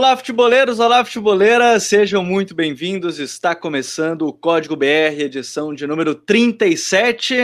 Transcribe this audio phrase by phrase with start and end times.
[0.00, 3.18] Olá, futeboleiros, olá, futeboleiras, sejam muito bem-vindos.
[3.18, 7.34] Está começando o Código BR, edição de número 37.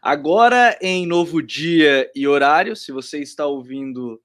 [0.00, 2.74] Agora em novo dia e horário.
[2.74, 4.18] Se você está ouvindo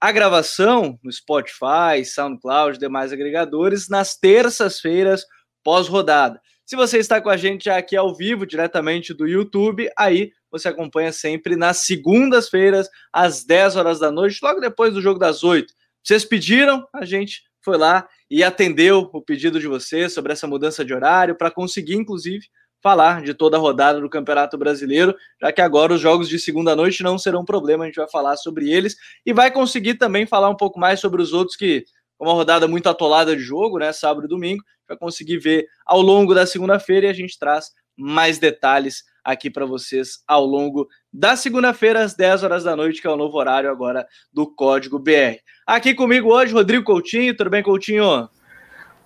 [0.00, 5.26] a gravação no Spotify, SoundCloud, demais agregadores, nas terças-feiras
[5.62, 6.40] pós-rodada.
[6.64, 11.12] Se você está com a gente aqui ao vivo, diretamente do YouTube, aí você acompanha
[11.12, 16.24] sempre nas segundas-feiras, às 10 horas da noite, logo depois do jogo das 8 vocês
[16.24, 20.92] pediram, a gente foi lá e atendeu o pedido de vocês sobre essa mudança de
[20.92, 22.46] horário para conseguir, inclusive,
[22.82, 26.76] falar de toda a rodada do Campeonato Brasileiro, já que agora os jogos de segunda
[26.76, 30.26] noite não serão um problema, a gente vai falar sobre eles e vai conseguir também
[30.26, 31.86] falar um pouco mais sobre os outros que,
[32.20, 36.34] uma rodada muito atolada de jogo, né, sábado e domingo, vai conseguir ver ao longo
[36.34, 42.02] da segunda-feira e a gente traz mais detalhes aqui para vocês ao longo da segunda-feira,
[42.02, 45.38] às 10 horas da noite, que é o novo horário agora do Código BR.
[45.64, 47.36] Aqui comigo hoje, Rodrigo Coutinho.
[47.36, 48.28] Tudo bem, Coutinho?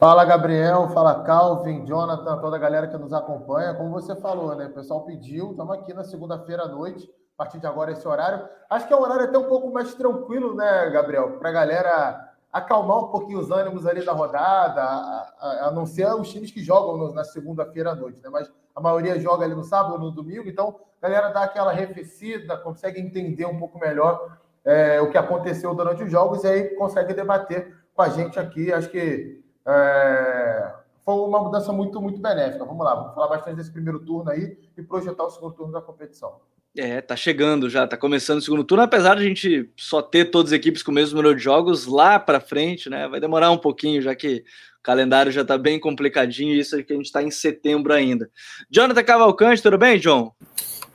[0.00, 0.88] Fala, Gabriel.
[0.88, 3.74] Fala, Calvin, Jonathan, toda a galera que nos acompanha.
[3.74, 4.68] Como você falou, né?
[4.68, 5.50] O pessoal pediu.
[5.50, 8.48] Estamos aqui na segunda-feira à noite, a partir de agora, esse horário.
[8.70, 11.32] Acho que é um horário até um pouco mais tranquilo, né, Gabriel?
[11.32, 15.84] Para a galera acalmar um pouquinho os ânimos ali da rodada, a, a, a não
[15.84, 18.30] ser os times que jogam no, na segunda-feira à noite, né?
[18.32, 21.72] Mas a maioria joga ali no sábado ou no domingo, então a galera dá aquela
[21.72, 26.62] arrefecida, consegue entender um pouco melhor é, o que aconteceu durante os jogos e aí
[26.76, 28.72] consegue debater com a gente aqui.
[28.72, 30.72] Acho que é,
[31.04, 32.64] foi uma mudança muito, muito benéfica.
[32.64, 35.80] Vamos lá, vamos falar bastante desse primeiro turno aí e projetar o segundo turno da
[35.80, 36.36] competição.
[36.76, 40.26] É, tá chegando já, tá começando o segundo turno, apesar de a gente só ter
[40.26, 43.08] todas as equipes com o mesmo número de jogos lá para frente, né?
[43.08, 44.44] Vai demorar um pouquinho, já que
[44.88, 48.30] calendário já tá bem complicadinho, isso é que a gente tá em setembro ainda.
[48.70, 50.32] Jonathan Cavalcante, tudo bem, John?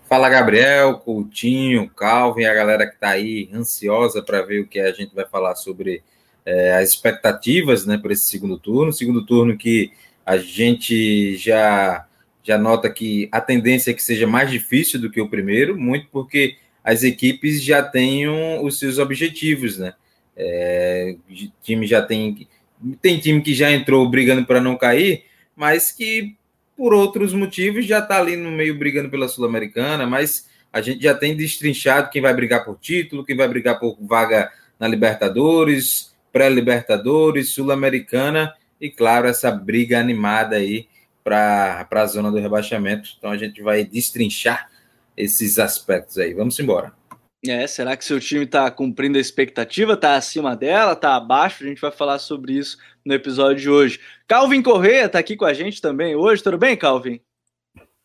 [0.09, 4.91] Fala, Gabriel, Coutinho, Calvin, a galera que tá aí ansiosa para ver o que a
[4.91, 6.01] gente vai falar sobre
[6.43, 8.91] é, as expectativas, né, para esse segundo turno.
[8.91, 9.91] Segundo turno que
[10.25, 12.07] a gente já
[12.41, 16.07] já nota que a tendência é que seja mais difícil do que o primeiro, muito
[16.11, 19.93] porque as equipes já têm os seus objetivos, né?
[20.35, 22.47] É, o time já tem.
[23.01, 26.35] Tem time que já entrou brigando para não cair, mas que
[26.75, 31.13] por outros motivos já está ali no meio brigando pela Sul-Americana, mas a gente já
[31.13, 37.51] tem destrinchado quem vai brigar por título, quem vai brigar por vaga na Libertadores, pré-Libertadores,
[37.51, 40.87] Sul-Americana e, claro, essa briga animada aí
[41.23, 43.09] para a zona do rebaixamento.
[43.17, 44.69] Então a gente vai destrinchar
[45.15, 46.33] esses aspectos aí.
[46.33, 46.91] Vamos embora.
[47.45, 49.93] É, será que seu time está cumprindo a expectativa?
[49.93, 50.93] Está acima dela?
[50.93, 51.65] Está abaixo?
[51.65, 53.99] A gente vai falar sobre isso no episódio de hoje.
[54.25, 56.41] Calvin Correia está aqui com a gente também hoje.
[56.41, 57.19] Tudo bem, Calvin?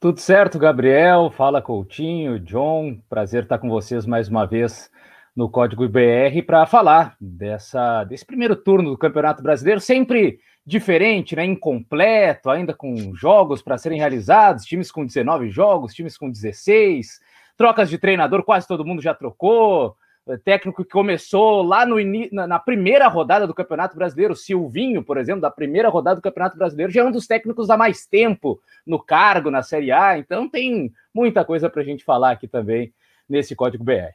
[0.00, 1.32] Tudo certo, Gabriel.
[1.36, 3.00] Fala, Coutinho, John.
[3.08, 4.90] Prazer estar com vocês mais uma vez
[5.36, 9.80] no Código BR para falar dessa, desse primeiro turno do Campeonato Brasileiro.
[9.80, 11.44] Sempre diferente, né?
[11.44, 17.20] incompleto, ainda com jogos para serem realizados, times com 19 jogos, times com 16,
[17.58, 19.96] trocas de treinador, quase todo mundo já trocou,
[20.28, 21.96] é, técnico que começou lá no
[22.30, 26.92] na primeira rodada do Campeonato Brasileiro, Silvinho, por exemplo, da primeira rodada do Campeonato Brasileiro,
[26.92, 30.92] já é um dos técnicos há mais tempo no cargo na Série A, então tem
[31.12, 32.94] muita coisa para a gente falar aqui também
[33.28, 34.14] nesse Código BR.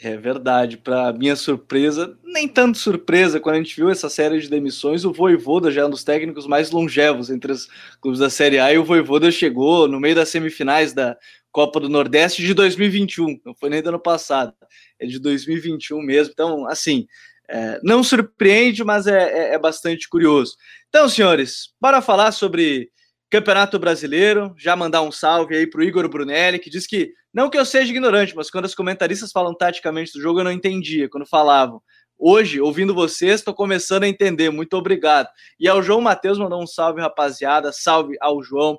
[0.00, 4.50] É verdade, para minha surpresa, nem tanto surpresa, quando a gente viu essa série de
[4.50, 7.68] demissões, o Voivoda já é um dos técnicos mais longevos entre os
[8.00, 11.16] clubes da Série A, e o Voivoda chegou no meio das semifinais da
[11.54, 14.52] Copa do Nordeste de 2021, não foi nem do ano passado,
[14.98, 17.06] é de 2021 mesmo, então, assim,
[17.48, 20.56] é, não surpreende, mas é, é, é bastante curioso.
[20.88, 22.90] Então, senhores, bora falar sobre
[23.30, 27.48] Campeonato Brasileiro, já mandar um salve aí para o Igor Brunelli, que diz que, não
[27.48, 31.08] que eu seja ignorante, mas quando os comentaristas falam taticamente do jogo, eu não entendia
[31.08, 31.80] quando falavam.
[32.18, 34.50] Hoje, ouvindo vocês, estou começando a entender.
[34.50, 35.28] Muito obrigado.
[35.58, 37.70] E ao João Matheus mandou um salve, rapaziada.
[37.72, 38.78] Salve ao João.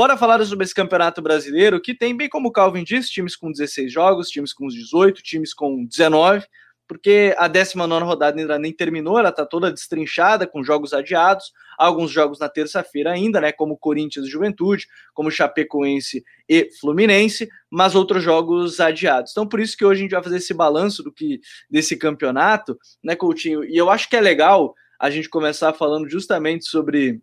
[0.00, 3.52] Bora falar sobre esse campeonato brasileiro, que tem, bem como o Calvin disse, times com
[3.52, 6.46] 16 jogos, times com 18, times com 19
[6.88, 12.10] porque a 19 rodada ainda nem terminou, ela está toda destrinchada, com jogos adiados, alguns
[12.10, 18.24] jogos na terça-feira ainda, né, como Corinthians e Juventude, como Chapecoense e Fluminense, mas outros
[18.24, 19.32] jogos adiados.
[19.32, 22.76] Então, por isso que hoje a gente vai fazer esse balanço do que desse campeonato,
[23.04, 23.62] né, Coutinho?
[23.62, 27.20] E eu acho que é legal a gente começar falando justamente sobre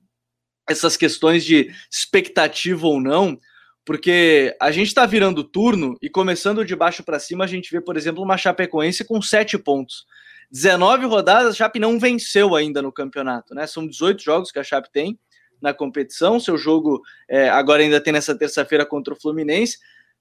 [0.70, 3.40] essas questões de expectativa ou não,
[3.86, 7.80] porque a gente está virando turno e começando de baixo para cima, a gente vê,
[7.80, 10.06] por exemplo, uma Chapecoense com sete pontos.
[10.52, 13.68] 19 rodadas, a Chape não venceu ainda no campeonato, né?
[13.68, 15.20] São 18 jogos que a Chape tem
[15.62, 16.40] na competição.
[16.40, 19.78] Seu jogo é, agora ainda tem nessa terça-feira contra o Fluminense.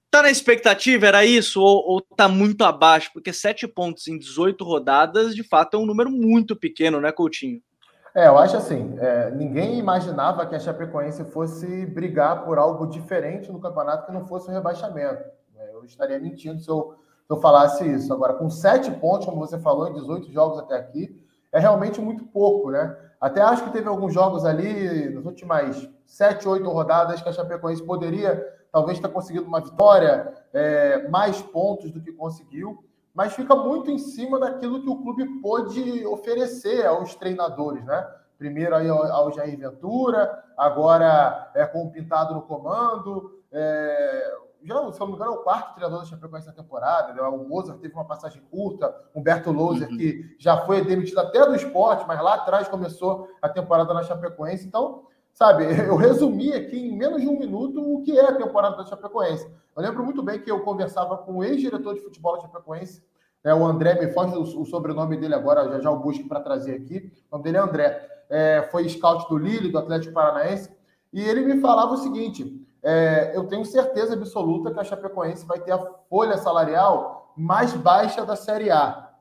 [0.09, 1.07] Tá na expectativa?
[1.07, 1.61] Era isso?
[1.61, 3.11] Ou, ou tá muito abaixo?
[3.13, 7.61] Porque sete pontos em 18 rodadas, de fato, é um número muito pequeno, né, Coutinho?
[8.17, 13.51] É, eu acho assim, é, ninguém imaginava que a Chapecoense fosse brigar por algo diferente
[13.51, 15.23] no campeonato que não fosse o rebaixamento.
[15.55, 16.95] É, eu estaria mentindo se eu,
[17.27, 18.11] se eu falasse isso.
[18.11, 21.15] Agora, com sete pontos, como você falou, em 18 jogos até aqui,
[21.51, 22.97] é realmente muito pouco, né?
[23.21, 27.83] Até acho que teve alguns jogos ali, nas últimas sete, oito rodadas, que a Chapecoense
[27.83, 32.83] poderia talvez ter conseguido uma vitória, é, mais pontos do que conseguiu,
[33.17, 38.07] mas fica muito em cima daquilo que o clube pôde oferecer aos treinadores, né?
[38.37, 44.91] Primeiro aí ao, ao Jair Ventura, agora é com o Pintado no comando, é, já,
[44.91, 47.11] se não me engano, é o quarto treinador da Chapecoense na temporada.
[47.11, 47.21] Né?
[47.23, 49.97] O Mozart teve uma passagem curta, Humberto Louser, uhum.
[49.97, 54.67] que já foi demitido até do esporte, mas lá atrás começou a temporada na Chapecoense.
[54.67, 58.77] Então, sabe, eu resumi aqui em menos de um minuto o que é a temporada
[58.77, 59.49] da Chapecoense.
[59.75, 63.03] Eu lembro muito bem que eu conversava com o ex-diretor de futebol da Chapecoense,
[63.47, 66.41] né, o André, me foge o, o, sobrenome dele agora, já já o busco para
[66.41, 67.09] trazer aqui.
[67.31, 68.09] O nome dele é André.
[68.29, 70.69] É, foi scout do Lille, do Atlético Paranaense,
[71.13, 75.61] e ele me falava o seguinte: é, eu tenho certeza absoluta que a Chapecoense vai
[75.61, 75.79] ter a
[76.09, 79.11] folha salarial mais baixa da Série A.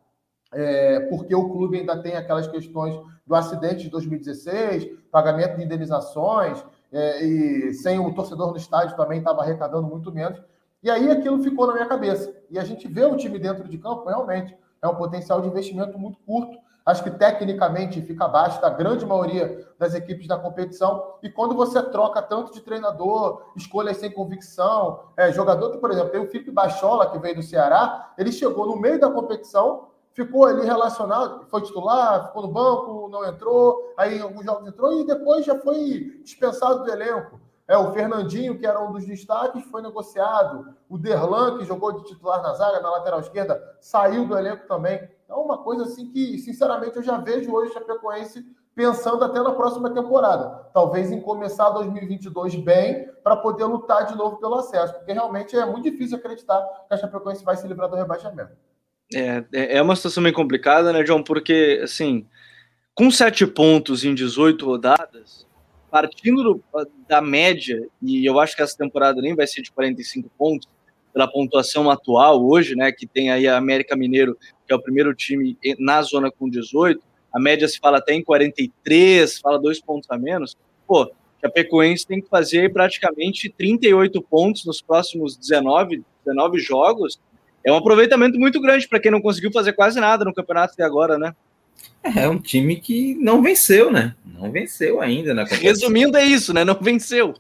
[0.53, 6.65] É, porque o clube ainda tem aquelas questões do acidente de 2016, pagamento de indenizações,
[6.93, 10.43] é, e sem o torcedor no estádio também estava arrecadando muito menos.
[10.87, 12.33] E aí aquilo ficou na minha cabeça.
[12.49, 15.99] E a gente vê o time dentro de campo, realmente, é um potencial de investimento
[15.99, 16.57] muito curto
[16.87, 21.15] Acho que tecnicamente fica abaixo da grande maioria das equipes da competição.
[21.21, 26.11] E quando você troca tanto de treinador, escolhas sem convicção, é, jogador que, por exemplo,
[26.11, 30.45] tem o Felipe Bachola, que veio do Ceará, ele chegou no meio da competição, ficou
[30.45, 35.05] ali relacionado, foi titular, ficou no banco, não entrou, aí em alguns jogos entrou e
[35.05, 37.41] depois já foi dispensado do elenco.
[37.69, 40.75] É, o Fernandinho, que era um dos destaques, foi negociado.
[40.89, 45.09] O Derlan, que jogou de titular na zaga, na lateral esquerda, saiu do elenco também.
[45.25, 48.45] Então, uma coisa assim que, sinceramente, eu já vejo hoje o Chapecoense
[48.77, 50.69] pensando até na próxima temporada.
[50.73, 55.65] Talvez em começar 2022 bem, para poder lutar de novo pelo acesso, porque realmente é
[55.65, 58.53] muito difícil acreditar que a Chapecoense vai se livrar do rebaixamento.
[59.13, 61.23] É, é, é uma situação meio complicada, né, John?
[61.23, 62.29] Porque, assim,
[62.95, 65.46] com sete pontos em 18 rodadas,
[65.97, 66.63] partindo do,
[67.09, 70.69] da média, e eu acho que essa temporada nem vai ser de 45 pontos,
[71.11, 75.15] pela pontuação atual hoje, né, que tem aí a América Mineiro, que é o primeiro
[75.15, 77.01] time na zona com 18,
[77.33, 80.55] a média se fala até em 43, fala dois pontos a menos.
[80.87, 81.11] Pô,
[81.43, 87.19] a Pecoense tem que fazer praticamente 38 pontos nos próximos 19, 19 jogos.
[87.65, 90.85] É um aproveitamento muito grande para quem não conseguiu fazer quase nada no campeonato até
[90.85, 91.35] agora, né?
[92.03, 94.15] É um time que não venceu, né?
[94.25, 96.65] Não venceu ainda na Resumindo, é isso, né?
[96.65, 97.35] Não venceu.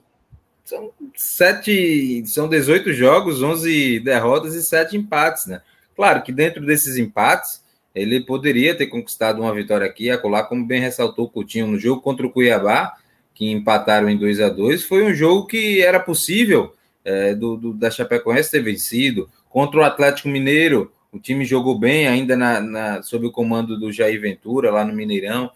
[0.64, 5.60] São sete, são 18 jogos, 11 derrotas e sete empates, né?
[5.94, 7.62] Claro que dentro desses empates,
[7.94, 12.02] ele poderia ter conquistado uma vitória aqui, acolá, como bem ressaltou o Coutinho no jogo
[12.02, 12.94] contra o Cuiabá,
[13.32, 16.74] que empataram em 2 a 2 Foi um jogo que era possível
[17.04, 19.30] é, do, do, da Chapecoense ter vencido.
[19.48, 23.92] Contra o Atlético Mineiro, o time jogou bem, ainda na, na, sob o comando do
[23.92, 25.50] Jair Ventura, lá no Mineirão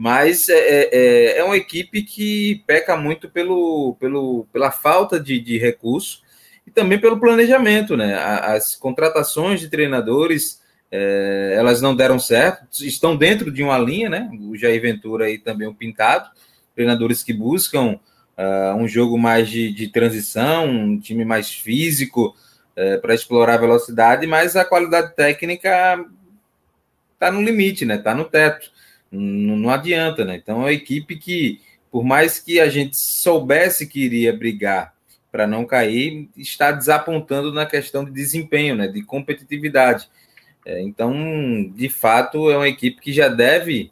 [0.00, 5.38] mas é, é, é, é uma equipe que peca muito pelo, pelo, pela falta de,
[5.38, 6.22] de recurso
[6.66, 8.14] e também pelo planejamento, né?
[8.14, 14.30] As contratações de treinadores é, elas não deram certo, estão dentro de uma linha, né?
[14.40, 16.30] O Jair Ventura e também o Pintado,
[16.74, 18.00] treinadores que buscam
[18.38, 22.34] uh, um jogo mais de, de, transição, um time mais físico
[22.80, 26.04] uh, para explorar a velocidade, mas a qualidade técnica
[27.12, 27.96] está no limite, né?
[27.96, 28.70] Está no teto.
[29.10, 30.36] Não, não adianta, né?
[30.36, 31.60] Então é uma equipe que,
[31.90, 34.94] por mais que a gente soubesse que iria brigar
[35.30, 38.88] para não cair, está desapontando na questão de desempenho, né?
[38.88, 40.08] De competitividade.
[40.64, 43.90] É, então, de fato, é uma equipe que já deve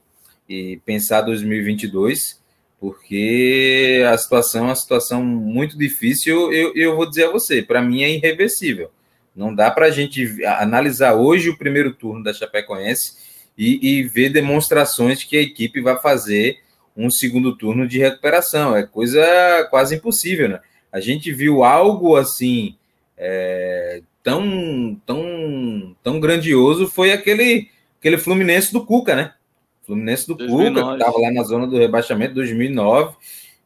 [0.84, 2.37] pensar 2022,
[2.80, 6.52] porque a situação é uma situação muito difícil.
[6.52, 8.90] Eu, eu vou dizer a você, para mim é irreversível.
[9.34, 13.16] Não dá para a gente analisar hoje o primeiro turno da Chapecoense
[13.56, 16.58] e, e ver demonstrações que a equipe vai fazer
[16.96, 18.76] um segundo turno de recuperação.
[18.76, 19.22] É coisa
[19.70, 20.60] quase impossível, né?
[20.90, 22.76] A gente viu algo assim
[23.16, 27.68] é, tão, tão, tão grandioso foi aquele,
[27.98, 29.34] aquele Fluminense do Cuca, né?
[29.88, 30.74] Fluminense do 2009.
[30.74, 33.16] Cuca, que estava lá na zona do rebaixamento 2009.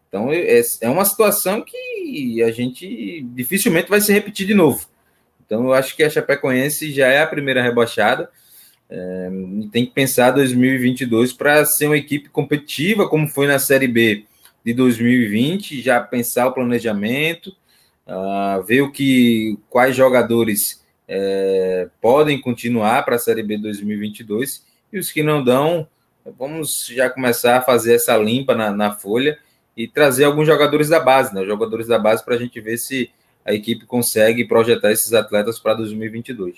[0.08, 4.86] Então é, é uma situação que a gente dificilmente vai se repetir de novo.
[5.44, 8.30] Então eu acho que a Chapecoense já é a primeira rebaixada.
[8.88, 9.30] É,
[9.72, 14.24] tem que pensar 2022 para ser uma equipe competitiva, como foi na Série B
[14.64, 17.48] de 2020, já pensar o planejamento,
[18.06, 24.98] uh, ver o que, quais jogadores é, podem continuar para a Série B 2022 e
[24.98, 25.88] os que não dão,
[26.38, 29.38] vamos já começar a fazer essa limpa na, na folha
[29.76, 31.44] e trazer alguns jogadores da base, né?
[31.44, 33.10] Jogadores da base para a gente ver se
[33.44, 36.56] a equipe consegue projetar esses atletas para 2022.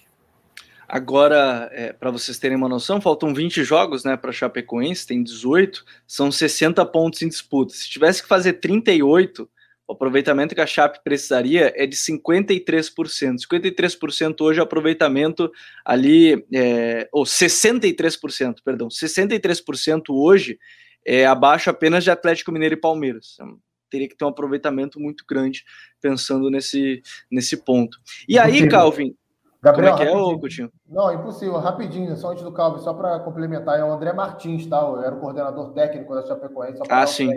[0.87, 5.85] Agora, é, para vocês terem uma noção, faltam 20 jogos né, para Chapecoense, tem 18,
[6.07, 7.73] são 60 pontos em disputa.
[7.73, 9.49] Se tivesse que fazer 38,
[9.87, 13.37] o aproveitamento que a Chape precisaria é de 53%.
[13.51, 15.51] 53% hoje é aproveitamento
[15.85, 20.59] ali, é, ou 63%, perdão, 63% hoje
[21.07, 23.35] é abaixo apenas de Atlético Mineiro e Palmeiras.
[23.35, 23.59] Então,
[23.91, 25.63] teria que ter um aproveitamento muito grande
[26.01, 27.99] pensando nesse, nesse ponto.
[28.27, 29.15] E aí, Calvin,
[29.63, 30.73] Gabriel, como é que é, ô, Coutinho?
[30.89, 31.59] Não, impossível.
[31.59, 34.81] Rapidinho, só antes do Calvin, só para complementar, é o André Martins, tá?
[34.81, 36.81] Eu era o coordenador técnico da Chapecoense.
[36.89, 37.31] ah, sim.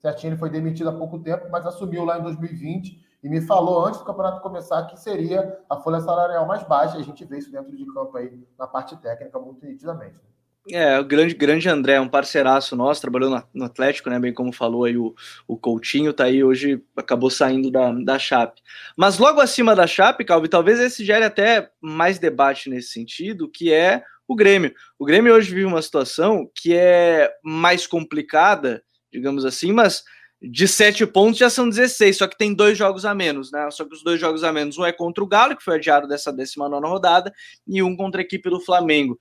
[0.00, 3.84] Certinho, ele foi demitido há pouco tempo, mas assumiu lá em 2020 e me falou
[3.84, 6.96] antes do campeonato começar que seria a folha salarial mais baixa.
[6.96, 10.14] A gente vê isso dentro de campo aí na parte técnica muito nitidamente.
[10.14, 10.28] Né?
[10.70, 14.18] É, o grande, grande André, um parceiraço nosso, trabalhou no, no, Atlético, né?
[14.18, 15.14] Bem como falou aí o,
[15.46, 18.60] o Coutinho, tá aí hoje, acabou saindo da, da Chape.
[18.96, 23.72] Mas logo acima da Chape, Calvi, talvez esse gere até mais debate nesse sentido, que
[23.72, 24.74] é o Grêmio.
[24.98, 30.02] O Grêmio hoje vive uma situação que é mais complicada, digamos assim, mas
[30.40, 33.68] de sete pontos já são 16, só que tem dois jogos a menos, né?
[33.70, 36.06] Só que os dois jogos a menos, um é contra o Galo, que foi adiado
[36.06, 37.32] dessa 19 rodada,
[37.66, 39.18] e um contra a equipe do Flamengo.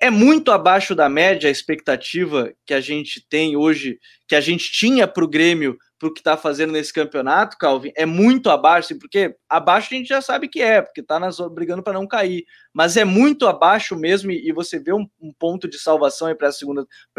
[0.00, 4.72] É muito abaixo da média a expectativa que a gente tem hoje, que a gente
[4.72, 7.92] tinha para o Grêmio, para o que está fazendo nesse campeonato, Calvin.
[7.94, 11.92] É muito abaixo, porque abaixo a gente já sabe que é, porque está brigando para
[11.92, 12.44] não cair.
[12.72, 16.48] Mas é muito abaixo mesmo, e você vê um, um ponto de salvação para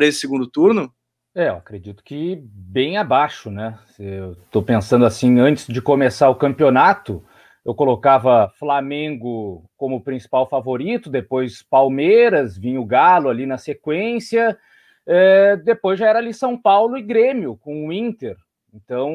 [0.08, 0.94] esse segundo turno?
[1.36, 3.78] É, eu acredito que bem abaixo, né?
[4.00, 7.22] Eu estou pensando assim, antes de começar o campeonato,
[7.66, 14.58] eu colocava Flamengo como principal favorito, depois Palmeiras, vinha o Galo ali na sequência,
[15.06, 18.38] é, depois já era ali São Paulo e Grêmio com o Inter.
[18.74, 19.14] Então,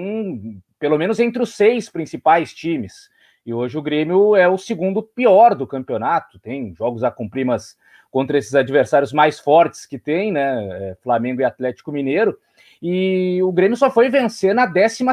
[0.78, 3.08] pelo menos entre os seis principais times.
[3.46, 6.38] E hoje o Grêmio é o segundo pior do campeonato.
[6.38, 7.78] Tem jogos a cumprir, mas
[8.10, 10.90] contra esses adversários mais fortes que tem, né?
[10.90, 12.36] É, Flamengo e Atlético Mineiro.
[12.82, 15.04] E o Grêmio só foi vencer na 12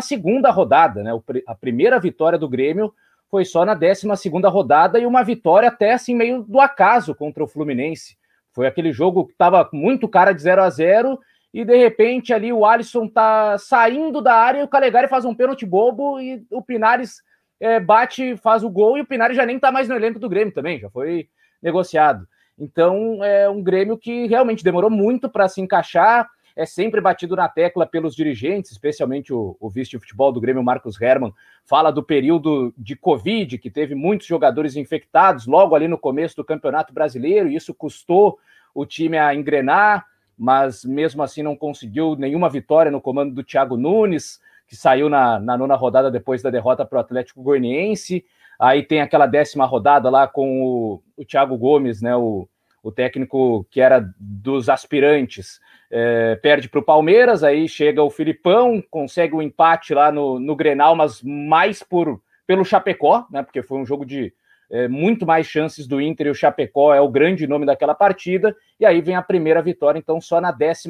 [0.52, 1.12] rodada, né?
[1.46, 2.94] A primeira vitória do Grêmio
[3.30, 4.08] foi só na 12
[4.50, 8.18] rodada e uma vitória até assim meio do acaso contra o Fluminense.
[8.52, 11.20] Foi aquele jogo que estava muito cara de 0 a 0
[11.54, 15.36] e de repente ali o Alisson tá saindo da área e o Calegari faz um
[15.36, 17.22] pênalti bobo e o Pinares
[17.60, 20.30] é, bate, faz o gol e o Pinares já nem tá mais no elenco do
[20.30, 21.28] Grêmio também, já foi
[21.62, 22.26] negociado.
[22.58, 27.48] Então é um Grêmio que realmente demorou muito para se encaixar é sempre batido na
[27.48, 31.32] tecla pelos dirigentes, especialmente o, o vice de futebol do Grêmio, Marcos Herman,
[31.64, 36.44] fala do período de Covid, que teve muitos jogadores infectados logo ali no começo do
[36.44, 38.40] Campeonato Brasileiro, e isso custou
[38.74, 43.78] o time a engrenar, mas mesmo assim não conseguiu nenhuma vitória no comando do Thiago
[43.78, 48.26] Nunes, que saiu na, na nona rodada depois da derrota para o Atlético Goianiense.
[48.60, 52.48] Aí tem aquela décima rodada lá com o, o Thiago Gomes, né, o,
[52.82, 55.60] o técnico que era dos aspirantes,
[55.90, 60.40] é, perde para o Palmeiras, aí chega o Filipão, consegue o um empate lá no,
[60.40, 63.44] no Grenal, mas mais por pelo Chapecó, né?
[63.44, 64.34] Porque foi um jogo de
[64.70, 68.56] é, muito mais chances do Inter e o Chapecó é o grande nome daquela partida,
[68.80, 70.90] e aí vem a primeira vitória, então, só na 12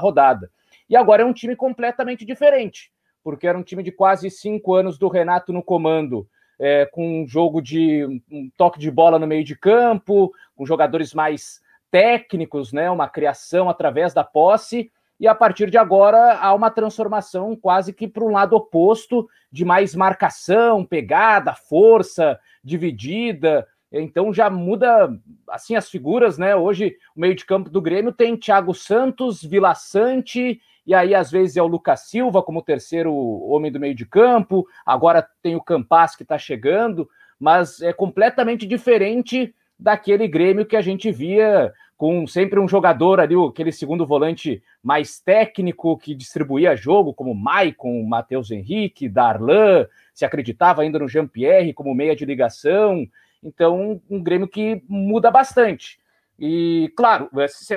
[0.00, 0.50] rodada.
[0.88, 2.90] E agora é um time completamente diferente,
[3.22, 6.28] porque era um time de quase cinco anos do Renato no comando,
[6.58, 11.12] é, com um jogo de um toque de bola no meio de campo, com jogadores
[11.12, 11.60] mais
[11.90, 17.56] técnicos, né, uma criação através da posse, e a partir de agora há uma transformação
[17.56, 23.66] quase que para um lado oposto, de mais marcação, pegada, força, dividida.
[23.90, 25.08] Então já muda
[25.48, 26.54] assim as figuras, né?
[26.54, 31.30] Hoje o meio de campo do Grêmio tem Thiago Santos, Vila Sante, e aí às
[31.30, 35.62] vezes é o Lucas Silva como terceiro homem do meio de campo, agora tem o
[35.62, 42.26] Campas que está chegando, mas é completamente diferente daquele Grêmio que a gente via com
[42.26, 48.50] sempre um jogador ali, aquele segundo volante mais técnico que distribuía jogo, como Maicon, Matheus
[48.50, 53.06] Henrique, Darlan, se acreditava ainda no Jean-Pierre como meia de ligação.
[53.42, 55.98] Então, um Grêmio que muda bastante.
[56.38, 57.30] E, claro,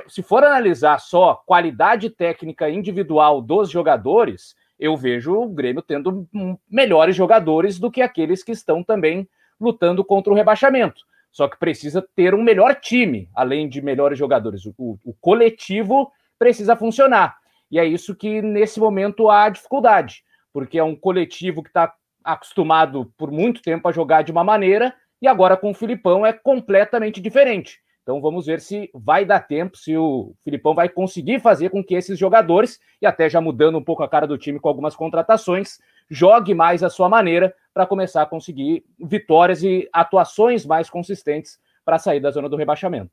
[0.08, 6.28] se for analisar só qualidade técnica individual dos jogadores, eu vejo o Grêmio tendo
[6.70, 9.28] melhores jogadores do que aqueles que estão também
[9.60, 11.04] lutando contra o rebaixamento.
[11.32, 14.66] Só que precisa ter um melhor time, além de melhores jogadores.
[14.66, 17.38] O, o coletivo precisa funcionar.
[17.72, 23.14] E é isso que, nesse momento, há dificuldade, porque é um coletivo que está acostumado
[23.18, 27.22] por muito tempo a jogar de uma maneira, e agora com o Filipão é completamente
[27.22, 27.80] diferente.
[28.10, 31.94] Então vamos ver se vai dar tempo, se o Filipão vai conseguir fazer com que
[31.94, 35.78] esses jogadores, e até já mudando um pouco a cara do time com algumas contratações,
[36.10, 42.00] jogue mais a sua maneira para começar a conseguir vitórias e atuações mais consistentes para
[42.00, 43.12] sair da zona do rebaixamento.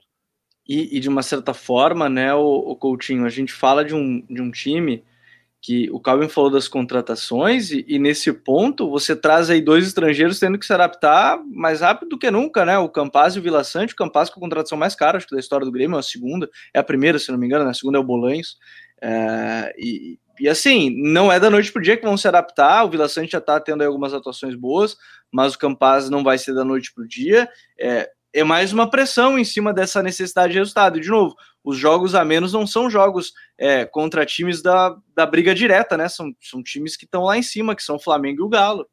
[0.66, 4.24] E, e, de uma certa forma, né, o, o Coutinho, a gente fala de um,
[4.30, 5.04] de um time
[5.60, 10.38] que o Calvin falou das contratações, e, e, nesse ponto você traz aí dois estrangeiros
[10.38, 12.78] tendo que se adaptar mais rápido do que nunca, né?
[12.78, 15.34] O Campaz e o Vila Sante, o Campaz com a contratação mais cara, acho que
[15.34, 17.70] da história do Grêmio, é a segunda, é a primeira, se não me engano, né?
[17.70, 18.56] a segunda é o Bolanhos.
[19.02, 22.90] É, e, e assim, não é da noite pro dia que vão se adaptar, o
[22.90, 24.96] Vila Sante já tá tendo algumas atuações boas,
[25.32, 27.48] mas o Campaz não vai ser da noite pro dia.
[27.78, 30.98] É, é mais uma pressão em cima dessa necessidade de resultado.
[30.98, 35.24] E, de novo, os jogos a menos não são jogos é, contra times da, da
[35.24, 36.06] briga direta, né?
[36.06, 38.86] São, são times que estão lá em cima, que são o Flamengo e o Galo.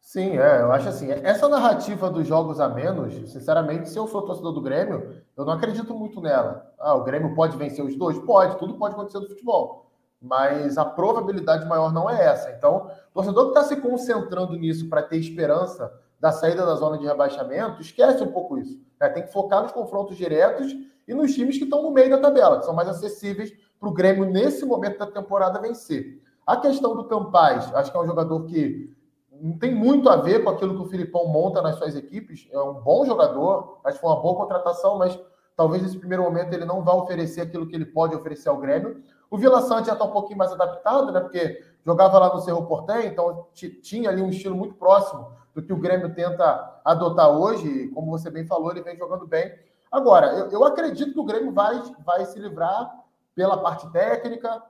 [0.00, 4.22] Sim, é, eu acho assim, essa narrativa dos jogos a menos, sinceramente, se eu sou
[4.22, 6.68] torcedor do Grêmio, eu não acredito muito nela.
[6.76, 8.18] Ah, o Grêmio pode vencer os dois?
[8.18, 9.92] Pode, tudo pode acontecer no futebol.
[10.20, 12.50] Mas a probabilidade maior não é essa.
[12.50, 16.96] Então, o torcedor que está se concentrando nisso para ter esperança da saída da zona
[16.96, 18.80] de rebaixamento, esquece um pouco isso.
[19.00, 19.08] Né?
[19.08, 20.72] Tem que focar nos confrontos diretos
[21.08, 23.92] e nos times que estão no meio da tabela, que são mais acessíveis para o
[23.92, 26.22] Grêmio, nesse momento da temporada, vencer.
[26.46, 28.94] A questão do Campaz, acho que é um jogador que
[29.32, 32.46] não tem muito a ver com aquilo que o Filipão monta nas suas equipes.
[32.52, 35.18] É um bom jogador, acho que foi uma boa contratação, mas
[35.56, 39.02] talvez nesse primeiro momento ele não vá oferecer aquilo que ele pode oferecer ao Grêmio.
[39.32, 41.18] O Vila Sante já está um pouquinho mais adaptado, né?
[41.18, 45.72] Porque jogava lá no Cerro Portem, então tinha ali um estilo muito próximo do que
[45.72, 47.66] o Grêmio tenta adotar hoje.
[47.66, 49.50] E, como você bem falou, ele vem jogando bem.
[49.90, 52.94] Agora, eu, eu acredito que o Grêmio vai, vai se livrar
[53.34, 54.62] pela parte técnica,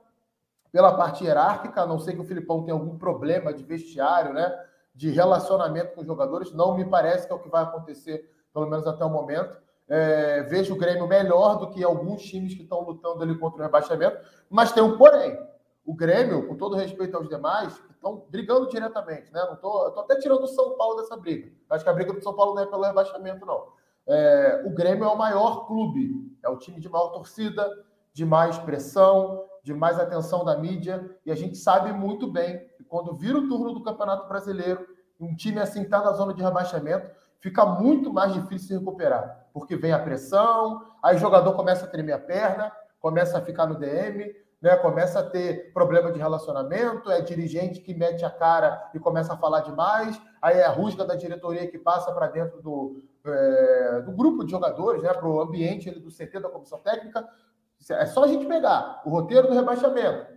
[0.71, 4.49] pela parte hierárquica, a não ser que o Filipão tenha algum problema de vestiário, né?
[4.95, 6.53] De relacionamento com os jogadores.
[6.53, 9.57] Não me parece que é o que vai acontecer, pelo menos até o momento.
[9.87, 13.63] É, vejo o Grêmio melhor do que alguns times que estão lutando ali contra o
[13.63, 14.17] rebaixamento,
[14.49, 15.37] mas tem um porém
[15.85, 19.41] o Grêmio, com todo respeito aos demais, estão brigando diretamente, né?
[19.49, 21.51] Não tô, tô até tirando o São Paulo dessa briga.
[21.69, 23.67] Acho que a briga do São Paulo não é pelo rebaixamento, não.
[24.07, 27.69] É, o Grêmio é o maior clube, é o time de maior torcida,
[28.13, 32.83] de mais pressão, de mais atenção da mídia, e a gente sabe muito bem que
[32.83, 34.85] quando vira o turno do Campeonato Brasileiro,
[35.19, 39.75] um time assim está na zona de rebaixamento, fica muito mais difícil de recuperar, porque
[39.75, 43.77] vem a pressão, aí o jogador começa a tremer a perna, começa a ficar no
[43.77, 44.77] DM, né?
[44.77, 49.37] Começa a ter problema de relacionamento, é dirigente que mete a cara e começa a
[49.37, 54.13] falar demais, aí é a rusga da diretoria que passa para dentro do, é, do
[54.13, 55.13] grupo de jogadores, né?
[55.13, 57.27] Para o ambiente do CT da comissão técnica.
[57.91, 60.31] É só a gente pegar o roteiro do rebaixamento.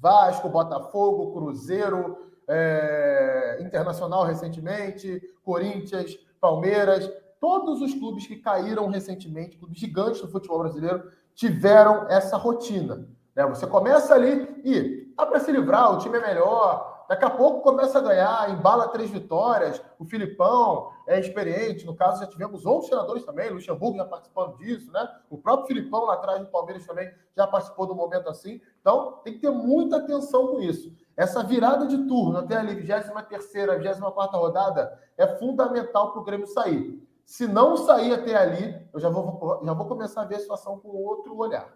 [0.00, 7.08] Vasco, Botafogo, Cruzeiro, é, Internacional recentemente, Corinthians, Palmeiras,
[7.42, 13.08] todos os clubes que caíram recentemente, clubes gigantes do futebol brasileiro, tiveram essa rotina.
[13.34, 13.44] Né?
[13.46, 17.04] Você começa ali e dá para se livrar, o time é melhor.
[17.08, 19.82] Daqui a pouco começa a ganhar, embala três vitórias.
[19.98, 21.84] O Filipão é experiente.
[21.84, 23.50] No caso, já tivemos outros treinadores também.
[23.50, 25.06] O Luxemburgo já participando disso, né?
[25.28, 28.60] O próprio Filipão lá atrás do Palmeiras também já participou do momento assim.
[28.80, 30.94] Então, tem que ter muita atenção com isso.
[31.16, 33.04] Essa virada de turno até a 23
[33.78, 37.01] 24 rodada é fundamental para o Grêmio sair.
[37.32, 40.78] Se não sair até ali, eu já vou, já vou começar a ver a situação
[40.78, 41.66] com outro olhar.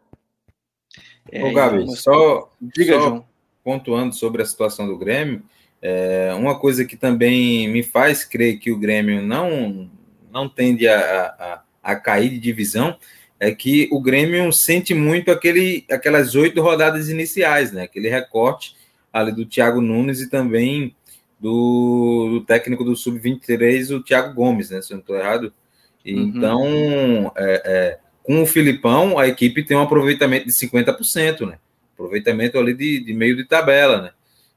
[1.32, 3.26] É, Ô, Gabi, então, só, Diga, só João.
[3.64, 5.42] pontuando sobre a situação do Grêmio,
[5.80, 9.90] é, uma coisa que também me faz crer que o Grêmio não,
[10.30, 12.94] não tende a, a, a cair de divisão
[13.40, 17.84] é que o Grêmio sente muito aquele, aquelas oito rodadas iniciais, né?
[17.84, 18.76] Aquele recorte
[19.10, 20.94] ali do Thiago Nunes e também
[21.38, 24.80] do, do técnico do Sub-23, o Thiago Gomes, né?
[24.80, 25.52] Se eu não estou errado.
[26.06, 26.12] uhum.
[26.12, 31.58] Então, é, é, com o Filipão, a equipe tem um aproveitamento de 50%, né?
[31.94, 34.10] Aproveitamento ali de, de meio de tabela, né?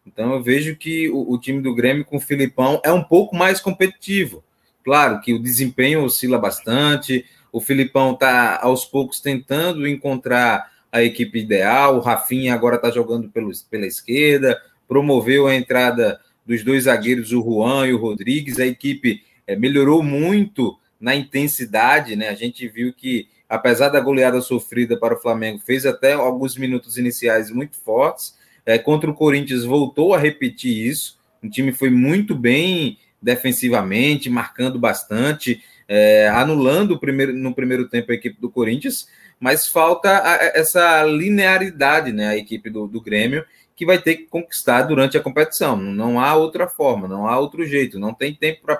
[0.05, 3.35] Então eu vejo que o, o, time do Grêmio com o Filipão é um pouco
[3.35, 4.43] mais competitivo.
[4.83, 11.39] Claro que o desempenho oscila bastante, o Filipão está aos poucos tentando encontrar a equipe
[11.39, 17.31] ideal, o Rafinha agora está jogando pelo, pela esquerda, promoveu a entrada dos dois zagueiros,
[17.31, 22.27] o Juan e o Rodrigues, a equipe é, melhorou muito na intensidade, né?
[22.27, 26.97] A gente viu que apesar da goleada sofrida para o Flamengo, fez até alguns minutos
[26.97, 28.37] iniciais muito fortes.
[28.63, 31.17] É, contra o Corinthians voltou a repetir isso.
[31.43, 38.11] O time foi muito bem defensivamente, marcando bastante, é, anulando o primeiro, no primeiro tempo
[38.11, 39.09] a equipe do Corinthians,
[39.39, 40.09] mas falta
[40.53, 42.27] essa linearidade, né?
[42.27, 43.43] A equipe do, do Grêmio,
[43.79, 45.77] que vai ter que conquistar durante a competição.
[45.77, 48.75] Não há outra forma, não há outro jeito, não tem tempo para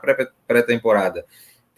[0.45, 1.25] pré-temporada.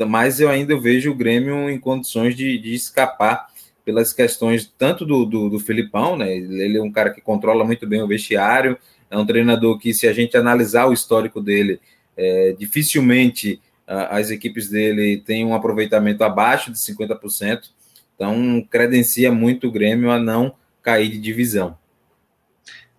[0.08, 3.46] mas eu ainda vejo o Grêmio em condições de, de escapar
[3.86, 6.36] pelas questões tanto do, do, do Filipão, né?
[6.36, 8.76] Ele é um cara que controla muito bem o vestiário,
[9.08, 11.80] é um treinador que, se a gente analisar o histórico dele,
[12.18, 17.70] é, dificilmente as equipes dele têm um aproveitamento abaixo de 50%,
[18.16, 21.78] então credencia muito o Grêmio a não cair de divisão.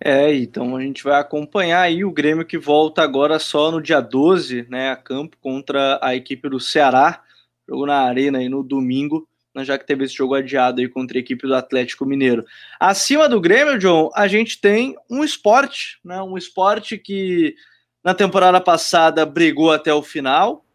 [0.05, 4.01] É, então a gente vai acompanhar aí o Grêmio que volta agora só no dia
[4.01, 7.23] 12, né, a campo contra a equipe do Ceará,
[7.65, 11.17] jogo na Arena aí no domingo, né, já que teve esse jogo adiado aí contra
[11.17, 12.43] a equipe do Atlético Mineiro.
[12.77, 17.55] Acima do Grêmio, John, a gente tem um esporte, né, um esporte que
[18.03, 20.65] na temporada passada brigou até o final,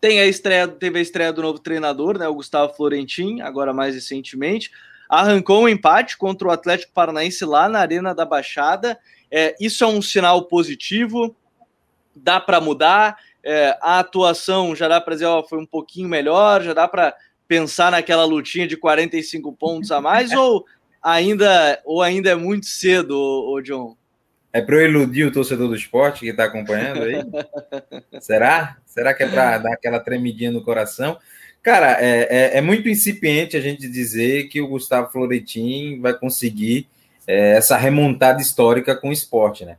[0.00, 3.96] tem a estreia, teve a estreia do novo treinador, né, o Gustavo Florentin, agora mais
[3.96, 4.70] recentemente.
[5.08, 8.98] Arrancou um empate contra o Atlético Paranaense lá na Arena da Baixada.
[9.30, 11.34] É, isso é um sinal positivo,
[12.14, 13.18] dá para mudar.
[13.44, 17.14] É, a atuação já dá para dizer, ó, foi um pouquinho melhor, já dá para
[17.46, 20.64] pensar naquela lutinha de 45 pontos a mais, ou
[21.02, 23.96] ainda, ou ainda é muito cedo, ô, ô John?
[24.52, 27.16] É para eu iludir o torcedor do esporte que está acompanhando aí?
[28.20, 28.78] Será?
[28.86, 31.18] Será que é para dar aquela tremidinha no coração?
[31.66, 36.86] Cara, é, é, é, muito incipiente a gente dizer que o Gustavo Florentin vai conseguir
[37.26, 39.76] é, essa remontada histórica com o esporte, né?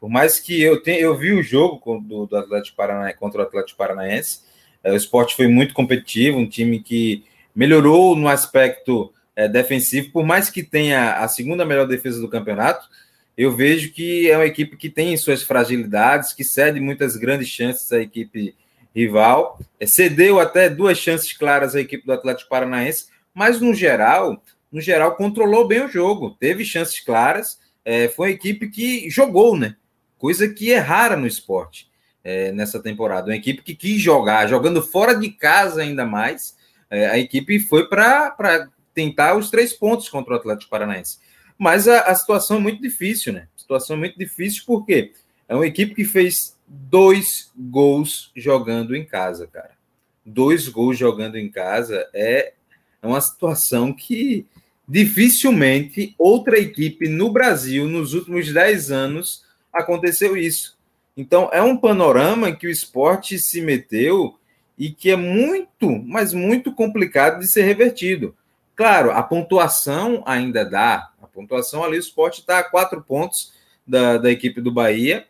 [0.00, 3.44] Por mais que eu tenha, eu vi o jogo do, do Atlético Paranaense contra o
[3.44, 4.40] Atlético Paranaense,
[4.82, 7.22] é, o esporte foi muito competitivo, um time que
[7.54, 12.88] melhorou no aspecto é, defensivo, por mais que tenha a segunda melhor defesa do campeonato,
[13.36, 17.92] eu vejo que é uma equipe que tem suas fragilidades, que cede muitas grandes chances
[17.92, 18.54] à equipe
[18.96, 24.42] rival, é, cedeu até duas chances claras à equipe do Atlético Paranaense, mas no geral,
[24.72, 29.54] no geral controlou bem o jogo, teve chances claras, é, foi uma equipe que jogou,
[29.54, 29.76] né?
[30.16, 31.90] Coisa que é rara no esporte
[32.24, 33.28] é, nessa temporada.
[33.28, 36.56] Uma equipe que quis jogar, jogando fora de casa ainda mais.
[36.88, 41.18] É, a equipe foi para tentar os três pontos contra o Atlético Paranaense.
[41.58, 43.46] Mas a, a situação é muito difícil, né?
[43.54, 45.12] Situação muito difícil porque
[45.46, 49.76] é uma equipe que fez dois gols jogando em casa, cara.
[50.24, 52.54] Dois gols jogando em casa é,
[53.02, 54.46] é uma situação que
[54.88, 60.76] dificilmente outra equipe no Brasil, nos últimos dez anos, aconteceu isso.
[61.16, 64.38] Então, é um panorama que o esporte se meteu
[64.78, 68.34] e que é muito, mas muito complicado de ser revertido.
[68.74, 73.52] Claro, a pontuação ainda dá, pontuação ali, o esporte está a quatro pontos
[73.86, 75.26] da, da equipe do Bahia,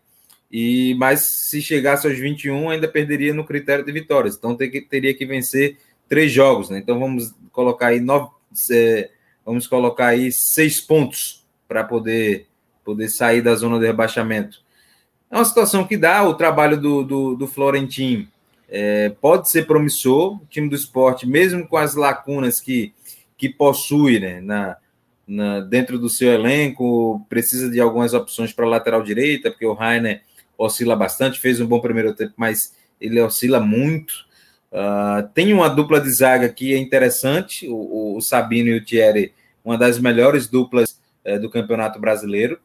[0.50, 4.36] e mas se chegasse aos 21, ainda perderia no critério de vitórias.
[4.36, 5.76] Então ter teria que vencer
[6.08, 6.78] três jogos, né?
[6.78, 8.30] Então vamos colocar aí nove,
[8.70, 9.10] é,
[9.44, 12.46] vamos colocar aí seis pontos para poder,
[12.84, 14.64] poder sair da zona de rebaixamento.
[15.30, 18.28] É uma situação que dá o trabalho do, do, do Florentino.
[18.68, 22.92] É, pode ser promissor, o time do esporte, mesmo com as lacunas que,
[23.36, 24.76] que possui né, na,
[25.26, 30.22] na, dentro do seu elenco, precisa de algumas opções para lateral direita, porque o Rainer
[30.56, 34.26] oscila bastante, fez um bom primeiro tempo, mas ele oscila muito.
[34.72, 39.32] Uh, tem uma dupla de zaga que é interessante, o, o Sabino e o Thierry,
[39.64, 42.58] uma das melhores duplas uh, do Campeonato Brasileiro.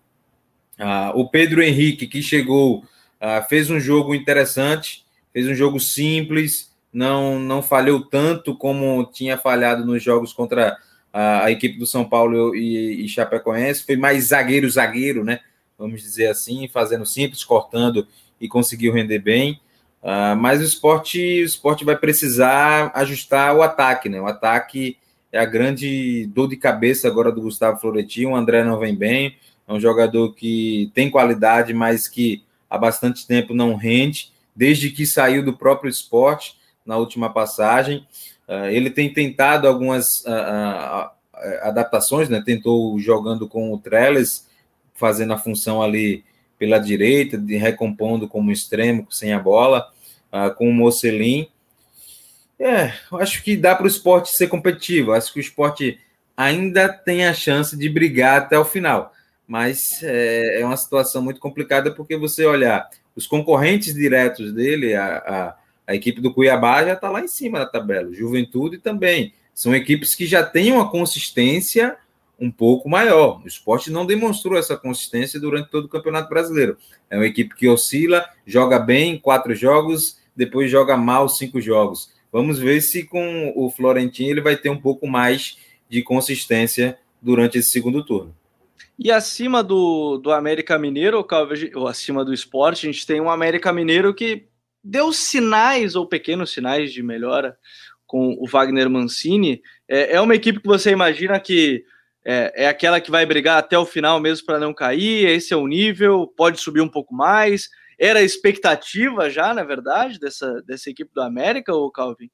[0.79, 2.83] Uh, o Pedro Henrique, que chegou,
[3.19, 9.37] ah, fez um jogo interessante, fez um jogo simples, não, não falhou tanto como tinha
[9.37, 10.75] falhado nos jogos contra
[11.13, 15.39] a, a equipe do São Paulo e, e Chapecoense foi mais zagueiro-zagueiro, né?
[15.81, 18.07] Vamos dizer assim, fazendo simples, cortando
[18.39, 19.59] e conseguiu render bem.
[20.03, 24.21] Uh, mas o esporte, o esporte vai precisar ajustar o ataque, né?
[24.21, 24.97] O ataque
[25.31, 28.25] é a grande dor de cabeça agora do Gustavo Florentin.
[28.25, 33.25] O André não vem bem, é um jogador que tem qualidade, mas que há bastante
[33.25, 38.05] tempo não rende, desde que saiu do próprio esporte na última passagem.
[38.47, 41.09] Uh, ele tem tentado algumas uh,
[41.61, 42.41] adaptações, né?
[42.45, 44.47] Tentou jogando com o Trellis,
[45.01, 46.23] fazendo a função ali
[46.57, 49.91] pela direita, de recompondo como extremo, sem a bola,
[50.57, 51.49] com o Mocelin.
[52.59, 55.11] É, acho que dá para o esporte ser competitivo.
[55.11, 55.99] Acho que o esporte
[56.37, 59.11] ainda tem a chance de brigar até o final.
[59.47, 65.17] Mas é, é uma situação muito complicada porque você olhar os concorrentes diretos dele, a,
[65.17, 65.55] a
[65.91, 68.13] a equipe do Cuiabá já está lá em cima da tabela.
[68.13, 69.33] Juventude também.
[69.53, 71.97] São equipes que já têm uma consistência
[72.41, 73.39] um pouco maior.
[73.43, 76.75] O esporte não demonstrou essa consistência durante todo o Campeonato Brasileiro.
[77.07, 82.11] É uma equipe que oscila, joga bem quatro jogos, depois joga mal cinco jogos.
[82.31, 87.59] Vamos ver se com o Florentino ele vai ter um pouco mais de consistência durante
[87.59, 88.35] esse segundo turno.
[88.97, 91.25] E acima do, do América Mineiro,
[91.75, 94.47] ou acima do esporte, a gente tem um América Mineiro que
[94.83, 97.55] deu sinais ou pequenos sinais de melhora
[98.07, 99.61] com o Wagner Mancini.
[99.87, 101.83] É, é uma equipe que você imagina que
[102.25, 105.27] é, é aquela que vai brigar até o final mesmo para não cair.
[105.27, 107.69] Esse é o nível, pode subir um pouco mais.
[107.99, 112.29] Era a expectativa já, na verdade, dessa, dessa equipe do América, ou Calvin?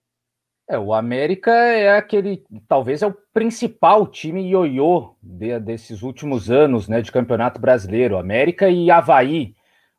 [0.70, 6.90] É, o América é aquele, talvez é o principal time ioiô de, desses últimos anos,
[6.90, 8.18] né, de Campeonato Brasileiro.
[8.18, 9.56] América e Havaí.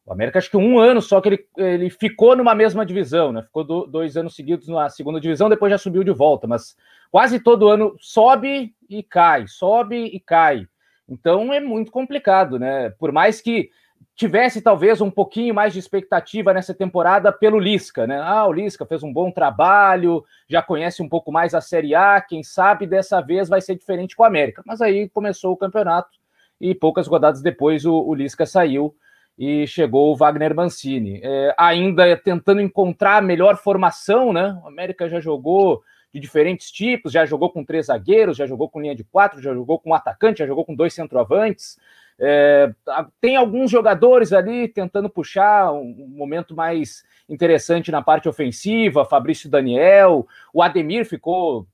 [0.09, 3.43] O América acho que um ano só que ele, ele ficou numa mesma divisão, né?
[3.43, 6.75] Ficou do, dois anos seguidos na segunda divisão, depois já subiu de volta, mas
[7.11, 10.67] quase todo ano sobe e cai, sobe e cai.
[11.07, 12.89] Então é muito complicado, né?
[12.99, 13.69] Por mais que
[14.17, 18.19] tivesse talvez um pouquinho mais de expectativa nessa temporada pelo Lisca, né?
[18.19, 22.19] Ah, o Lisca fez um bom trabalho, já conhece um pouco mais a Série A,
[22.23, 24.63] quem sabe dessa vez vai ser diferente com o América.
[24.65, 26.19] Mas aí começou o campeonato
[26.59, 28.95] e poucas rodadas depois o, o Lisca saiu
[29.39, 31.21] e chegou o Wagner Mancini.
[31.23, 34.59] É, ainda tentando encontrar a melhor formação, né?
[34.65, 38.81] O América já jogou de diferentes tipos, já jogou com três zagueiros, já jogou com
[38.81, 41.79] linha de quatro, já jogou com atacante, já jogou com dois centroavantes.
[42.19, 42.75] É,
[43.21, 50.27] tem alguns jogadores ali tentando puxar um momento mais interessante na parte ofensiva, Fabrício Daniel,
[50.53, 51.65] o Ademir ficou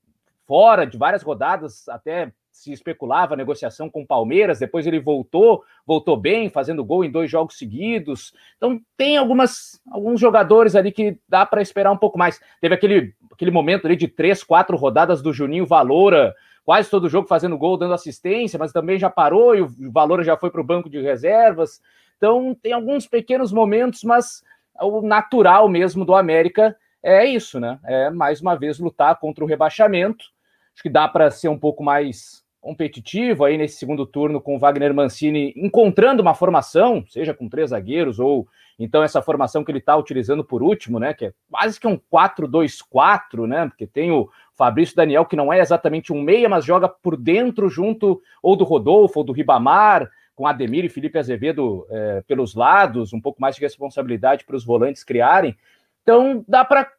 [0.46, 5.64] fora de várias rodadas, até se especulava a negociação com o Palmeiras, depois ele voltou,
[5.84, 8.32] voltou bem, fazendo gol em dois jogos seguidos.
[8.56, 12.40] Então tem algumas alguns jogadores ali que dá para esperar um pouco mais.
[12.60, 16.32] Teve aquele, aquele momento ali de três, quatro rodadas do Juninho Valora
[16.64, 20.36] quase todo jogo fazendo gol, dando assistência, mas também já parou e o Valor já
[20.36, 21.82] foi para o banco de reservas.
[22.16, 24.42] Então tem alguns pequenos momentos, mas
[24.80, 27.80] o natural mesmo do América é isso, né?
[27.84, 30.24] É mais uma vez lutar contra o rebaixamento.
[30.72, 34.59] Acho que dá para ser um pouco mais competitivo aí nesse segundo turno com o
[34.59, 38.48] Wagner Mancini encontrando uma formação, seja com três zagueiros ou
[38.79, 42.00] então essa formação que ele está utilizando por último, né, que é quase que um
[42.11, 46.88] 4-2-4, né, porque tem o Fabrício Daniel que não é exatamente um meia, mas joga
[46.88, 52.22] por dentro junto ou do Rodolfo ou do Ribamar, com Ademir e Felipe Azevedo é,
[52.27, 55.55] pelos lados, um pouco mais de responsabilidade para os volantes criarem.
[56.03, 56.90] Então dá para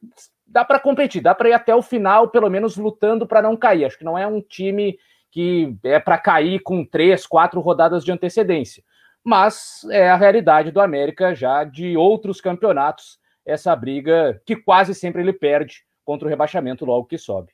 [0.45, 3.85] dá para competir, dá para ir até o final, pelo menos lutando para não cair.
[3.85, 4.97] Acho que não é um time
[5.35, 8.81] que é para cair com três, quatro rodadas de antecedência.
[9.21, 15.21] Mas é a realidade do América já de outros campeonatos, essa briga que quase sempre
[15.21, 17.51] ele perde contra o rebaixamento logo que sobe.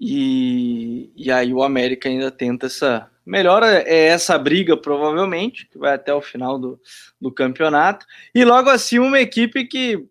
[0.00, 3.10] E, e aí o América ainda tenta essa.
[3.26, 6.80] Melhor é essa briga, provavelmente, que vai até o final do,
[7.20, 8.06] do campeonato.
[8.34, 10.02] E logo assim, uma equipe que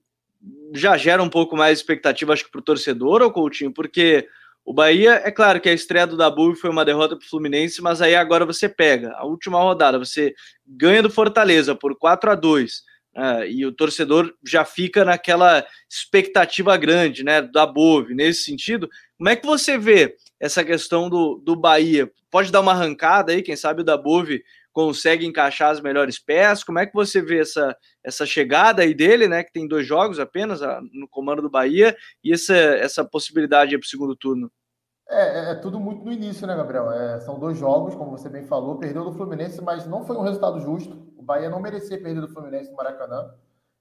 [0.72, 4.28] já gera um pouco mais de expectativa, acho que para o torcedor, ou Coutinho, porque
[4.66, 7.84] o Bahia, é claro que a estreia do Dabu foi uma derrota para o Fluminense,
[7.84, 10.34] mas aí agora você pega a última rodada, você
[10.66, 12.82] ganha do Fortaleza por 4 a 2
[13.16, 18.16] né, e o torcedor já fica naquela expectativa grande né, da Bove.
[18.16, 22.12] Nesse sentido, como é que você vê essa questão do, do Bahia?
[22.32, 23.98] Pode dar uma arrancada aí, quem sabe o da
[24.74, 26.64] consegue encaixar as melhores peças?
[26.64, 29.42] Como é que você vê essa, essa chegada aí dele, né?
[29.42, 30.60] Que tem dois jogos apenas
[30.92, 34.52] no comando do Bahia, e essa, essa possibilidade para o segundo turno?
[35.08, 36.92] É, é, é, tudo muito no início, né, Gabriel?
[36.92, 40.22] É, são dois jogos, como você bem falou, perdeu do Fluminense, mas não foi um
[40.22, 40.98] resultado justo.
[41.18, 43.32] O Bahia não merecia perder do Fluminense no Maracanã.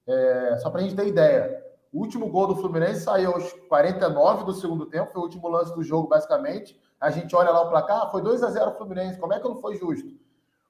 [0.07, 4.45] É, só para a gente ter ideia, o último gol do Fluminense saiu aos 49
[4.45, 6.79] do segundo tempo, foi o último lance do jogo, basicamente.
[7.01, 9.19] A gente olha lá o placar, foi 2 a 0 Fluminense.
[9.19, 10.09] Como é que não foi justo?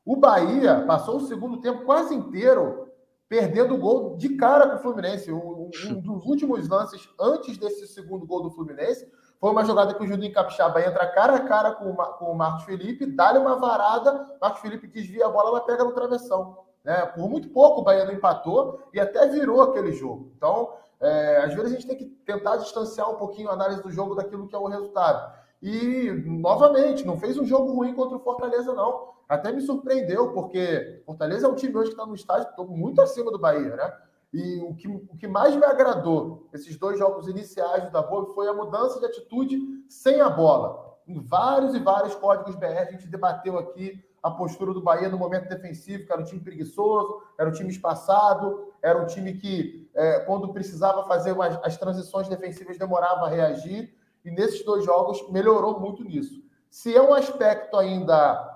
[0.04, 2.88] O Bahia passou o segundo tempo quase inteiro
[3.28, 5.32] perdendo o gol de cara com o Fluminense.
[5.32, 9.10] Um, um, dos últimos lances antes desse segundo gol do Fluminense
[9.44, 12.35] foi uma jogada que o Juninho Capixaba entra cara a cara com o, com o
[12.35, 16.64] Marcos Felipe, dá-lhe uma varada, Marcos Felipe desvia a bola, ela pega no travessão.
[16.83, 17.04] Né?
[17.14, 20.33] Por muito pouco o Bahia não empatou e até virou aquele jogo.
[20.35, 23.90] Então, é, às vezes a gente tem que tentar distanciar um pouquinho a análise do
[23.90, 25.30] jogo daquilo que é o resultado.
[25.61, 29.11] E, novamente, não fez um jogo ruim contra o Fortaleza, não.
[29.28, 33.30] Até me surpreendeu, porque Fortaleza é um time hoje que está no estádio muito acima
[33.30, 33.92] do Bahia, né?
[34.35, 38.49] E o que, o que mais me agradou esses dois jogos iniciais da Boa foi
[38.49, 39.57] a mudança de atitude
[39.88, 40.99] sem a bola.
[41.07, 45.18] Em vários e vários códigos BR, a gente debateu aqui a postura do Bahia no
[45.18, 49.88] momento defensivo, que era um time preguiçoso, era um time espaçado, era um time que,
[49.94, 53.94] é, quando precisava fazer as, as transições defensivas, demorava a reagir
[54.25, 56.42] e nesses dois jogos melhorou muito nisso.
[56.68, 58.53] Se é um aspecto ainda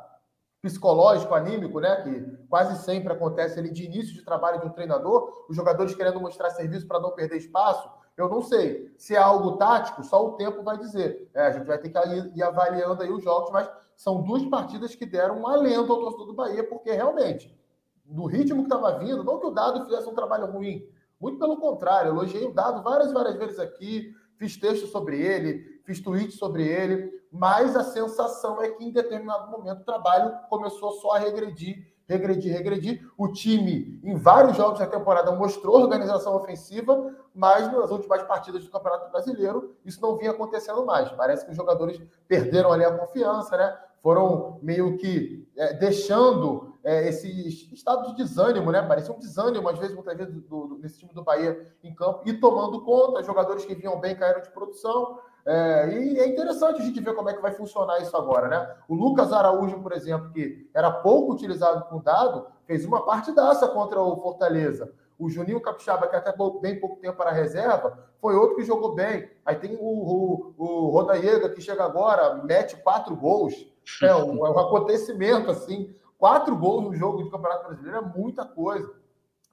[0.69, 5.47] psicológico, anímico, né, que quase sempre acontece ali de início de trabalho de um treinador,
[5.49, 8.93] os jogadores querendo mostrar serviço para não perder espaço, eu não sei.
[8.99, 11.31] Se é algo tático, só o tempo vai dizer.
[11.33, 11.99] É, a gente vai ter que
[12.37, 16.27] ir, avaliando aí os jogos, mas são duas partidas que deram um alento ao torcedor
[16.27, 17.57] do Bahia, porque realmente,
[18.05, 20.87] no ritmo que estava vindo, não que o Dado fizesse um trabalho ruim,
[21.21, 26.01] Muito pelo contrário, elogiei o Dado várias, várias vezes aqui, fiz texto sobre ele, fiz
[26.01, 31.13] tweet sobre ele, mas a sensação é que em determinado momento o trabalho começou só
[31.13, 33.07] a regredir, regredir, regredir.
[33.17, 38.71] O time, em vários jogos da temporada, mostrou organização ofensiva, mas nas últimas partidas do
[38.71, 41.11] Campeonato Brasileiro, isso não vinha acontecendo mais.
[41.13, 43.79] Parece que os jogadores perderam ali a confiança, né?
[44.03, 47.29] Foram meio que é, deixando é, esse
[47.75, 48.81] estado de desânimo, né?
[48.81, 52.23] Parecia um desânimo, às vezes, muitas vezes, do, do, desse time do Bahia em campo,
[52.25, 55.19] e tomando conta, jogadores que vinham bem caíram de produção.
[55.51, 58.75] É, e é interessante a gente ver como é que vai funcionar isso agora, né?
[58.87, 63.99] O Lucas Araújo, por exemplo, que era pouco utilizado com dado, fez uma partidaça contra
[63.99, 64.93] o Fortaleza.
[65.19, 69.31] O Juninho Capixaba, que até bem pouco tempo para reserva, foi outro que jogou bem.
[69.43, 73.55] Aí tem o, o, o Rodaiega, que chega agora, mete quatro gols.
[74.03, 75.95] É um, é um acontecimento, assim.
[76.19, 78.93] Quatro gols no jogo de Campeonato Brasileiro é muita coisa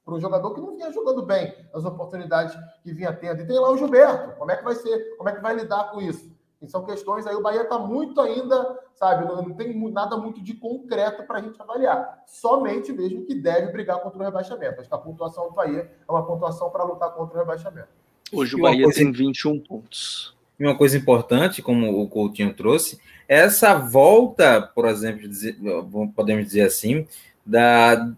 [0.06, 3.41] para um jogador que não vinha jogando bem as oportunidades que vinha tendo.
[3.41, 4.38] E tem lá o Gilberto.
[4.38, 5.18] Como é que vai ser?
[5.18, 6.32] Como é que vai lidar com isso?
[6.62, 10.41] E são questões aí, o Bahia está muito ainda, sabe, não, não, tem nada muito
[10.41, 12.24] de concreto para a gente avaliar.
[12.28, 14.80] Somente mesmo que deve brigar contra o rebaixamento.
[14.80, 17.89] Acho que a pontuação do Bahia é uma pontuação para lutar contra o rebaixamento.
[18.32, 19.00] Hoje o Bahia coisa...
[19.00, 20.36] tem 21 pontos.
[20.58, 25.28] E uma coisa importante, como o Coutinho trouxe, é essa volta, por exemplo,
[26.15, 27.06] podemos dizer assim,
[27.46, 28.12] da,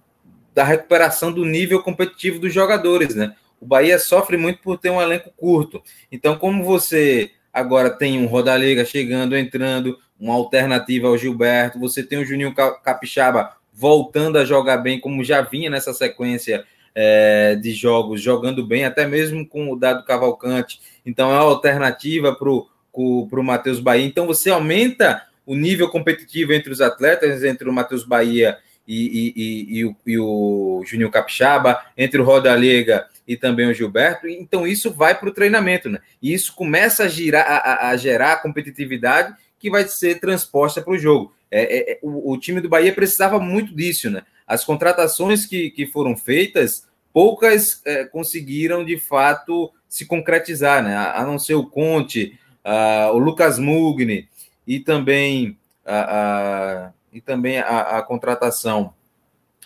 [0.57, 3.35] da recuperação do nível competitivo dos jogadores, né?
[3.61, 5.83] O Bahia sofre muito por ter um elenco curto.
[6.11, 12.17] Então, como você agora tem um Rodalega chegando, entrando, uma alternativa ao Gilberto, você tem
[12.17, 16.65] o Juninho Capixaba voltando a jogar bem, como já vinha nessa sequência
[16.95, 20.81] é, de jogos, jogando bem, até mesmo com o dado Cavalcante.
[21.05, 24.07] Então, é uma alternativa para o Matheus Bahia.
[24.07, 29.79] Então, você aumenta o nível competitivo entre os atletas, entre o Matheus Bahia e, e,
[29.79, 34.27] e, o, e o Juninho Capixaba, entre o Rodalega e também o Gilberto.
[34.27, 35.99] Então, isso vai para o treinamento, né?
[36.21, 40.97] E isso começa a, girar, a, a gerar competitividade que vai ser transposta para o
[40.97, 41.33] jogo.
[41.51, 44.23] É, é, o, o, time do Bahia precisava muito disso, né?
[44.45, 50.95] As contratações que, que foram feitas, poucas é, conseguiram de fato se concretizar, né?
[50.95, 54.29] A, a não ser o Conte, a, o Lucas Mugni
[54.65, 58.93] e também a, e também a, a, contratação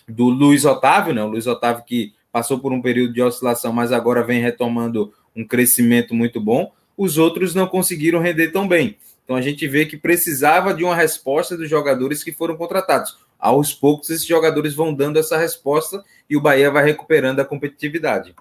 [0.08, 1.22] do Luiz Otávio, né?
[1.22, 5.46] O Luiz Otávio que passou por um período de oscilação, mas agora vem retomando um
[5.46, 6.72] crescimento muito bom.
[6.96, 8.96] Os outros não conseguiram render tão bem.
[9.24, 13.18] Então a gente vê que precisava de uma resposta dos jogadores que foram contratados.
[13.38, 18.34] Aos poucos, esses jogadores vão dando essa resposta e o Bahia vai recuperando a competitividade.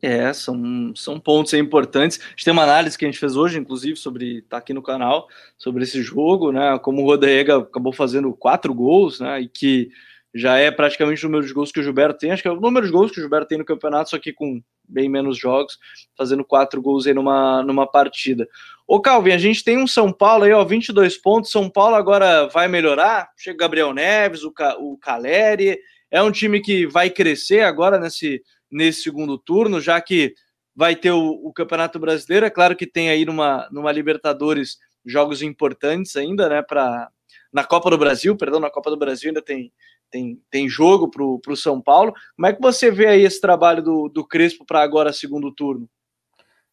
[0.00, 2.18] É, são, são pontos importantes.
[2.22, 4.82] A gente tem uma análise que a gente fez hoje, inclusive, sobre tá aqui no
[4.82, 5.28] canal,
[5.58, 6.78] sobre esse jogo, né?
[6.78, 9.42] Como o Rodega acabou fazendo quatro gols, né?
[9.42, 9.90] E que
[10.34, 12.30] já é praticamente o número de gols que o Gilberto tem.
[12.30, 14.32] Acho que é o número de gols que o Gilberto tem no campeonato, só que
[14.32, 15.78] com bem menos jogos,
[16.16, 18.48] fazendo quatro gols aí numa, numa partida.
[18.86, 21.50] Ô Calvin, a gente tem um São Paulo aí, ó, 22 pontos.
[21.50, 23.30] São Paulo agora vai melhorar.
[23.36, 25.78] Chega o Gabriel Neves, o, Ca, o Caleri.
[26.10, 28.42] É um time que vai crescer agora nesse
[28.72, 30.34] nesse segundo turno, já que
[30.74, 32.46] vai ter o, o, Campeonato Brasileiro.
[32.46, 36.62] É claro que tem aí numa, numa Libertadores jogos importantes ainda, né?
[36.62, 37.10] Para
[37.52, 39.70] na Copa do Brasil, perdão, na Copa do Brasil ainda tem,
[40.10, 42.14] tem, tem jogo para o São Paulo.
[42.34, 45.86] Como é que você vê aí esse trabalho do, do Crespo para agora segundo turno?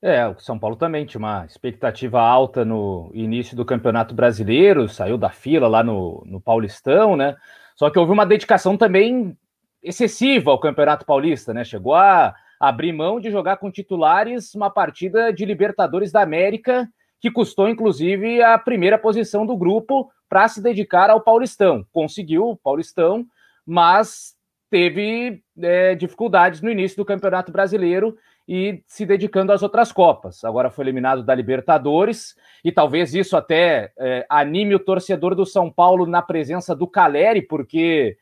[0.02, 5.18] É, o São Paulo também tinha uma expectativa alta no início do Campeonato Brasileiro, saiu
[5.18, 7.36] da fila lá no, no Paulistão, né?
[7.76, 9.38] Só que houve uma dedicação também
[9.82, 11.63] excessiva ao Campeonato Paulista, né?
[11.63, 16.88] Chegou a abrir mão de jogar com titulares uma partida de Libertadores da América
[17.22, 21.86] que custou inclusive a primeira posição do grupo para se dedicar ao Paulistão.
[21.92, 23.26] Conseguiu o Paulistão,
[23.65, 24.36] mas
[24.70, 28.15] teve é, dificuldades no início do Campeonato Brasileiro
[28.48, 30.44] e se dedicando às outras Copas.
[30.44, 35.72] Agora foi eliminado da Libertadores e talvez isso até é, anime o torcedor do São
[35.72, 38.18] Paulo na presença do Caleri, porque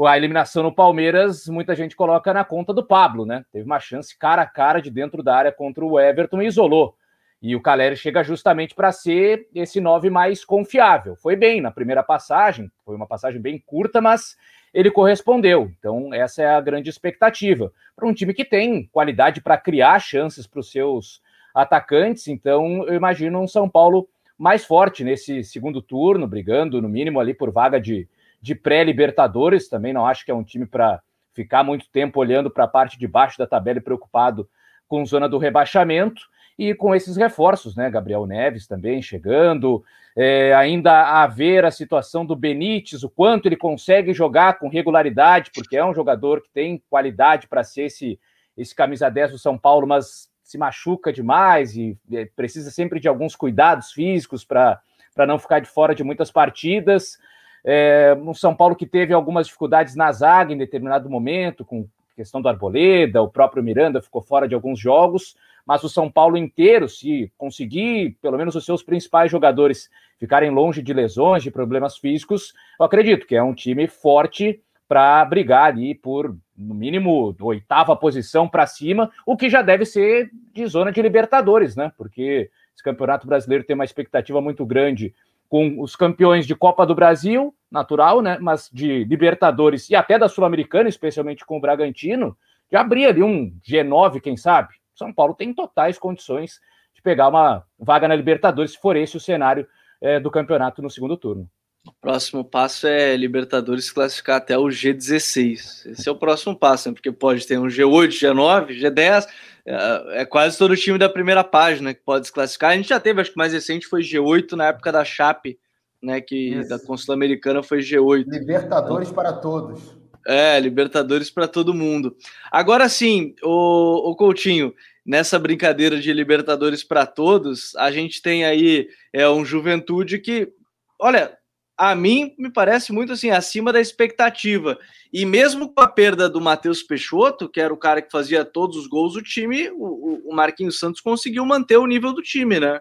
[0.00, 3.44] a eliminação no Palmeiras, muita gente coloca na conta do Pablo, né?
[3.52, 6.96] Teve uma chance cara a cara de dentro da área contra o Everton e isolou.
[7.42, 11.16] E o Caleri chega justamente para ser esse nove mais confiável.
[11.16, 14.36] Foi bem na primeira passagem, foi uma passagem bem curta, mas
[14.72, 15.70] ele correspondeu.
[15.78, 17.72] Então, essa é a grande expectativa.
[17.94, 21.20] Para um time que tem qualidade para criar chances para os seus
[21.52, 27.20] atacantes, então eu imagino um São Paulo mais forte nesse segundo turno, brigando no mínimo
[27.20, 28.08] ali por vaga de,
[28.42, 29.68] de pré-Libertadores.
[29.68, 31.00] Também não acho que é um time para
[31.32, 34.48] ficar muito tempo olhando para a parte de baixo da tabela e preocupado
[34.86, 36.22] com zona do rebaixamento.
[36.58, 37.88] E com esses reforços, né?
[37.88, 39.82] Gabriel Neves também chegando,
[40.14, 45.50] é, ainda a ver a situação do Benítez, o quanto ele consegue jogar com regularidade,
[45.54, 48.20] porque é um jogador que tem qualidade para ser esse,
[48.56, 53.08] esse camisa 10 do São Paulo, mas se machuca demais e é, precisa sempre de
[53.08, 54.80] alguns cuidados físicos para
[55.26, 57.16] não ficar de fora de muitas partidas.
[57.64, 61.86] É, um São Paulo que teve algumas dificuldades na zaga em determinado momento, com
[62.16, 66.36] questão do Arboleda, o próprio Miranda ficou fora de alguns jogos, mas o São Paulo
[66.36, 69.88] inteiro, se conseguir pelo menos os seus principais jogadores
[70.18, 75.24] ficarem longe de lesões, de problemas físicos, eu acredito que é um time forte para
[75.24, 80.66] brigar ali por, no mínimo, oitava posição para cima, o que já deve ser de
[80.66, 81.90] zona de Libertadores, né?
[81.96, 85.14] Porque esse campeonato brasileiro tem uma expectativa muito grande
[85.52, 88.38] com os campeões de Copa do Brasil, natural, né?
[88.40, 92.34] Mas de Libertadores e até da Sul-Americana, especialmente com o Bragantino,
[92.72, 94.72] já abrir ali um G9, quem sabe?
[94.94, 96.58] São Paulo tem totais condições
[96.94, 99.68] de pegar uma vaga na Libertadores, se for esse o cenário
[100.00, 101.46] é, do campeonato no segundo turno.
[101.84, 105.86] O próximo passo é Libertadores classificar até o G16.
[105.86, 106.94] Esse é o próximo passo, né?
[106.94, 109.26] porque pode ter um G8, G9, G10.
[109.66, 112.70] É, é quase todo o time da primeira página que pode se classificar.
[112.70, 115.58] A gente já teve, acho que mais recente foi G8 na época da Chape,
[116.00, 116.20] né?
[116.20, 116.68] Que Isso.
[116.68, 118.26] da Consul Americana foi G8.
[118.28, 119.96] Libertadores então, para todos.
[120.24, 122.16] É, Libertadores para todo mundo.
[122.50, 124.72] Agora sim, o, o Coutinho,
[125.04, 130.52] nessa brincadeira de Libertadores para todos, a gente tem aí é um Juventude que,
[130.96, 131.36] olha,
[131.82, 134.78] a mim me parece muito assim acima da expectativa.
[135.12, 138.76] E mesmo com a perda do Matheus Peixoto, que era o cara que fazia todos
[138.76, 142.80] os gols do time, o, o Marquinhos Santos conseguiu manter o nível do time, né?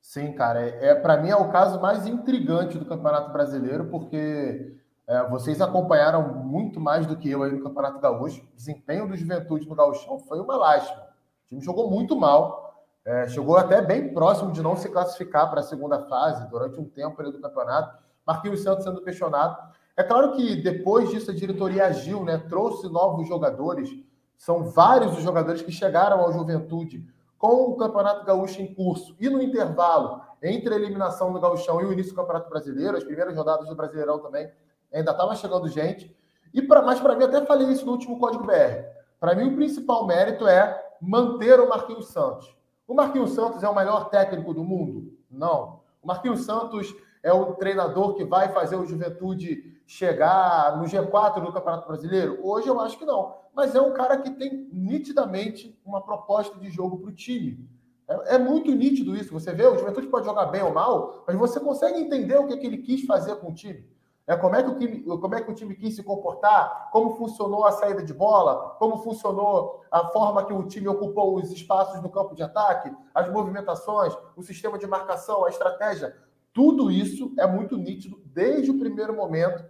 [0.00, 0.58] Sim, cara.
[0.62, 4.74] É, é para mim é o caso mais intrigante do Campeonato Brasileiro, porque
[5.06, 8.40] é, vocês acompanharam muito mais do que eu aí no Campeonato Gaúcho.
[8.40, 11.02] O desempenho do Juventude no Gauchão foi uma lástima.
[11.44, 12.86] O time jogou muito mal.
[13.04, 16.88] É, chegou até bem próximo de não se classificar para a segunda fase durante um
[16.88, 19.56] tempo ali do campeonato Marquinhos Santos sendo questionado.
[19.96, 22.38] É claro que depois disso a diretoria agiu, né?
[22.38, 23.90] Trouxe novos jogadores.
[24.36, 27.06] São vários os jogadores que chegaram ao Juventude
[27.38, 31.84] com o Campeonato Gaúcho em curso e no intervalo entre a eliminação do Gauchão e
[31.84, 34.50] o início do Campeonato Brasileiro, as primeiras rodadas do Brasileirão também,
[34.92, 36.14] ainda estava chegando gente.
[36.52, 38.84] E pra, mas para mim, até falei isso no último Código BR.
[39.18, 42.54] Para mim, o principal mérito é manter o Marquinhos Santos.
[42.86, 45.12] O Marquinhos Santos é o melhor técnico do mundo?
[45.30, 45.80] Não.
[46.02, 51.52] O Marquinhos Santos é o treinador que vai fazer o Juventude chegar no G4 do
[51.52, 52.38] Campeonato Brasileiro?
[52.42, 53.34] Hoje eu acho que não.
[53.54, 57.68] Mas é um cara que tem nitidamente uma proposta de jogo para o time.
[58.08, 59.32] É, é, muito nítido isso.
[59.32, 62.54] Você vê, o Juventude pode jogar bem ou mal, mas você consegue entender o que,
[62.54, 63.88] é que ele quis fazer com o time.
[64.26, 67.16] É, como, é que o time, como é que o time quis se comportar, como
[67.16, 72.00] funcionou a saída de bola, como funcionou a forma que o time ocupou os espaços
[72.00, 76.16] no campo de ataque, as movimentações, o sistema de marcação, a estratégia.
[76.52, 79.64] Tudo isso é muito nítido desde o primeiro momento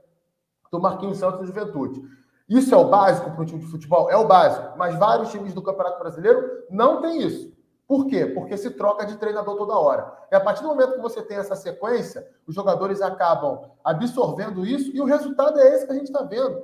[0.71, 2.03] do Marquinhos Santos de Juventude.
[2.49, 4.11] Isso é o básico para um time de futebol?
[4.11, 4.77] É o básico.
[4.77, 7.53] Mas vários times do Campeonato Brasileiro não têm isso.
[7.87, 8.27] Por quê?
[8.27, 10.13] Porque se troca de treinador toda hora.
[10.31, 14.95] E a partir do momento que você tem essa sequência, os jogadores acabam absorvendo isso
[14.95, 16.63] e o resultado é esse que a gente está vendo.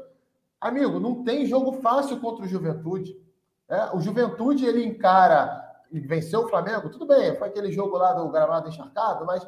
[0.60, 3.16] Amigo, não tem jogo fácil contra o Juventude.
[3.68, 8.12] É, o Juventude ele encara e venceu o Flamengo, tudo bem, foi aquele jogo lá
[8.12, 9.46] do gramado encharcado, mas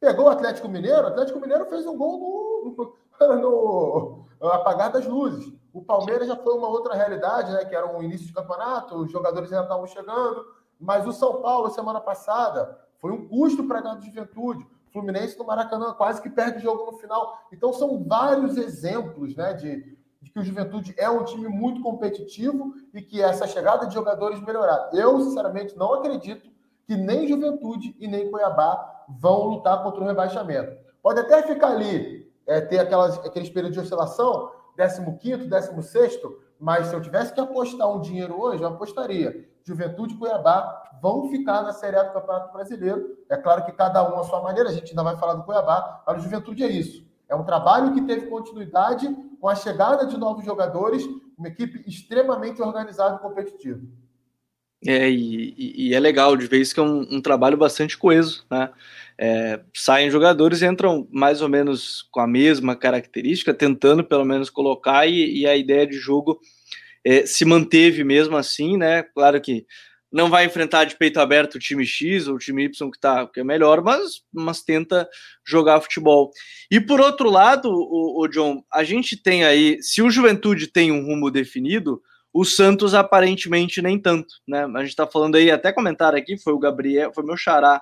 [0.00, 2.74] Pegou o Atlético Mineiro, o Atlético Mineiro fez um gol
[3.20, 5.52] no, no, no apagar das luzes.
[5.72, 7.64] O Palmeiras já foi uma outra realidade, né?
[7.64, 10.44] Que era um início de campeonato, os jogadores ainda estavam chegando.
[10.80, 14.66] Mas o São Paulo, semana passada, foi um custo para a juventude.
[14.88, 17.38] O Fluminense no Maracanã quase que perde o jogo no final.
[17.52, 22.74] Então são vários exemplos né, de, de que o Juventude é um time muito competitivo
[22.92, 24.90] e que essa chegada de jogadores melhorar.
[24.92, 26.50] Eu, sinceramente, não acredito
[26.86, 30.76] que nem Juventude e nem Cuiabá vão lutar contra o rebaixamento.
[31.02, 36.20] Pode até ficar ali, é, ter aquelas, aqueles períodos de oscilação, 15º, 16
[36.58, 39.48] mas se eu tivesse que apostar um dinheiro hoje, eu apostaria.
[39.64, 43.16] Juventude e Cuiabá vão ficar na Série A do Campeonato Brasileiro.
[43.30, 46.02] É claro que cada um à sua maneira, a gente ainda vai falar do Cuiabá,
[46.06, 47.02] mas o Juventude é isso.
[47.28, 49.08] É um trabalho que teve continuidade
[49.40, 51.02] com a chegada de novos jogadores,
[51.38, 53.80] uma equipe extremamente organizada e competitiva.
[54.86, 58.46] É, e, e, é legal de ver isso que é um, um trabalho bastante coeso,
[58.50, 58.70] né?
[59.18, 65.06] É, saem jogadores entram mais ou menos com a mesma característica, tentando pelo menos colocar,
[65.06, 66.40] e, e a ideia de jogo
[67.04, 69.02] é, se manteve mesmo assim, né?
[69.02, 69.66] Claro que
[70.10, 73.26] não vai enfrentar de peito aberto o time X ou o time Y que, tá,
[73.26, 75.08] que é melhor, mas, mas tenta
[75.46, 76.30] jogar futebol.
[76.70, 80.90] E por outro lado, o, o John, a gente tem aí, se o Juventude tem
[80.90, 82.02] um rumo definido,
[82.32, 84.64] o Santos aparentemente nem tanto, né?
[84.64, 87.80] A gente está falando aí, até comentar aqui, foi o Gabriel, foi meu xará,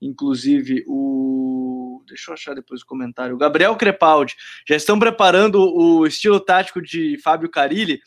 [0.00, 2.02] inclusive o.
[2.08, 3.34] Deixa eu achar depois o comentário.
[3.34, 4.34] O Gabriel Crepaldi.
[4.66, 8.00] Já estão preparando o estilo tático de Fábio Carilli.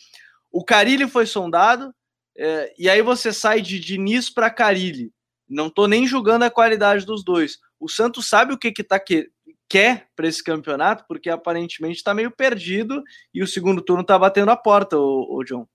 [0.52, 1.94] O Carilli foi sondado,
[2.36, 5.12] É, e aí você sai de Diniz para Carilli.
[5.48, 7.60] Não tô nem julgando a qualidade dos dois.
[7.80, 9.30] O Santos sabe o que que tá que,
[9.70, 14.52] quer para esse campeonato, porque aparentemente está meio perdido e o segundo turno está batendo
[14.52, 15.68] a porta, o John.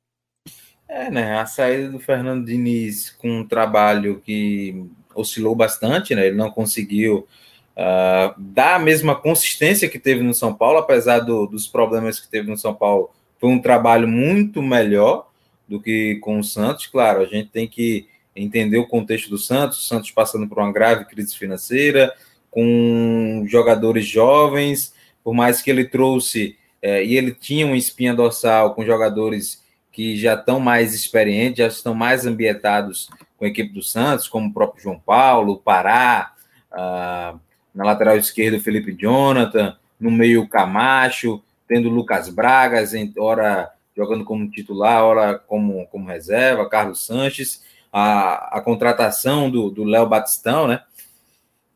[0.88, 1.38] É, né?
[1.38, 6.26] A saída do Fernando Diniz com um trabalho que oscilou bastante, né?
[6.28, 7.28] Ele não conseguiu
[7.76, 12.28] uh, dar a mesma consistência que teve no São Paulo, apesar do, dos problemas que
[12.28, 13.10] teve no São Paulo.
[13.38, 15.28] Foi um trabalho muito melhor
[15.68, 16.86] do que com o Santos.
[16.86, 20.72] Claro, a gente tem que entender o contexto do Santos, o Santos passando por uma
[20.72, 22.14] grave crise financeira,
[22.50, 28.74] com jogadores jovens, por mais que ele trouxe, é, e ele tinha uma espinha dorsal
[28.74, 29.62] com jogadores
[29.98, 34.46] que já estão mais experientes, já estão mais ambientados com a equipe do Santos, como
[34.46, 36.34] o próprio João Paulo, Pará,
[36.70, 37.34] ah,
[37.74, 44.24] na lateral esquerda o Felipe Jonathan, no meio Camacho, tendo Lucas Bragas, em, hora jogando
[44.24, 50.80] como titular, hora como, como reserva, Carlos Sanches, a, a contratação do Léo Batistão, né?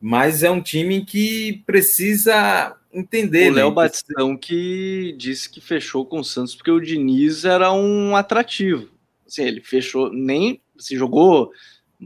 [0.00, 3.50] Mas é um time que precisa entender.
[3.50, 3.74] O Léo né?
[3.74, 8.88] Batistão que disse que fechou com o Santos porque o Diniz era um atrativo.
[9.26, 11.50] Assim, ele fechou, nem se jogou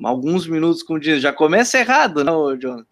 [0.03, 1.23] alguns minutos com o Diniz.
[1.23, 2.87] Já começa errado, não, né, Jonathan?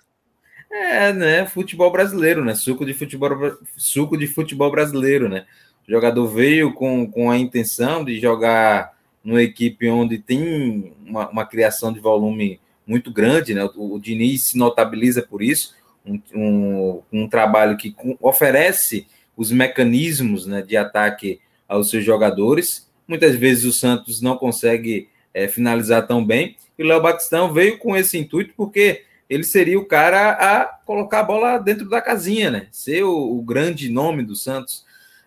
[0.71, 1.47] É, né?
[1.47, 2.55] Futebol brasileiro, né?
[2.55, 3.31] Suco de futebol,
[3.77, 5.47] suco de futebol brasileiro, né?
[5.87, 8.93] O jogador veio com, com a intenção de jogar
[9.23, 13.65] numa equipe onde tem uma, uma criação de volume muito grande, né?
[13.77, 15.75] O, o Diniz se notabiliza por isso,
[16.05, 22.89] um, um, trabalho que oferece os mecanismos né, de ataque aos seus jogadores.
[23.07, 26.57] Muitas vezes o Santos não consegue é, finalizar tão bem.
[26.79, 31.21] E o Léo Batistão veio com esse intuito porque ele seria o cara a colocar
[31.21, 32.69] a bola dentro da casinha, né?
[32.71, 34.85] Ser o, o grande nome do Santos.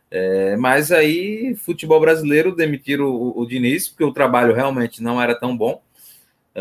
[0.10, 5.36] É, mas aí, futebol brasileiro demitiram o, o, Diniz, porque o trabalho realmente não era
[5.36, 5.82] tão bom.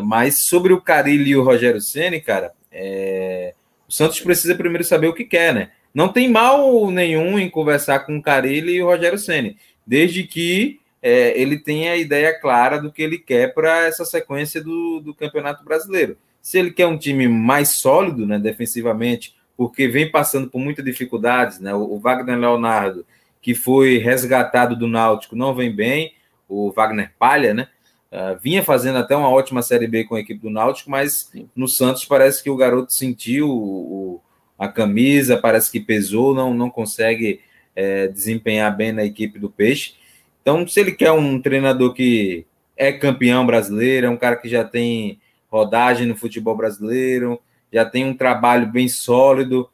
[0.02, 3.54] Mas sobre o Carilli e o Rogério Ceni, cara, é,
[3.88, 5.70] o Santos precisa primeiro saber o que quer, né?
[5.94, 9.56] Não tem mal nenhum em conversar com o Carilli e o Rogério Ceni,
[9.86, 14.62] desde que é, ele tenha a ideia clara do que ele quer para essa sequência
[14.62, 16.18] do, do Campeonato Brasileiro.
[16.42, 21.60] Se ele quer um time mais sólido, né, defensivamente, porque vem passando por muitas dificuldades,
[21.60, 21.72] né?
[21.74, 23.06] O, o Wagner Leonardo,
[23.40, 26.12] que foi resgatado do Náutico, não vem bem.
[26.48, 27.68] O Wagner Palha, né?
[28.12, 31.66] Uh, vinha fazendo até uma ótima Série B com a equipe do Náutico, mas no
[31.66, 34.22] Santos parece que o garoto sentiu o,
[34.58, 37.40] a camisa, parece que pesou, não, não consegue
[37.74, 39.94] é, desempenhar bem na equipe do Peixe.
[40.40, 42.46] Então, se ele quer um treinador que
[42.76, 47.40] é campeão brasileiro, é um cara que já tem rodagem no futebol brasileiro,
[47.72, 49.68] já tem um trabalho bem sólido,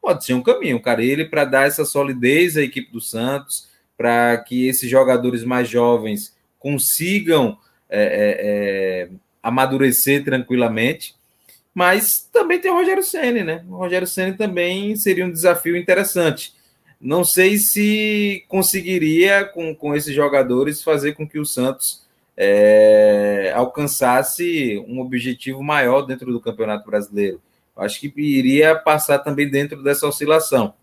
[0.00, 1.02] pode ser um caminho, cara.
[1.02, 6.36] Ele para dar essa solidez à equipe do Santos, para que esses jogadores mais jovens
[6.58, 7.58] consigam
[7.94, 9.08] é, é, é,
[9.42, 11.14] amadurecer tranquilamente.
[11.74, 13.64] Mas também tem o Rogério Ceni, né?
[13.68, 16.54] O Rogério Ceni também seria um desafio interessante.
[17.00, 22.04] Não sei se conseguiria, com, com esses jogadores, fazer com que o Santos
[22.36, 27.40] é, alcançasse um objetivo maior dentro do Campeonato Brasileiro.
[27.76, 30.74] Acho que iria passar também dentro dessa oscilação.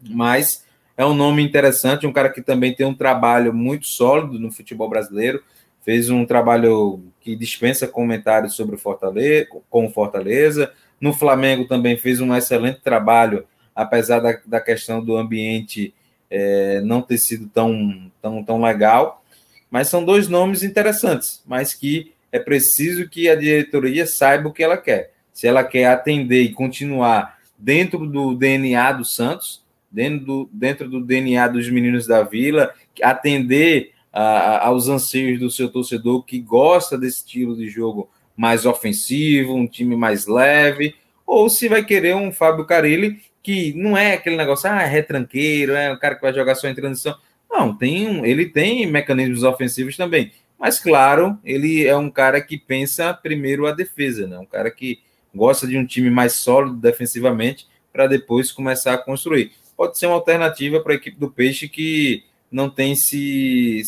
[0.00, 0.64] Mas
[0.96, 4.88] é um nome interessante, um cara que também tem um trabalho muito sólido no futebol
[4.88, 5.42] brasileiro
[5.84, 10.72] fez um trabalho que dispensa comentários sobre o Fortaleza, com o Fortaleza.
[11.00, 15.92] No Flamengo também fez um excelente trabalho, apesar da, da questão do ambiente
[16.30, 19.22] é, não ter sido tão, tão, tão legal.
[19.70, 24.62] Mas são dois nomes interessantes, mas que é preciso que a diretoria saiba o que
[24.62, 25.12] ela quer.
[25.32, 31.00] Se ela quer atender e continuar dentro do DNA do Santos, dentro do, dentro do
[31.00, 32.72] DNA dos meninos da Vila,
[33.02, 39.66] atender aos anseios do seu torcedor que gosta desse estilo de jogo mais ofensivo, um
[39.66, 40.94] time mais leve,
[41.26, 45.74] ou se vai querer um Fábio Carilli que não é aquele negócio, ah, é retranqueiro,
[45.74, 47.14] é o cara que vai jogar só em transição.
[47.50, 50.32] Não, tem um, ele tem mecanismos ofensivos também.
[50.58, 54.38] Mas, claro, ele é um cara que pensa primeiro a defesa, né?
[54.38, 55.00] Um cara que
[55.34, 59.52] gosta de um time mais sólido defensivamente para depois começar a construir.
[59.76, 62.24] Pode ser uma alternativa para a equipe do Peixe que
[62.54, 63.82] não tem se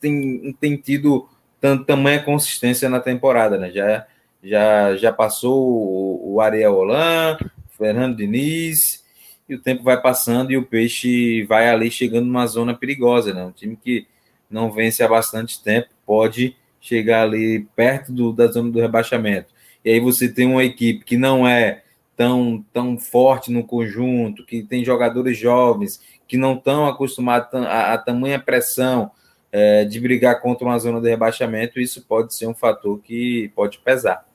[0.00, 1.28] tem, tem tido
[1.60, 3.72] tanto, tamanha consistência na temporada, né?
[3.72, 4.06] Já,
[4.42, 7.36] já, já passou o, o Ariel Holan,
[7.76, 9.04] Fernando Diniz,
[9.48, 13.44] e o tempo vai passando e o Peixe vai ali chegando numa zona perigosa, né?
[13.44, 14.06] Um time que
[14.48, 19.48] não vence há bastante tempo pode chegar ali perto do, da zona do rebaixamento.
[19.84, 21.82] E aí você tem uma equipe que não é
[22.16, 27.98] tão, tão forte no conjunto, que tem jogadores jovens, que não estão acostumados a, a
[27.98, 29.10] tamanha pressão
[29.52, 33.78] é, de brigar contra uma zona de rebaixamento, isso pode ser um fator que pode
[33.78, 34.26] pesar.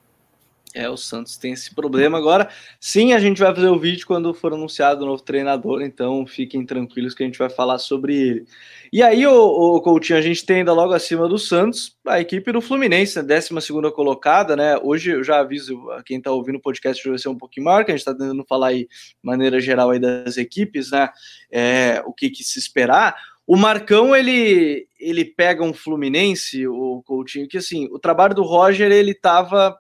[0.74, 2.50] É, o Santos tem esse problema agora.
[2.80, 6.66] Sim, a gente vai fazer o vídeo quando for anunciado o novo treinador, então fiquem
[6.66, 8.46] tranquilos que a gente vai falar sobre ele.
[8.92, 12.52] E aí, o, o Coutinho, a gente tem ainda logo acima do Santos a equipe
[12.54, 14.78] do Fluminense, 12 né, colocada, né?
[14.82, 17.84] Hoje eu já aviso a quem está ouvindo o podcast vai ser um pouquinho maior,
[17.84, 21.10] que a gente está tentando falar aí de maneira geral aí das equipes, né?
[21.52, 23.16] É, o que, que se esperar.
[23.46, 28.90] O Marcão, ele, ele pega um Fluminense, o Coutinho, que assim, o trabalho do Roger,
[28.90, 29.78] ele estava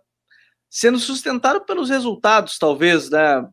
[0.71, 3.45] sendo sustentado pelos resultados, talvez, né?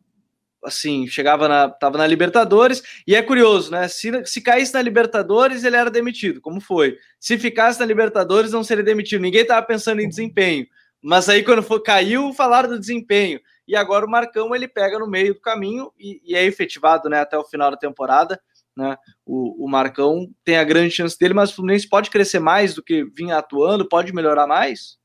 [0.63, 3.89] Assim, chegava na, tava na Libertadores, e é curioso, né?
[3.89, 6.97] Se, se caísse na Libertadores, ele era demitido, como foi.
[7.19, 9.21] Se ficasse na Libertadores, não seria demitido.
[9.21, 10.65] Ninguém tava pensando em desempenho.
[11.01, 13.39] Mas aí, quando caiu, falaram do desempenho.
[13.67, 17.19] E agora o Marcão ele pega no meio do caminho e, e é efetivado né,
[17.19, 18.39] até o final da temporada.
[18.75, 18.97] Né?
[19.25, 22.83] O, o, Marcão tem a grande chance dele, mas o Fluminense pode crescer mais do
[22.83, 24.97] que vinha atuando, pode melhorar mais?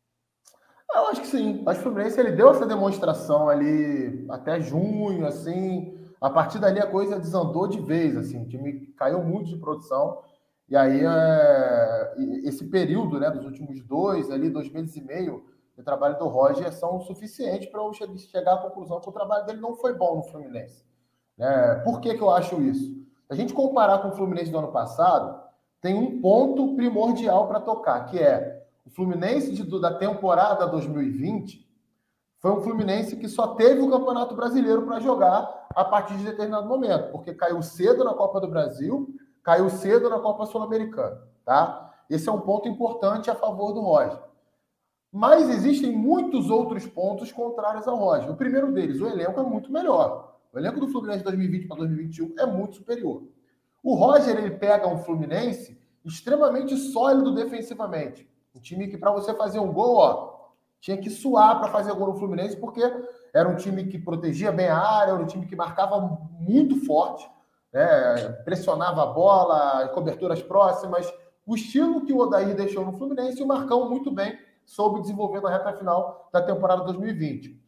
[0.92, 1.62] Eu acho que sim.
[1.66, 5.98] Acho que o Fluminense ele deu essa demonstração ali até junho, assim.
[6.20, 8.42] A partir dali a coisa desandou de vez, assim.
[8.42, 10.20] O time caiu muito de produção.
[10.68, 12.14] E aí é...
[12.44, 15.44] esse período, né, dos últimos dois, ali, dois meses e meio
[15.76, 19.60] de trabalho do Roger são suficientes para eu chegar à conclusão que o trabalho dele
[19.60, 20.84] não foi bom no Fluminense.
[21.38, 22.94] É, por que, que eu acho isso?
[23.28, 25.42] A gente comparar com o Fluminense do ano passado,
[25.80, 28.53] tem um ponto primordial para tocar, que é
[28.94, 31.68] Fluminense de, da temporada 2020
[32.38, 36.68] foi um Fluminense que só teve o Campeonato Brasileiro para jogar a partir de determinado
[36.68, 39.08] momento, porque caiu cedo na Copa do Brasil,
[39.42, 41.92] caiu cedo na Copa Sul-Americana, tá?
[42.08, 44.20] Esse é um ponto importante a favor do Roger.
[45.10, 48.30] Mas existem muitos outros pontos contrários ao Roger.
[48.30, 50.38] O primeiro deles, o elenco é muito melhor.
[50.52, 53.24] O elenco do Fluminense de 2020 para 2021 é muito superior.
[53.82, 58.28] O Roger ele pega um Fluminense extremamente sólido defensivamente.
[58.54, 60.34] Um time que, para você fazer um gol, ó,
[60.80, 62.82] tinha que suar para fazer gol no Fluminense, porque
[63.32, 65.98] era um time que protegia bem a área, era um time que marcava
[66.38, 67.28] muito forte,
[67.72, 68.28] né?
[68.44, 71.12] pressionava a bola, coberturas próximas.
[71.46, 75.50] O estilo que o Odair deixou no Fluminense, o Marcão muito bem soube desenvolver na
[75.50, 77.60] reta final da temporada 2020.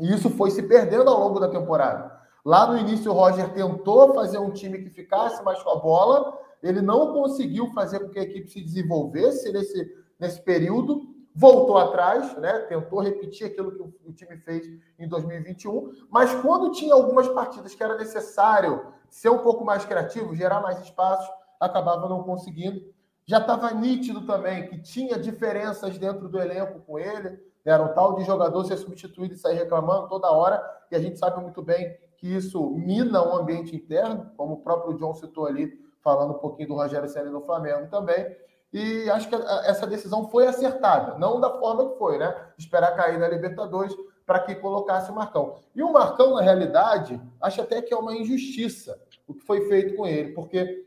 [0.00, 2.18] E isso foi se perdendo ao longo da temporada.
[2.44, 6.38] Lá no início, o Roger tentou fazer um time que ficasse mais com a bola,
[6.62, 12.36] ele não conseguiu fazer com que a equipe se desenvolvesse nesse, nesse período, voltou atrás,
[12.36, 12.58] né?
[12.68, 14.66] tentou repetir aquilo que o time fez
[14.98, 20.34] em 2021, mas quando tinha algumas partidas que era necessário ser um pouco mais criativo,
[20.34, 22.80] gerar mais espaços, acabava não conseguindo.
[23.24, 28.14] Já estava nítido também que tinha diferenças dentro do elenco com ele, era um tal
[28.16, 31.96] de jogador ser substituído e sair reclamando toda hora, e a gente sabe muito bem
[32.16, 36.68] que isso mina o ambiente interno, como o próprio John citou ali, falando um pouquinho
[36.68, 38.26] do Rogério Senna no Flamengo também.
[38.72, 42.34] E acho que essa decisão foi acertada, não da forma que foi, né?
[42.56, 43.94] Esperar cair na Libertadores
[44.24, 45.56] para que colocasse o Marcão.
[45.74, 48.96] E o Marcão, na realidade, acho até que é uma injustiça
[49.30, 50.84] o que foi feito com ele, porque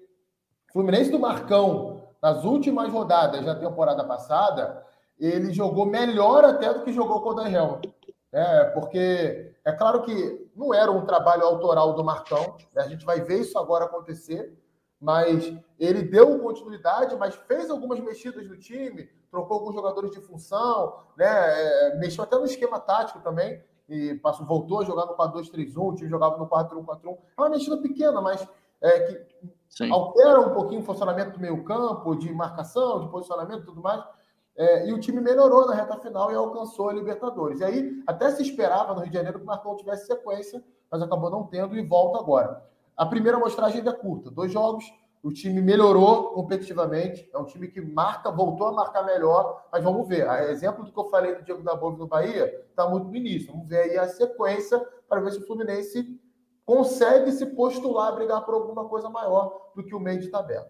[0.70, 4.86] o Fluminense do Marcão, nas últimas rodadas da temporada passada,
[5.18, 7.80] ele jogou melhor até do que jogou com o Daniel.
[8.34, 12.84] É, porque é claro que não era um trabalho autoral do Marcão, né?
[12.84, 14.58] a gente vai ver isso agora acontecer,
[15.04, 20.98] mas ele deu continuidade, mas fez algumas mexidas no time, trocou alguns jogadores de função,
[21.18, 21.28] né?
[21.28, 25.94] É, mexeu até no esquema tático também, e passou, voltou a jogar no 4-2-3-1, o
[25.94, 27.18] time jogava no 4-1-4-1.
[27.38, 28.48] É uma mexida pequena, mas
[28.80, 29.26] é, que
[29.68, 29.92] Sim.
[29.92, 34.02] altera um pouquinho o funcionamento do meio campo, de marcação, de posicionamento e tudo mais.
[34.56, 37.60] É, e o time melhorou na reta final e alcançou a Libertadores.
[37.60, 41.02] E aí, até se esperava no Rio de Janeiro que o Marcão tivesse sequência, mas
[41.02, 42.72] acabou não tendo e volta agora.
[42.96, 44.86] A primeira amostragem ainda é curta, dois jogos,
[45.24, 50.08] o time melhorou competitivamente, é um time que marca, voltou a marcar melhor, mas vamos
[50.08, 50.28] ver.
[50.28, 53.16] A exemplo do que eu falei do Diego da Bove no Bahia, está muito no
[53.16, 53.52] início.
[53.52, 56.20] Vamos ver aí a sequência para ver se o Fluminense
[56.66, 60.70] consegue se postular a brigar por alguma coisa maior do que o meio de tabela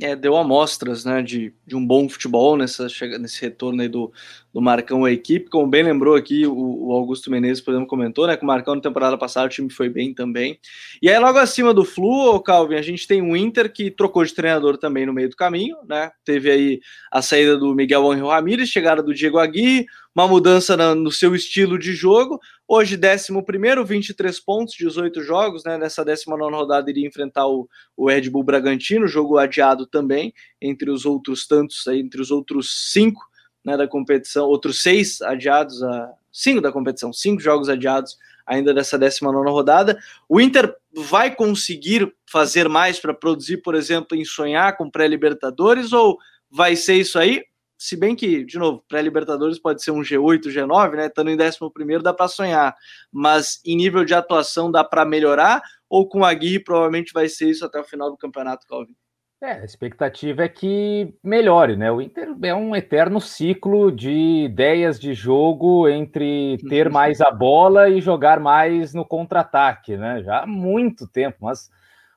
[0.00, 2.88] é, deu amostras né, de, de um bom futebol nessa,
[3.20, 4.12] nesse retorno aí do,
[4.52, 5.48] do Marcão à equipe.
[5.48, 8.74] Como bem lembrou aqui, o, o, Augusto Menezes, por exemplo, comentou né, que o Marcão
[8.74, 10.58] na temporada passada o time foi bem também.
[11.00, 14.34] E aí, logo acima do Flu, Calvin, a gente tem o Inter que trocou de
[14.34, 15.76] treinador também no meio do caminho.
[15.88, 16.10] Né?
[16.24, 16.80] Teve aí
[17.12, 21.36] a saída do Miguel Angel Ramírez, chegada do Diego Aguirre, uma mudança na, no seu
[21.36, 22.40] estilo de jogo.
[22.66, 25.76] Hoje, 11, 23 pontos, 18 jogos, né?
[25.76, 31.04] Nessa 19 rodada, iria enfrentar o, o Red Bull Bragantino, jogo adiado também, entre os
[31.04, 33.20] outros tantos, entre os outros cinco
[33.64, 38.98] né, da competição, outros seis adiados, a, cinco da competição, cinco jogos adiados ainda dessa
[38.98, 39.98] 19 rodada.
[40.28, 46.18] O Inter vai conseguir fazer mais para produzir, por exemplo, em sonhar com pré-Libertadores ou
[46.50, 47.42] vai ser isso aí?
[47.84, 51.06] Se bem que, de novo, pré-Libertadores pode ser um G8, G9, né?
[51.08, 52.74] Estando em 11 dá para sonhar.
[53.12, 55.60] Mas em nível de atuação dá para melhorar?
[55.86, 58.94] Ou com a Aguirre provavelmente vai ser isso até o final do campeonato, Calvin?
[59.38, 61.92] É, a expectativa é que melhore, né?
[61.92, 67.90] O Inter é um eterno ciclo de ideias de jogo entre ter mais a bola
[67.90, 70.22] e jogar mais no contra-ataque, né?
[70.22, 71.68] Já há muito tempo, mas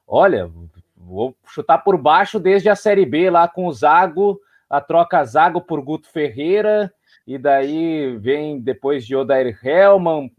[0.08, 0.50] olha,
[0.96, 4.40] vou chutar por baixo desde a Série B lá com o Zago,
[4.70, 6.92] a troca Zago por Guto Ferreira,
[7.26, 10.32] e daí vem depois de Odair Hellman,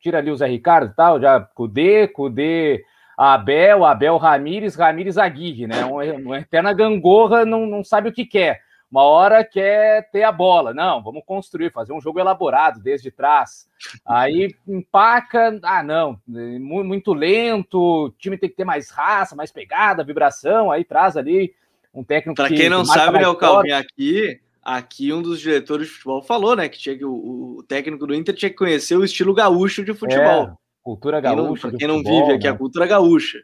[0.00, 2.84] tira ali o Zé Ricardo e tal, já Cudê, Cudê
[3.16, 5.84] Abel, Abel Ramires, Ramires Aguirre, né?
[5.84, 8.62] Uma eterna gangorra, não, não sabe o que quer.
[8.90, 10.74] Uma hora quer ter a bola.
[10.74, 13.66] Não, vamos construir, fazer um jogo elaborado desde trás.
[14.04, 20.04] Aí empaca, ah, não, muito lento, o time tem que ter mais raça, mais pegada,
[20.04, 21.54] vibração, aí traz ali
[21.94, 25.86] um técnico Para que quem não sabe, né, o Calvin, aqui, aqui um dos diretores
[25.86, 28.96] de futebol falou, né, que tinha que o, o técnico do Inter tinha que conhecer
[28.96, 30.44] o estilo gaúcho de futebol.
[30.44, 30.52] É.
[30.82, 31.70] Cultura gaúcha.
[31.70, 32.50] Quem não, quem não vive aqui, né?
[32.50, 33.38] a cultura gaúcha.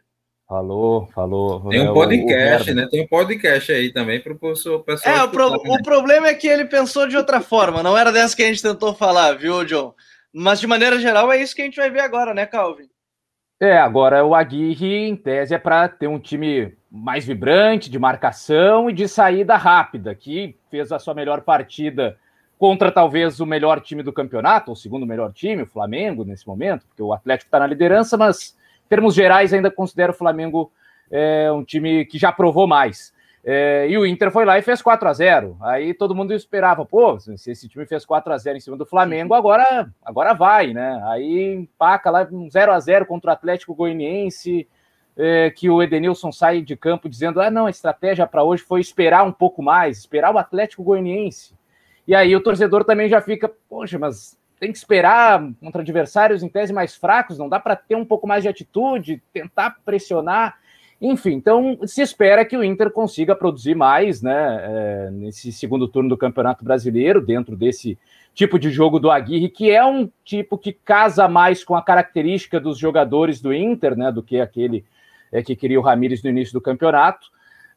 [0.45, 1.69] Falou, falou.
[1.69, 2.87] Tem um podcast, o, o né?
[2.89, 4.83] Tem um podcast aí também para o pessoal.
[5.05, 5.57] É, o, pro, né?
[5.63, 8.61] o problema é que ele pensou de outra forma, não era dessa que a gente
[8.61, 9.93] tentou falar, viu, John?
[10.33, 12.88] Mas de maneira geral é isso que a gente vai ver agora, né, Calvin?
[13.61, 18.89] É, agora o Aguirre, em tese, é para ter um time mais vibrante, de marcação
[18.89, 22.17] e de saída rápida, que fez a sua melhor partida
[22.57, 26.47] contra talvez o melhor time do campeonato, ou o segundo melhor time, o Flamengo, nesse
[26.47, 30.71] momento, porque o Atlético está na liderança, mas em termos gerais ainda considero o Flamengo
[31.11, 33.13] é, um time que já provou mais.
[33.43, 36.85] É, e o Inter foi lá e fez 4 a 0 Aí todo mundo esperava,
[36.85, 40.73] pô, se esse time fez 4 a 0 em cima do Flamengo, agora, agora vai,
[40.73, 41.01] né?
[41.05, 44.67] Aí empaca lá um 0 a 0 contra o Atlético Goianiense,
[45.17, 48.81] é, que o Edenilson sai de campo dizendo: ah, não, a estratégia para hoje foi
[48.81, 51.53] esperar um pouco mais, esperar o Atlético Goianiense.
[52.07, 56.49] E aí o torcedor também já fica, poxa, mas tem que esperar contra adversários em
[56.49, 60.57] tese mais fracos, não dá para ter um pouco mais de atitude, tentar pressionar.
[61.01, 66.09] Enfim, então se espera que o Inter consiga produzir mais né, é, nesse segundo turno
[66.09, 67.97] do Campeonato Brasileiro, dentro desse
[68.33, 72.59] tipo de jogo do Aguirre, que é um tipo que casa mais com a característica
[72.59, 74.83] dos jogadores do Inter, né, do que aquele
[75.31, 77.27] é, que queria o Ramires no início do campeonato.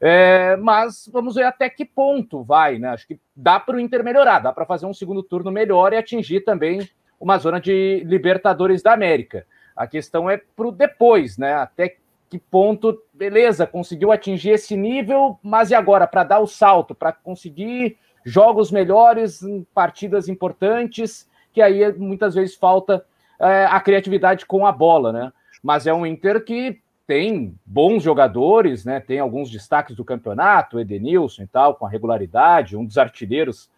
[0.01, 2.89] É, mas vamos ver até que ponto vai, né?
[2.89, 5.97] Acho que dá para o Inter melhorar, dá para fazer um segundo turno melhor e
[5.97, 6.89] atingir também
[7.21, 9.47] uma zona de Libertadores da América.
[9.77, 11.55] A questão é para o depois, né?
[11.55, 11.99] Até
[12.33, 16.07] que ponto, beleza, conseguiu atingir esse nível, mas e agora?
[16.07, 19.41] Para dar o salto, para conseguir jogos melhores,
[19.75, 23.05] partidas importantes, que aí muitas vezes falta
[23.39, 25.31] é, a criatividade com a bola, né?
[25.63, 28.99] Mas é um Inter que tem bons jogadores, né?
[28.99, 33.69] Tem alguns destaques do campeonato, Edenilson e tal, com a regularidade, um dos artilheiros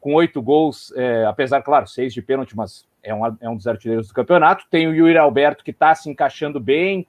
[0.00, 3.68] com oito gols, é, apesar, claro, seis de pênalti, mas é um, é um dos
[3.68, 4.64] artilheiros do campeonato.
[4.68, 7.06] Tem o Yuri Alberto que está se encaixando bem.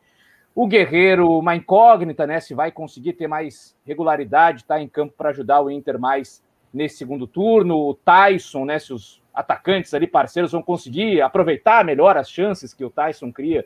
[0.53, 2.39] O Guerreiro, uma incógnita, né?
[2.39, 6.43] Se vai conseguir ter mais regularidade, tá em campo para ajudar o Inter mais
[6.73, 7.77] nesse segundo turno.
[7.77, 8.77] O Tyson, né?
[8.77, 13.65] Se os atacantes ali, parceiros, vão conseguir aproveitar melhor as chances que o Tyson cria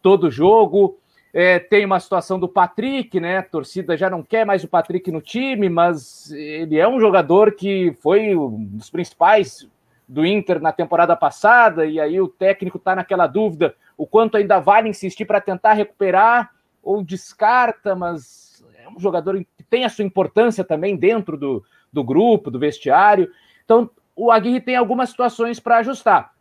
[0.00, 0.98] todo jogo.
[1.34, 3.38] É, tem uma situação do Patrick, né?
[3.38, 7.52] A torcida já não quer mais o Patrick no time, mas ele é um jogador
[7.52, 9.68] que foi um dos principais
[10.08, 14.58] do Inter na temporada passada, e aí o técnico está naquela dúvida o quanto ainda
[14.58, 16.50] vale insistir para tentar recuperar
[16.82, 22.02] ou descarta, mas é um jogador que tem a sua importância também dentro do, do
[22.02, 23.30] grupo, do vestiário.
[23.64, 26.32] Então, o Aguirre tem algumas situações para ajustar.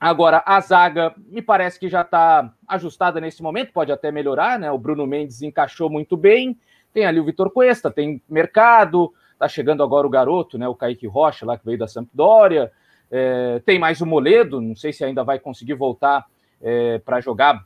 [0.00, 4.70] Agora, a zaga me parece que já está ajustada nesse momento, pode até melhorar, né?
[4.70, 6.58] O Bruno Mendes encaixou muito bem.
[6.94, 10.66] Tem ali o Vitor Cuesta, tem mercado, tá chegando agora o garoto, né?
[10.66, 12.72] O Kaique Rocha, lá que veio da Sampdoria.
[13.10, 16.24] É, tem mais o Moledo, não sei se ainda vai conseguir voltar
[16.62, 17.64] é, para jogar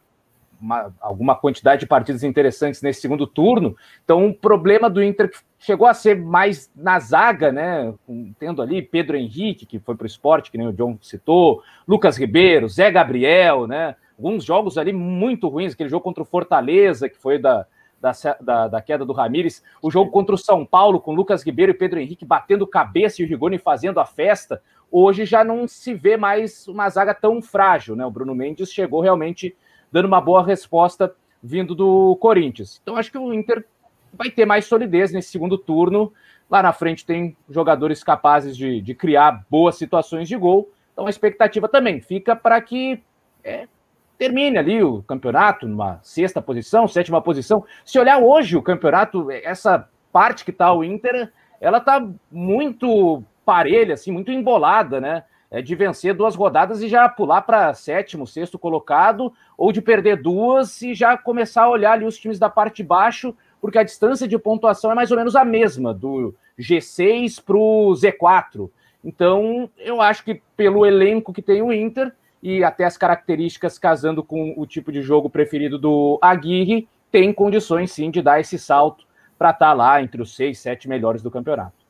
[0.60, 3.76] uma, alguma quantidade de partidas interessantes nesse segundo turno.
[4.04, 7.92] Então, o problema do Inter chegou a ser mais na zaga, né?
[8.38, 12.16] Tendo ali Pedro Henrique, que foi para o esporte, que nem o John citou, Lucas
[12.16, 13.96] Ribeiro, Zé Gabriel, né?
[14.18, 17.66] Alguns jogos ali muito ruins, aquele jogo contra o Fortaleza, que foi da,
[18.00, 21.72] da, da, da, queda do Ramires, o jogo contra o São Paulo, com Lucas Ribeiro
[21.72, 24.62] e Pedro Henrique batendo cabeça e o Rigoni fazendo a festa.
[24.90, 28.04] Hoje já não se vê mais uma zaga tão frágil, né?
[28.06, 29.56] O Bruno Mendes chegou realmente
[29.90, 32.80] dando uma boa resposta vindo do Corinthians.
[32.82, 33.64] Então acho que o Inter
[34.12, 36.12] vai ter mais solidez nesse segundo turno.
[36.50, 40.70] Lá na frente tem jogadores capazes de, de criar boas situações de gol.
[40.92, 43.02] Então a expectativa também fica para que
[43.44, 43.68] é,
[44.16, 47.64] termine ali o campeonato numa sexta posição, sétima posição.
[47.84, 51.30] Se olhar hoje o campeonato, essa parte que está o Inter
[51.60, 55.22] ela tá muito parelha, assim, muito embolada, né?
[55.48, 60.20] É de vencer duas rodadas e já pular para sétimo, sexto colocado, ou de perder
[60.20, 63.84] duas e já começar a olhar ali os times da parte de baixo, porque a
[63.84, 68.68] distância de pontuação é mais ou menos a mesma, do G6 para o Z4.
[69.04, 74.24] Então, eu acho que pelo elenco que tem o Inter e até as características casando
[74.24, 79.06] com o tipo de jogo preferido do Aguirre, tem condições sim de dar esse salto
[79.38, 81.85] para estar tá lá entre os seis, sete melhores do campeonato.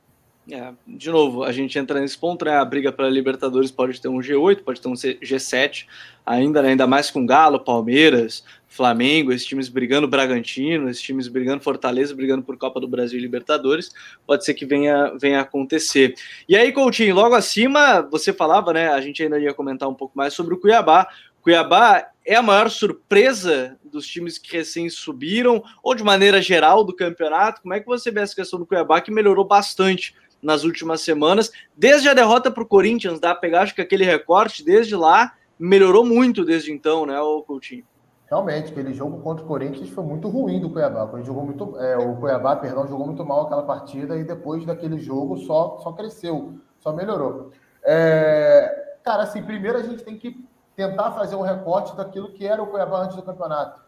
[0.50, 2.56] É, de novo, a gente entra nesse ponto, né?
[2.56, 5.86] A briga para Libertadores pode ter um G8, pode ter um G7,
[6.24, 6.68] ainda, né?
[6.68, 12.44] ainda mais com Galo, Palmeiras, Flamengo, esses times brigando Bragantino, esses times brigando Fortaleza, brigando
[12.44, 13.90] por Copa do Brasil e Libertadores,
[14.24, 16.14] pode ser que venha, venha acontecer.
[16.48, 18.88] E aí, Coutinho, logo acima, você falava, né?
[18.88, 21.08] A gente ainda ia comentar um pouco mais sobre o Cuiabá.
[21.42, 26.94] Cuiabá é a maior surpresa dos times que recém subiram, ou de maneira geral do
[26.94, 27.62] campeonato?
[27.62, 31.50] Como é que você vê essa questão do Cuiabá que melhorou bastante nas últimas semanas,
[31.76, 36.04] desde a derrota para o Corinthians, dá pegar acho que aquele recorte desde lá melhorou
[36.04, 37.84] muito desde então, né, o Coutinho?
[38.28, 41.04] Realmente, aquele jogo contra o Corinthians foi muito ruim do Cuiabá.
[41.04, 44.98] O, jogou muito, é, o Cuiabá, perdão, jogou muito mal aquela partida e depois daquele
[44.98, 47.52] jogo só, só cresceu, só melhorou.
[47.84, 52.60] É, cara, assim, primeiro a gente tem que tentar fazer um recorte daquilo que era
[52.60, 53.80] o Cuiabá antes do campeonato.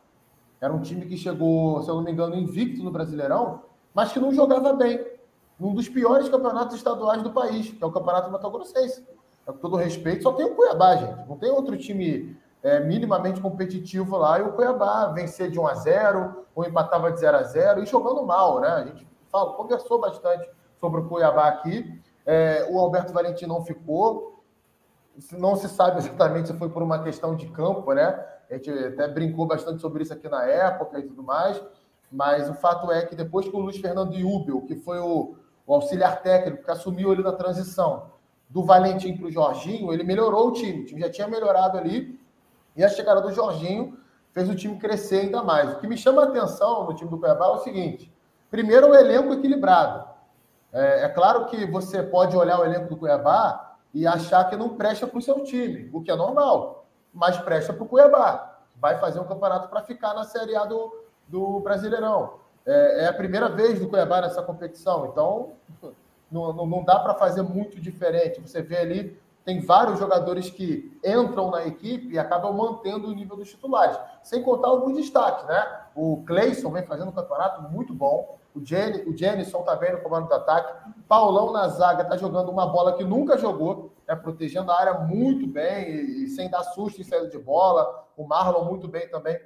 [0.60, 4.20] Era um time que chegou, se eu não me engano, invicto no Brasileirão, mas que
[4.20, 5.04] não jogava bem
[5.58, 9.04] num dos piores campeonatos estaduais do país, que é o Campeonato Mato Grossense.
[9.44, 11.26] Com todo respeito, só tem o Cuiabá, gente.
[11.26, 14.38] Não tem outro time é, minimamente competitivo lá.
[14.38, 17.86] E o Cuiabá vencer de 1 a 0 ou empatava de 0 a 0 e
[17.86, 18.68] jogando mal, né?
[18.68, 22.00] A gente fala, conversou bastante sobre o Cuiabá aqui.
[22.26, 24.44] É, o Alberto Valentim não ficou.
[25.32, 28.24] Não se sabe exatamente se foi por uma questão de campo, né?
[28.50, 31.60] A gente até brincou bastante sobre isso aqui na época e tudo mais.
[32.10, 35.36] Mas o fato é que depois que o Luiz Fernando Jubel, que foi o,
[35.68, 38.10] o auxiliar técnico que assumiu ali na transição
[38.48, 40.80] do Valentim para o Jorginho, ele melhorou o time.
[40.80, 42.18] O time já tinha melhorado ali.
[42.74, 43.98] E a chegada do Jorginho
[44.32, 45.74] fez o time crescer ainda mais.
[45.74, 48.10] O que me chama a atenção no time do Cuiabá é o seguinte:
[48.50, 50.08] primeiro, o elenco equilibrado.
[50.72, 54.70] É, é claro que você pode olhar o elenco do Cuiabá e achar que não
[54.70, 58.58] presta para o seu time, o que é normal, mas presta para o Cuiabá.
[58.76, 62.47] Vai fazer um campeonato para ficar na Série A do, do Brasileirão.
[62.66, 65.52] É, é, a primeira vez do Cuiabá nessa competição, então
[66.30, 68.40] não, não, não dá para fazer muito diferente.
[68.40, 73.36] Você vê ali, tem vários jogadores que entram na equipe e acabam mantendo o nível
[73.36, 75.82] dos titulares, sem contar alguns destaques, né?
[75.94, 80.00] O Cleison vem fazendo um campeonato muito bom, o, Jenny, o Jenison tá bem no
[80.00, 84.14] comando do ataque, Paulão na zaga tá jogando uma bola que nunca jogou, né?
[84.16, 88.26] protegendo a área muito bem e, e sem dar susto em saída de bola, o
[88.26, 89.40] Marlon muito bem também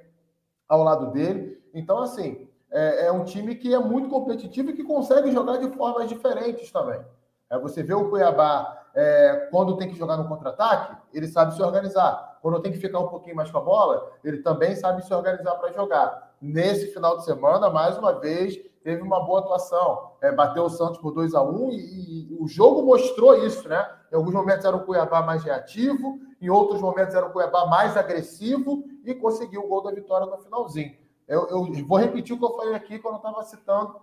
[0.67, 1.61] ao lado dele.
[1.73, 5.69] Então, assim, é, é, um time que é muito competitivo e que consegue jogar de
[5.77, 6.99] formas diferentes também.
[7.49, 11.61] É, você vê o Cuiabá, é, quando tem que jogar no contra-ataque, ele sabe se
[11.61, 12.39] organizar.
[12.41, 15.53] Quando tem que ficar um pouquinho mais com a bola, ele também sabe se organizar
[15.55, 16.33] para jogar.
[16.41, 20.11] Nesse final de semana, mais uma vez, teve uma boa atuação.
[20.19, 23.69] É, bateu o Santos por 2 a 1 um, e, e, o jogo mostrou isso,
[23.69, 23.87] né?
[24.11, 27.95] Em alguns momentos era o Cuiabá mais reativo, em outros momentos era o Cuiabá mais
[27.95, 31.02] agressivo e conseguiu o gol da vitória no finalzinho.
[31.27, 33.95] Eu, eu vou repetir o que eu falei aqui quando eu estava citando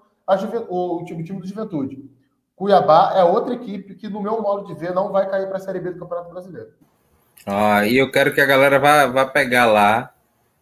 [0.69, 2.11] o, o, time, o time do Juventude.
[2.55, 5.61] Cuiabá é outra equipe que, no meu modo de ver, não vai cair para a
[5.61, 6.71] Série B do Campeonato Brasileiro.
[7.47, 10.13] Ah, e eu quero que a galera vá, vá pegar lá,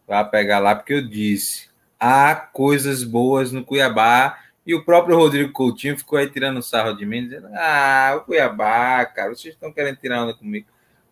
[0.07, 5.53] vá pegar lá, porque eu disse, há coisas boas no Cuiabá, e o próprio Rodrigo
[5.53, 9.97] Coutinho ficou aí tirando sarro de mim, dizendo, ah, o Cuiabá, cara, vocês estão querendo
[9.97, 10.69] tirar onda comigo.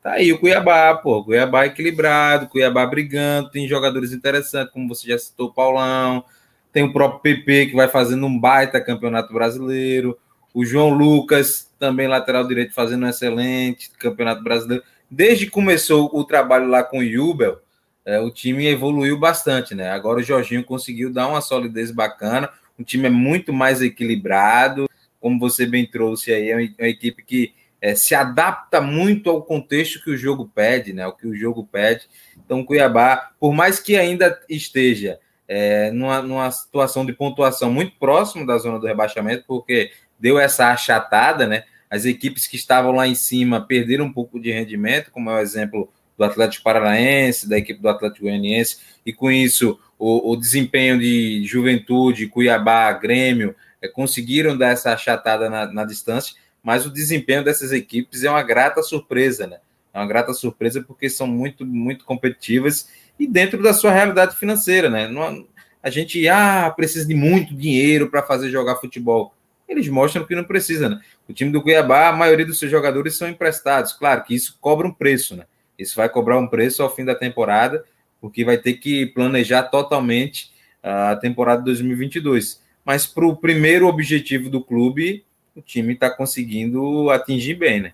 [0.06, 1.24] Tá aí o Cuiabá, pô.
[1.24, 6.24] Cuiabá equilibrado, Cuiabá brigando, tem jogadores interessantes, como você já citou, Paulão,
[6.72, 10.16] tem o próprio PP que vai fazendo um baita campeonato brasileiro,
[10.54, 14.84] o João Lucas, também lateral direito, fazendo um excelente campeonato brasileiro.
[15.10, 17.58] Desde que começou o trabalho lá com o Jubel,
[18.04, 19.90] é, o time evoluiu bastante, né?
[19.90, 22.48] Agora o Jorginho conseguiu dar uma solidez bacana,
[22.78, 24.88] o time é muito mais equilibrado,
[25.20, 30.02] como você bem trouxe aí, é uma equipe que é, se adapta muito ao contexto
[30.02, 31.06] que o jogo pede, né?
[31.06, 32.06] O que o jogo pede.
[32.36, 35.18] Então, Cuiabá, por mais que ainda esteja
[35.48, 40.68] é, numa, numa situação de pontuação muito próximo da zona do rebaixamento, porque deu essa
[40.72, 41.64] achatada, né?
[41.88, 45.40] As equipes que estavam lá em cima perderam um pouco de rendimento, como é o
[45.40, 50.98] exemplo do Atlético Paranaense, da equipe do Atlético Goianiense, e com isso o, o desempenho
[50.98, 56.34] de Juventude, Cuiabá, Grêmio é, conseguiram dar essa achatada na, na distância
[56.66, 59.58] mas o desempenho dessas equipes é uma grata surpresa, né?
[59.94, 62.88] É uma grata surpresa porque são muito, muito competitivas
[63.20, 65.06] e dentro da sua realidade financeira, né?
[65.06, 65.46] Não,
[65.80, 69.32] a gente ah, precisa de muito dinheiro para fazer jogar futebol.
[69.68, 71.00] eles mostram que não precisa, né?
[71.28, 73.92] O time do Cuiabá, a maioria dos seus jogadores são emprestados.
[73.92, 75.44] Claro que isso cobra um preço, né?
[75.78, 77.84] Isso vai cobrar um preço ao fim da temporada,
[78.20, 80.50] porque vai ter que planejar totalmente
[80.82, 82.60] a temporada 2022.
[82.84, 85.24] Mas para o primeiro objetivo do clube,
[85.56, 87.92] o time está conseguindo atingir bem, né?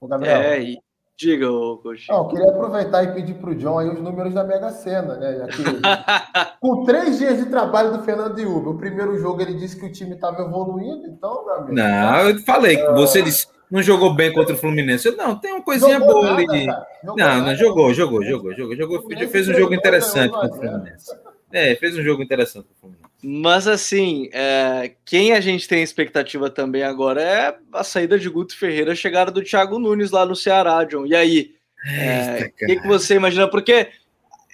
[0.00, 0.40] O Gabriel.
[0.40, 0.78] É, e,
[1.20, 1.46] Diga,
[1.82, 2.08] Coach.
[2.08, 5.16] Não, eu queria aproveitar e pedir para o John aí os números da Mega Sena,
[5.16, 5.44] né?
[5.44, 5.62] Aqui,
[6.58, 9.92] com três dias de trabalho do Fernando Iuba, o primeiro jogo ele disse que o
[9.92, 11.74] time estava evoluindo, então, meu amigo.
[11.74, 15.06] Não, eu falei que você disse não jogou bem contra o Fluminense.
[15.06, 16.66] Eu, não, tem uma coisinha jogou boa nada, ali.
[17.04, 19.28] Não, nada, não, jogou, jogou, jogou, jogou, jogou.
[19.28, 21.16] Fez um jogo interessante contra o Fluminense.
[21.52, 23.09] É, fez um jogo interessante com o Fluminense.
[23.22, 28.56] Mas assim, é, quem a gente tem expectativa também agora é a saída de Guto
[28.56, 31.04] Ferreira, a chegada do Thiago Nunes lá no Ceará, John.
[31.06, 31.54] E aí,
[31.84, 33.46] o é, que, que, você imagina?
[33.48, 33.88] Porque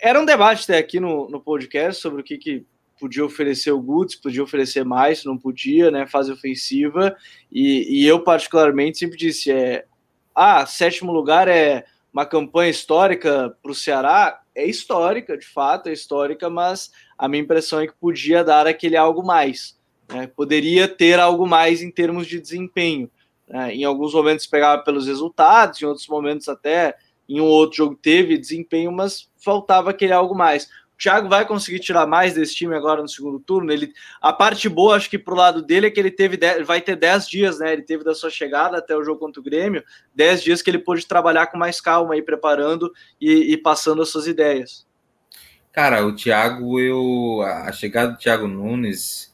[0.03, 2.67] era um debate até aqui no, no podcast sobre o que, que
[2.99, 6.07] podia oferecer o Guto, podia oferecer mais, não podia, né?
[6.07, 7.17] Fase ofensiva.
[7.53, 9.85] E, e eu, particularmente, sempre disse: é,
[10.35, 15.93] ah, sétimo lugar é uma campanha histórica para o Ceará é histórica, de fato, é
[15.93, 19.79] histórica, mas a minha impressão é que podia dar aquele algo mais.
[20.09, 20.27] Né?
[20.27, 23.11] Poderia ter algo mais em termos de desempenho.
[23.49, 23.75] Né?
[23.75, 26.97] Em alguns momentos pegava pelos resultados, em outros momentos até
[27.29, 30.65] em um outro jogo teve desempenho, mas faltava aquele algo mais.
[30.65, 33.71] O Thiago vai conseguir tirar mais desse time agora no segundo turno.
[33.71, 36.81] Ele, a parte boa, acho que pro lado dele é que ele teve dez, vai
[36.81, 37.73] ter 10 dias, né?
[37.73, 40.79] Ele teve da sua chegada até o jogo contra o Grêmio, 10 dias que ele
[40.79, 42.91] pôde trabalhar com mais calma aí, preparando
[43.21, 44.86] e, e passando as suas ideias.
[45.77, 47.43] Cara, o Thiago, eu.
[47.43, 49.31] A chegada do Thiago Nunes,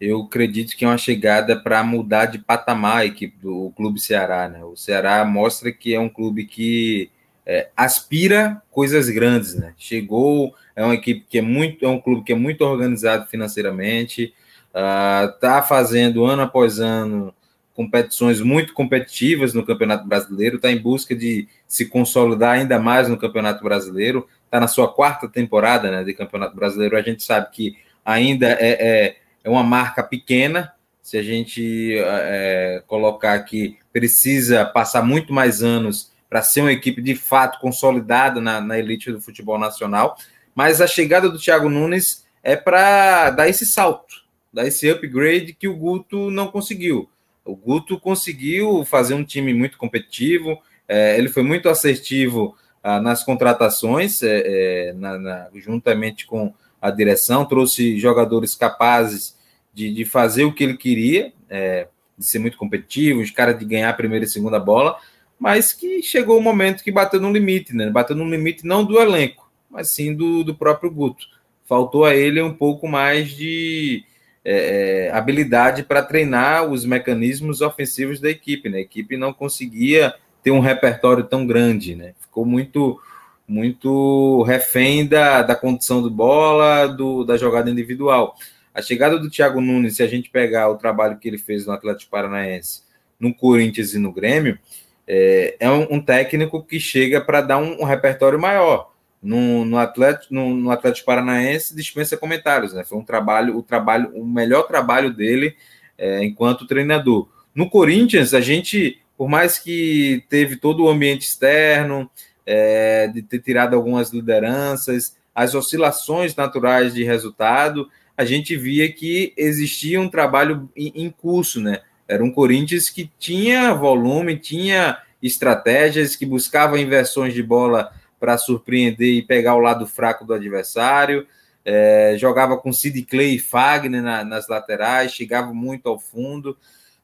[0.00, 4.48] eu acredito que é uma chegada para mudar de patamar a equipe do Clube Ceará,
[4.48, 4.64] né?
[4.64, 7.08] O Ceará mostra que é um clube que
[7.46, 9.74] é, aspira coisas grandes, né?
[9.78, 14.34] Chegou, é uma equipe que é muito, é um clube que é muito organizado financeiramente,
[14.74, 17.32] uh, fazendo ano após ano
[17.74, 23.16] competições muito competitivas no Campeonato Brasileiro, está em busca de se consolidar ainda mais no
[23.16, 26.96] Campeonato Brasileiro, está na sua quarta temporada né, de Campeonato Brasileiro.
[26.96, 30.72] A gente sabe que ainda é, é, é uma marca pequena.
[31.02, 37.02] Se a gente é, colocar que precisa passar muito mais anos para ser uma equipe
[37.02, 40.16] de fato consolidada na, na, elite do futebol nacional.
[40.54, 45.66] Mas a chegada do Thiago Nunes é para dar esse salto, dar esse upgrade que
[45.66, 47.10] o Guto não conseguiu.
[47.44, 54.22] O Guto conseguiu fazer um time muito competitivo, é, ele foi muito assertivo nas contratações,
[54.22, 54.42] é,
[54.88, 59.34] é, na, na, juntamente com a direção, trouxe jogadores capazes
[59.72, 63.64] de, de fazer o que ele queria, é, de ser muito competitivo, os caras de
[63.64, 64.98] ganhar a primeira e segunda bola,
[65.38, 67.88] mas que chegou o momento que bateu no limite, né?
[67.90, 71.26] Bateu no limite não do elenco, mas sim do, do próprio Guto.
[71.64, 74.04] Faltou a ele um pouco mais de
[74.44, 78.78] é, é habilidade para treinar os mecanismos ofensivos da equipe, né?
[78.78, 80.14] A equipe não conseguia
[80.44, 82.14] ter um repertório tão grande, né?
[82.20, 83.00] Ficou muito
[83.46, 88.36] muito refém da, da condição do bola, do, da jogada individual.
[88.74, 91.72] A chegada do Thiago Nunes, se a gente pegar o trabalho que ele fez no
[91.72, 92.82] Atlético Paranaense,
[93.20, 94.58] no Corinthians e no Grêmio,
[95.06, 98.92] é, é um, um, técnico que chega para dar um, um, repertório maior.
[99.22, 102.82] No, no, Atlético, no, no, Atlético Paranaense dispensa comentários, né?
[102.82, 105.54] Foi um trabalho, o trabalho, o melhor trabalho dele
[105.98, 107.28] é, enquanto treinador.
[107.54, 112.10] No Corinthians, a gente, por mais que teve todo o ambiente externo,
[112.46, 119.32] é, de ter tirado algumas lideranças, as oscilações naturais de resultado, a gente via que
[119.36, 121.80] existia um trabalho em, curso, né?
[122.06, 127.90] Era um Corinthians que tinha volume, tinha estratégias, que buscava inversões de bola
[128.20, 131.26] para surpreender e pegar o lado fraco do adversário.
[131.64, 136.56] É, jogava com Sid Clay e Fagner na, nas laterais, chegava muito ao fundo.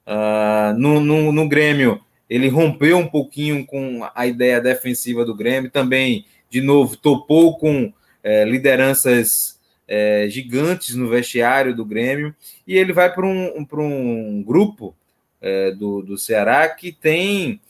[0.07, 5.71] Uh, no, no, no, Grêmio, ele rompeu um pouquinho com a ideia defensiva do Grêmio,
[5.71, 7.93] também, de novo, topou com
[8.23, 12.35] é, lideranças é, gigantes no vestiário do Grêmio,
[12.67, 14.95] e ele vai para um, um grupo
[15.41, 17.61] é, do, do Ceará que tem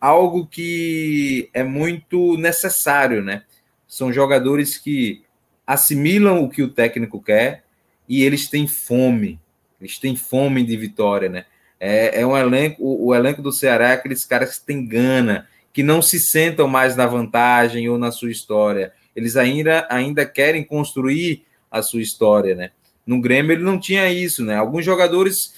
[0.00, 3.42] algo que é muito necessário, né?
[3.88, 5.22] São jogadores que
[5.66, 7.64] assimilam o que o técnico quer
[8.08, 9.40] e eles têm fome,
[9.84, 11.44] eles têm fome de vitória, né?
[11.78, 15.48] É, é um elenco, o, o elenco do Ceará é aqueles caras que têm gana,
[15.72, 20.64] que não se sentam mais na vantagem ou na sua história eles ainda, ainda querem
[20.64, 22.70] construir a sua história, né?
[23.06, 24.56] No Grêmio ele não tinha isso, né?
[24.56, 25.54] Alguns jogadores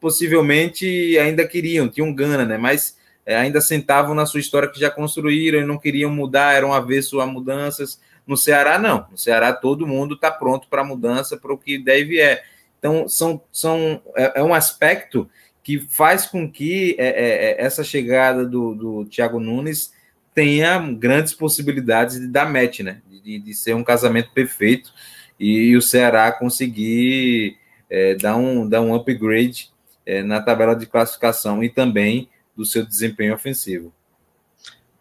[0.00, 2.56] possivelmente ainda queriam, tinham gana, né?
[2.56, 6.72] Mas é, ainda sentavam na sua história que já construíram e não queriam mudar, eram
[6.72, 8.00] avesso a mudanças.
[8.26, 9.06] No Ceará, não.
[9.10, 12.42] No Ceará, todo mundo está pronto para mudança, para o que deve é.
[12.78, 15.28] Então, são, são, é, é um aspecto
[15.62, 19.92] que faz com que é, é, é, essa chegada do, do Thiago Nunes
[20.34, 23.02] tenha grandes possibilidades de dar match, né?
[23.22, 24.92] De, de ser um casamento perfeito
[25.38, 27.58] e, e o Ceará conseguir
[27.90, 29.70] é, dar, um, dar um upgrade
[30.06, 33.92] é, na tabela de classificação e também do seu desempenho ofensivo.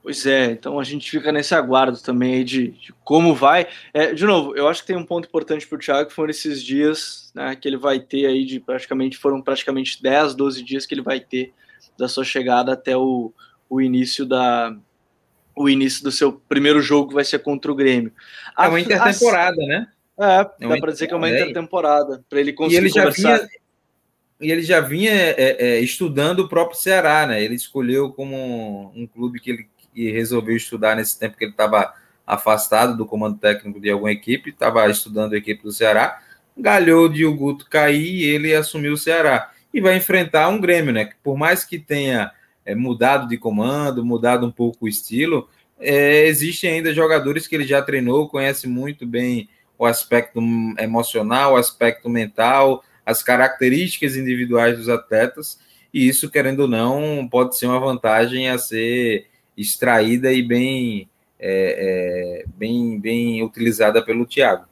[0.08, 3.68] Pois é, então a gente fica nesse aguardo também aí de, de como vai.
[3.94, 6.30] É, de novo, eu acho que tem um ponto importante para o Thiago, que foram
[6.30, 10.86] esses dias né, que ele vai ter aí de praticamente, foram praticamente 10, 12 dias
[10.86, 11.52] que ele vai ter
[12.00, 13.34] da sua chegada até o,
[13.70, 14.74] o início da
[15.54, 18.14] o início do seu primeiro jogo que vai ser contra o Grêmio.
[18.58, 19.88] É uma intertemporada, a, né?
[20.18, 23.30] É, é dá para dizer que é uma intertemporada, para ele conseguir e ele conversar.
[23.30, 23.50] Já vinha,
[24.40, 27.44] e ele já vinha é, é, estudando o próprio Ceará, né?
[27.44, 29.68] Ele escolheu como um clube que ele
[29.98, 31.94] e resolveu estudar nesse tempo que ele estava
[32.26, 36.22] afastado do comando técnico de alguma equipe, estava estudando a equipe do Ceará,
[36.56, 39.52] galhou de o Guto cair e ele assumiu o Ceará.
[39.74, 41.06] E vai enfrentar um Grêmio, né?
[41.06, 42.32] Que por mais que tenha
[42.66, 47.66] é, mudado de comando, mudado um pouco o estilo, é, existem ainda jogadores que ele
[47.66, 50.40] já treinou, conhece muito bem o aspecto
[50.80, 55.60] emocional, o aspecto mental, as características individuais dos atletas,
[55.94, 59.28] e isso, querendo ou não, pode ser uma vantagem a ser
[59.58, 64.66] extraída e bem, é, é, bem, bem utilizada pelo Thiago.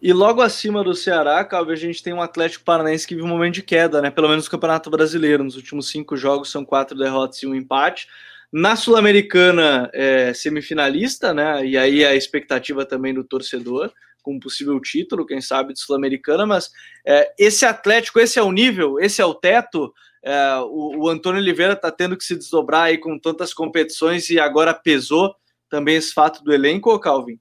[0.00, 3.30] E logo acima do Ceará, Calvi, a gente tem um Atlético Paranaense que vive um
[3.30, 4.10] momento de queda, né?
[4.10, 5.44] Pelo menos no Campeonato Brasileiro.
[5.44, 8.06] Nos últimos cinco jogos são quatro derrotas e um empate.
[8.50, 11.66] Na Sul-Americana, é, semifinalista, né?
[11.66, 16.46] E aí a expectativa também do torcedor, com um possível título, quem sabe, de Sul-Americana.
[16.46, 16.70] Mas
[17.06, 19.92] é, esse Atlético, esse é o nível, esse é o teto.
[20.22, 24.38] É, o, o, Antônio Oliveira está tendo que se desdobrar aí com tantas competições e
[24.38, 25.34] agora pesou
[25.68, 27.38] também esse fato do elenco, Calvin?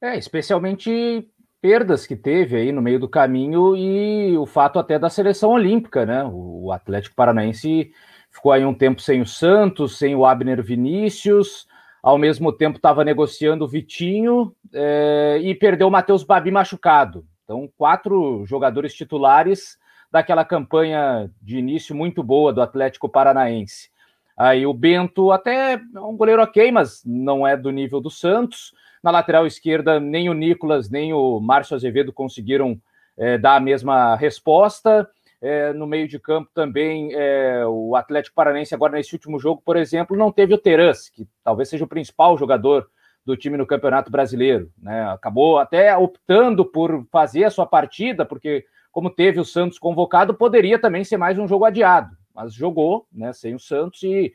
[0.00, 1.26] É, especialmente
[1.60, 6.04] perdas que teve aí no meio do caminho e o fato até da seleção olímpica,
[6.04, 6.22] né?
[6.30, 7.90] O Atlético Paranaense
[8.30, 11.66] ficou aí um tempo sem o Santos, sem o Abner Vinícius,
[12.02, 17.24] ao mesmo tempo estava negociando o Vitinho é, e perdeu o Matheus Babi machucado.
[17.44, 19.78] Então, quatro jogadores titulares
[20.14, 23.90] daquela campanha de início muito boa do Atlético Paranaense.
[24.36, 28.72] Aí o Bento até é um goleiro ok, mas não é do nível do Santos.
[29.02, 32.80] Na lateral esquerda, nem o Nicolas, nem o Márcio Azevedo conseguiram
[33.18, 35.10] é, dar a mesma resposta.
[35.42, 39.76] É, no meio de campo também, é, o Atlético Paranaense, agora nesse último jogo, por
[39.76, 42.88] exemplo, não teve o Terans, que talvez seja o principal jogador
[43.26, 44.70] do time no Campeonato Brasileiro.
[44.80, 45.10] Né?
[45.10, 48.64] Acabou até optando por fazer a sua partida, porque
[48.94, 53.32] como teve o Santos convocado, poderia também ser mais um jogo adiado, mas jogou, né,
[53.32, 54.32] sem o Santos e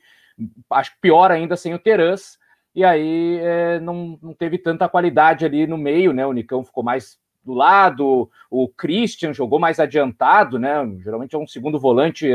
[0.69, 2.37] acho pior ainda sem o Terãs,
[2.75, 6.83] e aí é, não, não teve tanta qualidade ali no meio, né, o Nicão ficou
[6.83, 10.75] mais do lado, o Christian jogou mais adiantado, né?
[11.01, 12.29] Geralmente é um segundo volante,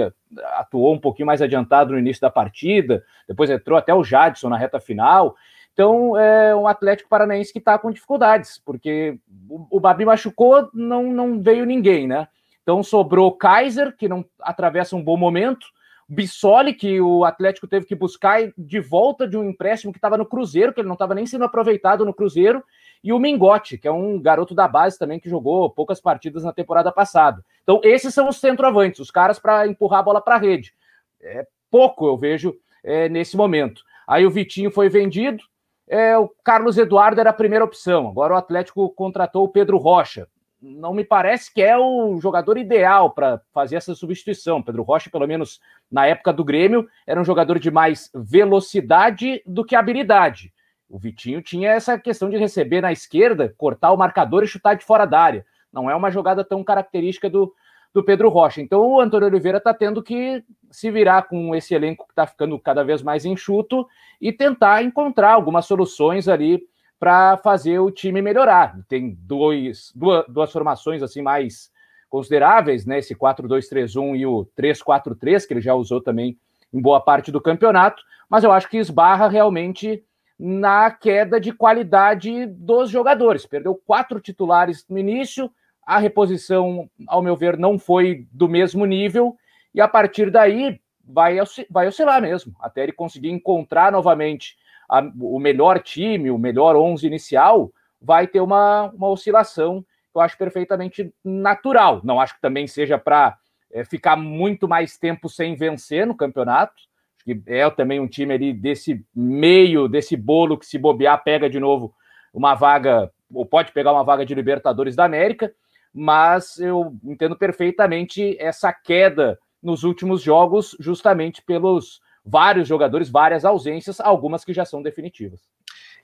[0.56, 4.56] atuou um pouquinho mais adiantado no início da partida, depois entrou até o Jadson na
[4.56, 5.36] reta final.
[5.74, 9.18] Então, é um Atlético Paranaense que está com dificuldades, porque
[9.48, 12.28] o, Babi machucou, não, não veio ninguém, né?
[12.62, 15.66] Então, sobrou Kaiser, que não atravessa um bom momento,
[16.08, 20.24] Bissoli, que o Atlético teve que buscar de volta de um empréstimo que estava no
[20.24, 22.62] Cruzeiro, que ele não estava nem sendo aproveitado no Cruzeiro,
[23.02, 26.52] e o Mingote, que é um garoto da base também que jogou poucas partidas na
[26.52, 27.44] temporada passada.
[27.64, 30.72] Então, esses são os centroavantes, os caras para empurrar a bola para a rede.
[31.20, 32.54] É pouco, eu vejo,
[32.84, 33.82] é, nesse momento.
[34.06, 35.42] Aí o Vitinho foi vendido,
[35.88, 38.08] é, o Carlos Eduardo era a primeira opção.
[38.08, 40.26] Agora o Atlético contratou o Pedro Rocha.
[40.60, 44.62] Não me parece que é o jogador ideal para fazer essa substituição.
[44.62, 49.64] Pedro Rocha, pelo menos na época do Grêmio, era um jogador de mais velocidade do
[49.64, 50.52] que habilidade.
[50.88, 54.84] O Vitinho tinha essa questão de receber na esquerda, cortar o marcador e chutar de
[54.84, 55.44] fora da área.
[55.70, 57.52] Não é uma jogada tão característica do,
[57.94, 58.60] do Pedro Rocha.
[58.60, 62.58] Então o Antônio Oliveira está tendo que se virar com esse elenco que está ficando
[62.58, 63.86] cada vez mais enxuto
[64.20, 66.60] e tentar encontrar algumas soluções ali
[66.98, 68.76] para fazer o time melhorar.
[68.88, 71.70] Tem dois, duas, duas formações assim mais
[72.08, 72.98] consideráveis, né?
[72.98, 76.36] Esse 4-2-3-1 e o 3-4-3, que ele já usou também
[76.72, 80.02] em boa parte do campeonato, mas eu acho que esbarra realmente
[80.38, 83.46] na queda de qualidade dos jogadores.
[83.46, 85.50] Perdeu quatro titulares no início,
[85.86, 89.36] a reposição, ao meu ver, não foi do mesmo nível,
[89.74, 91.36] e a partir daí vai,
[91.70, 94.56] vai oscilar mesmo, até ele conseguir encontrar novamente
[94.88, 100.20] a, o melhor time, o melhor 11 inicial, vai ter uma, uma oscilação que eu
[100.20, 102.00] acho perfeitamente natural.
[102.04, 103.36] Não acho que também seja para
[103.72, 106.74] é, ficar muito mais tempo sem vencer no campeonato.
[107.16, 111.48] Acho que é também um time ali desse meio, desse bolo que se bobear, pega
[111.48, 111.94] de novo
[112.32, 115.52] uma vaga, ou pode pegar uma vaga de Libertadores da América
[115.94, 124.00] mas eu entendo perfeitamente essa queda nos últimos jogos, justamente pelos vários jogadores, várias ausências,
[124.00, 125.40] algumas que já são definitivas.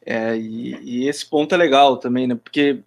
[0.04, 2.34] É, e, e, esse ponto é legal também, né?
[2.34, 2.82] Porque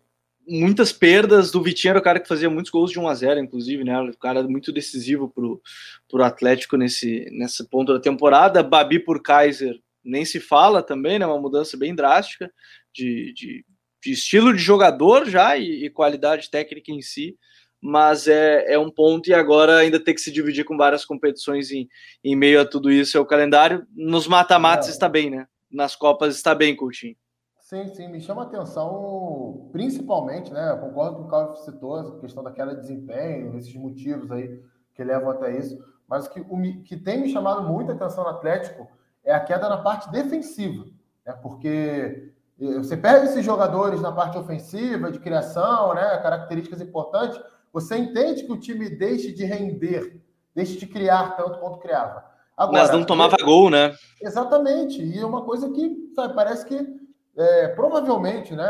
[0.47, 3.39] muitas perdas do Vitinho era o cara que fazia muitos gols de 1 a 0
[3.39, 3.99] inclusive, né?
[4.01, 5.61] O cara muito decisivo pro,
[6.09, 8.63] pro Atlético nesse, nesse ponto da temporada.
[8.63, 11.25] Babi por Kaiser nem se fala também, né?
[11.25, 12.51] Uma mudança bem drástica
[12.93, 13.65] de, de,
[14.03, 17.37] de estilo de jogador já e, e, qualidade técnica em si.
[17.81, 21.69] Mas é, é um ponto, e agora ainda ter que se dividir com várias competições
[21.69, 21.89] em,
[22.23, 23.85] em meio a tudo isso é o calendário.
[23.93, 24.91] Nos mata-matas é.
[24.91, 25.47] está bem, né?
[25.73, 27.15] nas Copas está bem, Coutinho.
[27.59, 30.71] Sim, sim, me chama atenção, principalmente, né?
[30.71, 34.61] Eu concordo com o Carlos citou, a questão daquela desempenho, esses motivos aí
[34.93, 35.83] que levam até isso.
[36.07, 38.87] Mas o que, o que tem me chamado muita atenção no Atlético
[39.23, 40.85] é a queda na parte defensiva,
[41.25, 41.33] né?
[41.41, 46.17] Porque você perde esses jogadores na parte ofensiva, de criação, né?
[46.17, 47.39] Características importantes,
[47.71, 50.21] você entende que o time deixe de render,
[50.53, 52.23] deixe de criar tanto quanto criava.
[52.55, 53.95] Agora, Mas não tomava gol, né?
[54.21, 55.01] Exatamente.
[55.01, 57.03] E é uma coisa que sabe, parece que
[57.35, 58.69] é, provavelmente, né?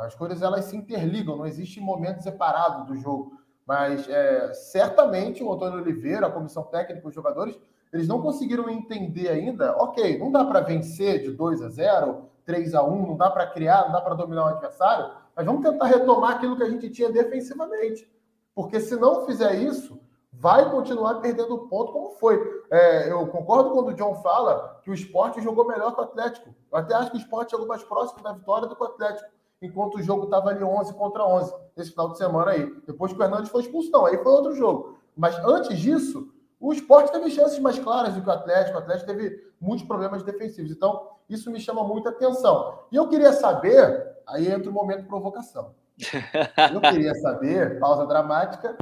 [0.00, 3.32] As coisas elas se interligam, não existe momento separado do jogo.
[3.66, 7.58] Mas é, certamente o Antônio Oliveira, a comissão técnica, os jogadores,
[7.92, 9.76] eles não conseguiram entender ainda.
[9.76, 13.46] Ok, não dá para vencer de 2 a 0, 3 a 1, não dá para
[13.46, 16.88] criar, não dá para dominar o adversário, mas vamos tentar retomar aquilo que a gente
[16.88, 18.10] tinha defensivamente.
[18.54, 20.00] Porque se não fizer isso,
[20.32, 22.40] vai continuar perdendo ponto como foi.
[22.70, 26.48] É, eu concordo quando o John fala que o esporte jogou melhor que o Atlético.
[26.72, 29.28] Eu até acho que o esporte chegou mais próximo da vitória do que o Atlético,
[29.60, 32.74] enquanto o jogo estava ali 11 contra 11, esse final de semana aí.
[32.86, 34.96] Depois que o Hernandes foi expulso, não, aí foi outro jogo.
[35.14, 38.78] Mas antes disso, o esporte teve chances mais claras do que o Atlético.
[38.78, 40.70] O Atlético teve muitos problemas defensivos.
[40.70, 42.80] Então, isso me chama muita atenção.
[42.90, 45.74] E eu queria saber, aí entra o momento de provocação.
[46.72, 48.76] Eu queria saber, pausa dramática,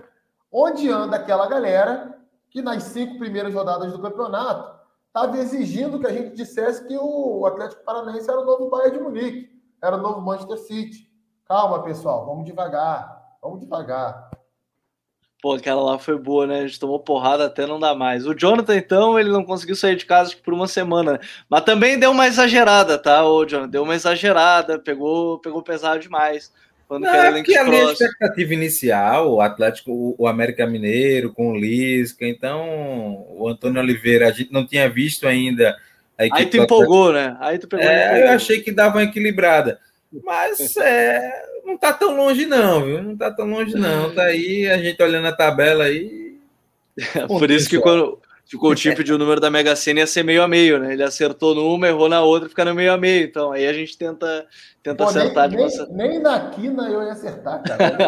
[0.59, 6.13] Onde anda aquela galera que nas cinco primeiras rodadas do campeonato estava exigindo que a
[6.13, 9.51] gente dissesse que o Atlético Paranaense era o novo Bayern de Munique,
[9.83, 11.11] era o novo Manchester City.
[11.45, 14.31] Calma, pessoal, vamos devagar, vamos devagar.
[15.47, 16.59] Pô, aquela lá foi boa, né?
[16.59, 18.27] A gente tomou porrada até não dá mais.
[18.27, 21.21] O Jonathan, então, ele não conseguiu sair de casa por uma semana.
[21.49, 23.71] Mas também deu uma exagerada, tá, ô Jonathan?
[23.71, 26.53] Deu uma exagerada, pegou, pegou pesado demais.
[26.89, 31.57] Quando não, é porque ali a expectativa inicial, o Atlético, o América Mineiro com o
[31.57, 35.77] Lisca, então o Antônio Oliveira, a gente não tinha visto ainda.
[36.19, 37.37] Aí tu empolgou, né?
[37.39, 37.87] Aí tu pegou.
[37.87, 39.79] É, eu achei que dava uma equilibrada.
[40.25, 41.31] Mas é,
[41.67, 43.03] não tá tão longe, não, viu?
[43.03, 44.15] Não tá tão longe, não.
[44.15, 46.37] Tá aí a gente olhando a tabela aí.
[47.29, 50.23] Por isso que quando, se o Coutinho pediu o número da Mega Sena, ia ser
[50.23, 50.93] meio a meio, né?
[50.93, 53.25] Ele acertou numa, errou na outra, fica no meio a meio.
[53.25, 54.47] Então, aí a gente tenta,
[54.85, 55.51] tenta Pô, acertar.
[55.51, 57.99] Nem, de nem, nem na quina eu ia acertar, cara.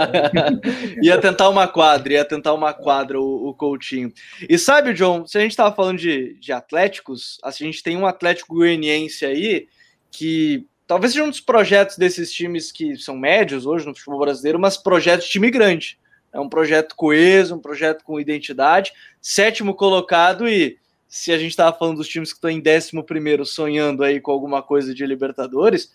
[1.02, 4.12] ia tentar uma quadra, ia tentar uma quadra o, o Coutinho.
[4.48, 8.06] E sabe, John, se a gente tava falando de, de Atléticos, a gente tem um
[8.06, 9.66] Atlético Goianiense aí
[10.12, 14.58] que talvez seja um dos projetos desses times que são médios hoje no futebol brasileiro,
[14.58, 15.98] mas projetos de time grande.
[16.32, 18.92] É um projeto coeso, um projeto com identidade.
[19.20, 23.44] Sétimo colocado e se a gente estava falando dos times que estão em décimo primeiro
[23.44, 25.94] sonhando aí com alguma coisa de Libertadores,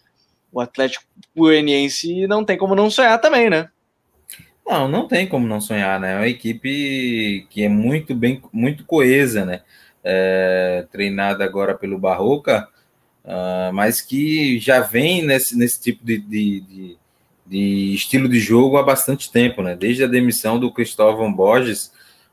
[0.51, 1.05] o Atlético
[1.35, 3.69] Goianiense não tem como não sonhar também, né?
[4.65, 6.13] Não, não tem como não sonhar, né?
[6.13, 9.61] É uma equipe que é muito bem, muito coesa, né?
[10.03, 12.67] É, treinada agora pelo Barroca,
[13.25, 16.97] uh, mas que já vem nesse, nesse tipo de, de, de
[17.45, 19.75] de estilo de jogo há bastante tempo, né?
[19.75, 21.91] Desde a demissão do Cristóvão Borges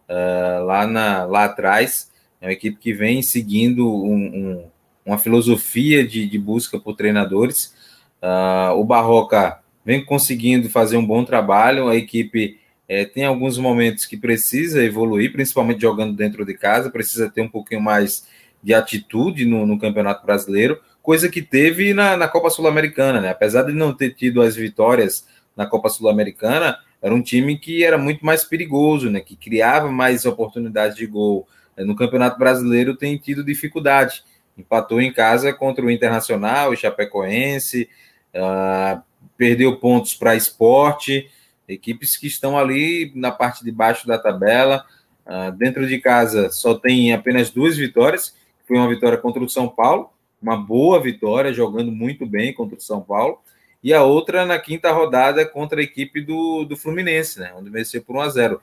[0.09, 2.11] uh, lá, na, lá atrás,
[2.41, 4.65] é uma equipe que vem seguindo um, um,
[5.05, 7.75] uma filosofia de, de, busca por treinadores.
[8.23, 12.59] Uh, o Barroca vem conseguindo fazer um bom trabalho, a equipe
[12.89, 17.49] é, tem alguns momentos que precisa evoluir, principalmente jogando dentro de casa, precisa ter um
[17.49, 18.27] pouquinho mais
[18.63, 23.31] de atitude no, no Campeonato Brasileiro, coisa que teve na, na Copa Sul-Americana, né?
[23.31, 25.27] Apesar de não ter tido as vitórias
[25.57, 29.21] na Copa Sul-Americana, era um time que era muito mais perigoso, né?
[29.21, 31.49] Que criava mais oportunidades de gol.
[31.79, 34.23] No Campeonato Brasileiro tem tido dificuldade.
[34.57, 37.89] Empatou em casa contra o Internacional, o Chapecoense,
[38.35, 39.01] uh,
[39.37, 41.31] perdeu pontos para esporte,
[41.67, 44.85] equipes que estão ali na parte de baixo da tabela.
[45.27, 48.37] Uh, dentro de casa só tem apenas duas vitórias,
[48.71, 50.11] foi uma vitória contra o São Paulo
[50.41, 53.41] uma boa vitória, jogando muito bem contra o São Paulo,
[53.83, 58.03] e a outra na quinta rodada contra a equipe do, do Fluminense, né, onde venceu
[58.03, 58.63] por 1 a 0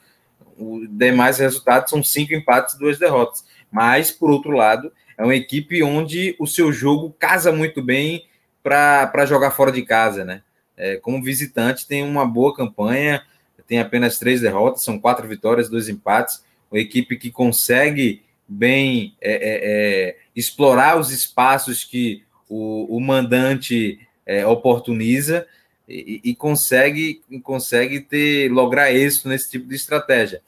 [0.57, 3.45] Os demais resultados são cinco empates e duas derrotas.
[3.71, 8.25] Mas, por outro lado, é uma equipe onde o seu jogo casa muito bem
[8.63, 10.41] para jogar fora de casa, né?
[10.75, 13.23] É, como visitante, tem uma boa campanha,
[13.67, 16.43] tem apenas três derrotas, são quatro vitórias, dois empates.
[16.71, 23.99] Uma equipe que consegue bem é, é, é, explorar os espaços que o, o mandante
[24.25, 25.45] é, oportuniza
[25.87, 30.41] e, e, consegue, consegue ter lograr êxito nesse tipo de estratégia.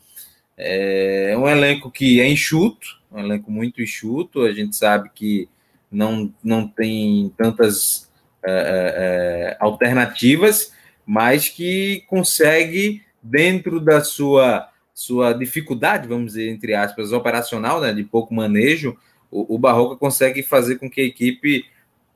[0.57, 4.41] É um elenco que é enxuto, um elenco muito enxuto.
[4.41, 5.47] A gente sabe que
[5.89, 8.09] não, não tem tantas
[8.45, 10.73] é, é, é alternativas,
[11.05, 14.68] mas que consegue, dentro da sua,
[14.99, 18.97] sua dificuldade, vamos dizer, entre aspas, operacional, né, de pouco manejo,
[19.31, 21.65] o, o Barroca consegue fazer com que a equipe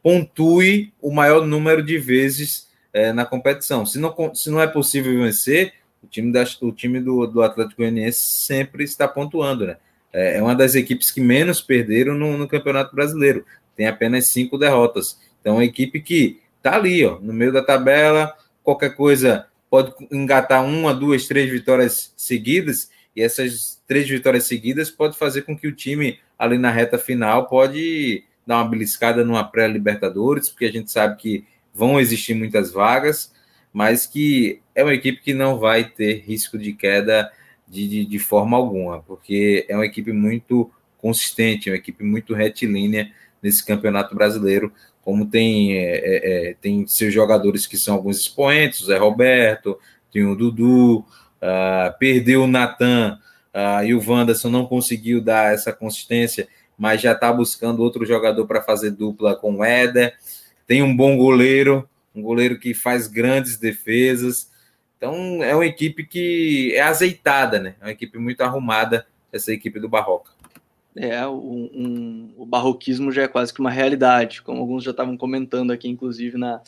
[0.02, 3.86] pontue o maior número de vezes é, na competição.
[3.86, 7.78] Se não, se não é possível vencer, o time, da, o time do, do Atlético
[7.78, 9.78] Goianiense sempre está pontuando, né?
[10.12, 13.46] É, é uma das equipes que menos perderam no, no Campeonato Brasileiro.
[13.78, 15.18] Tem apenas cinco derrotas.
[15.40, 19.92] Então, é uma equipe que está ali, ó, no meio da tabela, qualquer coisa pode
[20.12, 25.68] engatar uma, duas, três vitórias seguidas, e essas três vitórias seguidas pode fazer com que
[25.68, 30.92] o time, ali na reta final, pode dar uma beliscada numa pré-Libertadores, porque a gente
[30.92, 33.34] sabe que vão existir muitas vagas,
[33.74, 37.32] mas que é uma equipe que não vai ter risco de queda
[37.68, 40.70] de, de, de forma alguma, porque é uma equipe muito
[41.00, 44.72] consistente, uma equipe muito retilínea nesse campeonato brasileiro,
[45.04, 49.78] como tem, é, é, é tem seus jogadores que são alguns expoentes, o Zé Roberto,
[50.12, 53.20] tem o Dudu, uh, perdeu o Natan
[53.54, 56.48] uh, e o Wanderson não conseguiu dar essa consistência,
[56.78, 60.16] mas já está buscando outro jogador para fazer dupla com o Éder.
[60.66, 64.52] Tem um bom goleiro, um goleiro que faz grandes defesas.
[64.98, 67.76] Então é uma equipe que é azeitada, né?
[67.82, 70.32] É uma equipe muito arrumada, essa equipe do Barroca.
[70.96, 75.18] É, um, um, o barroquismo já é quase que uma realidade, como alguns já estavam
[75.18, 76.62] comentando aqui, inclusive na,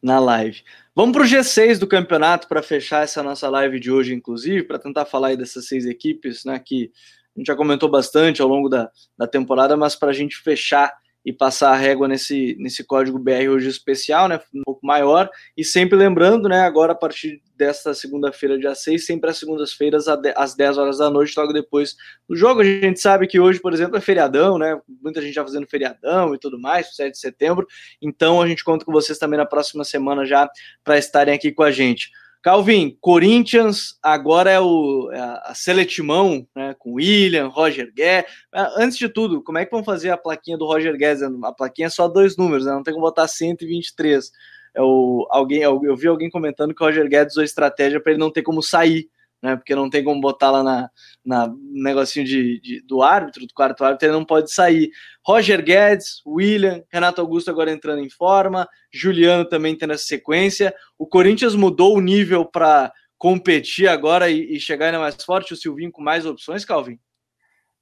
[0.00, 0.62] na live.
[0.94, 4.78] Vamos para o G6 do campeonato para fechar essa nossa live de hoje, inclusive, para
[4.78, 6.60] tentar falar dessas seis equipes, né?
[6.60, 6.92] Que
[7.34, 10.92] a gente já comentou bastante ao longo da, da temporada, mas para a gente fechar
[11.24, 15.64] e passar a régua nesse, nesse código BR hoje especial, né, um pouco maior, e
[15.64, 20.78] sempre lembrando, né, agora a partir desta segunda-feira, dia 6, sempre às segundas-feiras, às 10
[20.78, 21.94] horas da noite, logo depois
[22.28, 22.60] do jogo.
[22.60, 26.34] A gente sabe que hoje, por exemplo, é feriadão, né, muita gente já fazendo feriadão
[26.34, 27.66] e tudo mais, 7 de setembro,
[28.00, 30.50] então a gente conta com vocês também na próxima semana já
[30.82, 32.10] para estarem aqui com a gente.
[32.42, 38.30] Calvin, Corinthians agora é, o, é a Seletimão, né, com William, Roger Guedes.
[38.52, 41.22] Ah, antes de tudo, como é que vão fazer a plaquinha do Roger Guedes?
[41.22, 44.30] A plaquinha é só dois números, né, não tem como botar 123.
[44.74, 48.20] É o, alguém, eu vi alguém comentando que o Roger Guedes usou estratégia para ele
[48.20, 49.08] não ter como sair
[49.42, 49.56] né?
[49.56, 50.90] Porque não tem como botar lá na,
[51.24, 54.90] na negocinho de, de, do árbitro, do quarto árbitro, ele não pode sair.
[55.26, 60.74] Roger Guedes, William, Renato Augusto agora entrando em forma, Juliano também tendo essa sequência.
[60.98, 65.56] O Corinthians mudou o nível para competir agora e, e chegar ainda mais forte, o
[65.56, 66.98] Silvinho com mais opções, Calvin?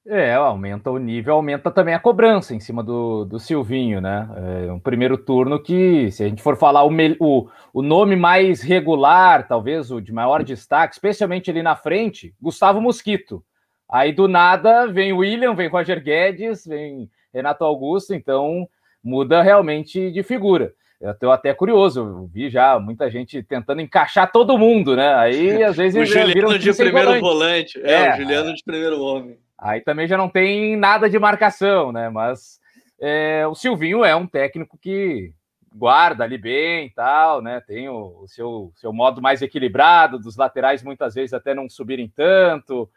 [0.06, 4.28] É, aumenta o nível, aumenta também a cobrança em cima do, do Silvinho, né?
[4.66, 6.90] É um primeiro turno que, se a gente for falar o,
[7.20, 12.80] o, o nome mais regular, talvez o de maior destaque, especialmente ali na frente, Gustavo
[12.80, 13.44] Mosquito.
[13.90, 18.66] Aí do nada vem William, vem Roger Guedes, vem Renato Augusto, então
[19.04, 20.72] muda realmente de figura.
[21.00, 25.14] Eu estou até curioso, eu vi já muita gente tentando encaixar todo mundo, né?
[25.14, 26.00] Aí às vezes.
[26.00, 27.20] o Juliano de primeiro volante.
[27.20, 27.80] volante.
[27.82, 29.38] É, é, o Juliano de primeiro homem.
[29.60, 32.08] Aí também já não tem nada de marcação, né?
[32.08, 32.58] Mas
[32.98, 35.34] é, o Silvinho é um técnico que
[35.74, 37.60] guarda ali bem e tal, né?
[37.60, 42.08] Tem o, o, seu, seu modo mais equilibrado, dos laterais muitas vezes até não subirem
[42.08, 42.90] tanto.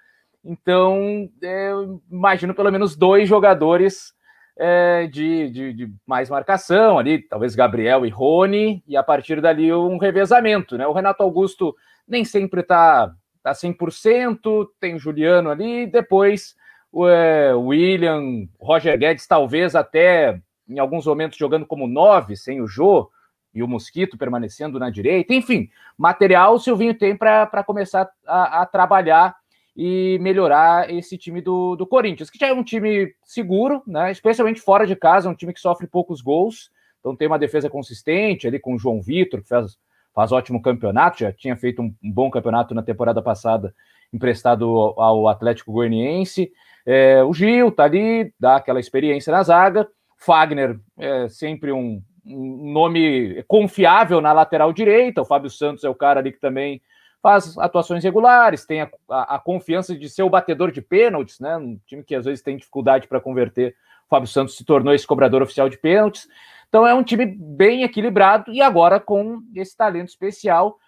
[0.43, 4.13] Então, é, eu imagino pelo menos dois jogadores
[4.57, 9.73] é, de, de, de, mais marcação ali, talvez Gabriel e Rony, e a partir dali
[9.73, 10.87] um revezamento, né?
[10.87, 11.75] O Renato Augusto
[12.07, 13.13] nem sempre está
[13.43, 16.55] tá 100%, tem o Juliano ali, depois
[16.91, 22.67] o é, William, Roger Guedes, talvez até em alguns momentos jogando como nove, sem o
[22.67, 23.11] Jô,
[23.53, 25.33] e o Mosquito permanecendo na direita.
[25.33, 29.35] Enfim, material o Silvinho tem para começar a, a, trabalhar
[29.75, 34.11] e melhorar esse time do, do Corinthians, que já é um time seguro, né?
[34.11, 38.47] especialmente fora de casa, um time que sofre poucos gols, então tem uma defesa consistente
[38.47, 39.77] ali com o João Vitor, que faz
[40.13, 43.73] faz ótimo campeonato, já tinha feito um, bom campeonato na temporada passada,
[44.13, 46.51] emprestado ao, ao Atlético Goianiense.
[46.85, 49.87] É, o Gil tá ali, dá aquela experiência na zaga.
[50.17, 55.21] Fagner é sempre um, um nome confiável na lateral direita.
[55.21, 56.81] O Fábio Santos é o cara ali que também
[57.21, 61.55] faz atuações regulares, tem a, a, a, confiança de ser o batedor de pênaltis, né?
[61.55, 63.73] Um time que às vezes tem dificuldade para converter.
[64.05, 66.27] O Fábio Santos se tornou esse cobrador oficial de pênaltis.
[66.73, 70.79] Então é um time bem equilibrado e agora com esse talento especial.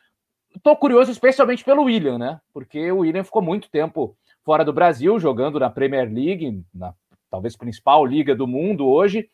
[0.64, 2.41] tô curioso especialmente pelo William, né?
[2.52, 6.91] Porque o William ficou muito tempo fora do Brasil, jogando na Premier League, na
[7.30, 9.30] talvez principal liga do mundo hoje.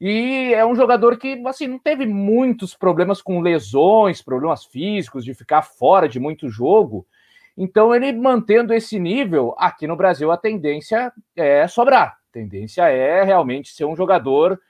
[0.00, 5.34] E é um jogador que, assim, não teve muitos problemas com lesões, problemas físicos, de
[5.34, 7.04] ficar fora de muito jogo.
[7.56, 12.18] Então, ele mantendo esse nível, aqui no Brasil a tendência é sobrar.
[12.30, 14.60] A tendência é realmente ser um jogador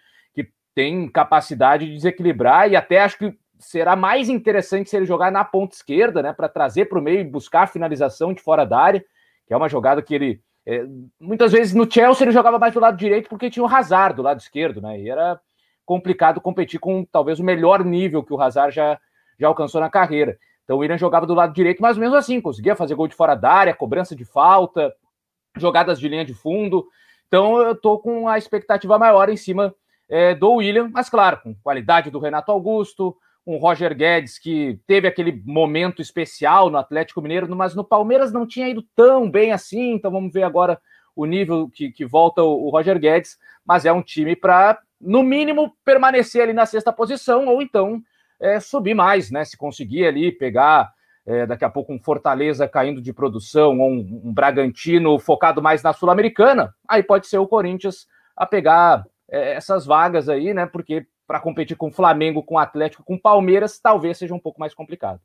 [0.79, 5.45] tem capacidade de desequilibrar e até acho que será mais interessante se ele jogar na
[5.45, 8.79] ponta esquerda, né, para trazer para o meio e buscar a finalização de fora da
[8.79, 9.05] área,
[9.45, 10.85] que é uma jogada que ele é,
[11.19, 14.23] muitas vezes no Chelsea ele jogava mais do lado direito porque tinha o Hazard do
[14.23, 15.01] lado esquerdo, né?
[15.01, 15.41] E era
[15.85, 19.01] complicado competir com talvez o melhor nível que o Hazard já,
[19.37, 20.39] já alcançou na carreira.
[20.63, 23.35] Então o William jogava do lado direito, mas mesmo assim conseguia fazer gol de fora
[23.35, 24.95] da área, cobrança de falta,
[25.57, 26.87] jogadas de linha de fundo.
[27.27, 29.75] Então eu tô com a expectativa maior em cima
[30.09, 35.09] é, do William, mas claro, com qualidade do Renato Augusto, o Roger Guedes, que teve
[35.09, 39.93] aquele momento especial no Atlético Mineiro, mas no Palmeiras não tinha ido tão bem assim,
[39.93, 40.79] então vamos ver agora
[41.17, 45.23] o nível que, que volta o, o Roger Guedes, mas é um time para, no
[45.23, 48.03] mínimo, permanecer ali na sexta posição, ou então
[48.41, 49.45] é, subir mais, né?
[49.45, 50.93] Se conseguir ali pegar
[51.27, 55.83] é, daqui a pouco um Fortaleza caindo de produção, ou um, um Bragantino focado mais
[55.83, 58.07] na Sul-Americana, aí pode ser o Corinthians
[58.37, 60.67] a pegar é, essas vagas aí, né?
[60.67, 64.39] Porque para competir com o Flamengo, com o Atlético, com o Palmeiras, talvez seja um
[64.39, 65.21] pouco mais complicado.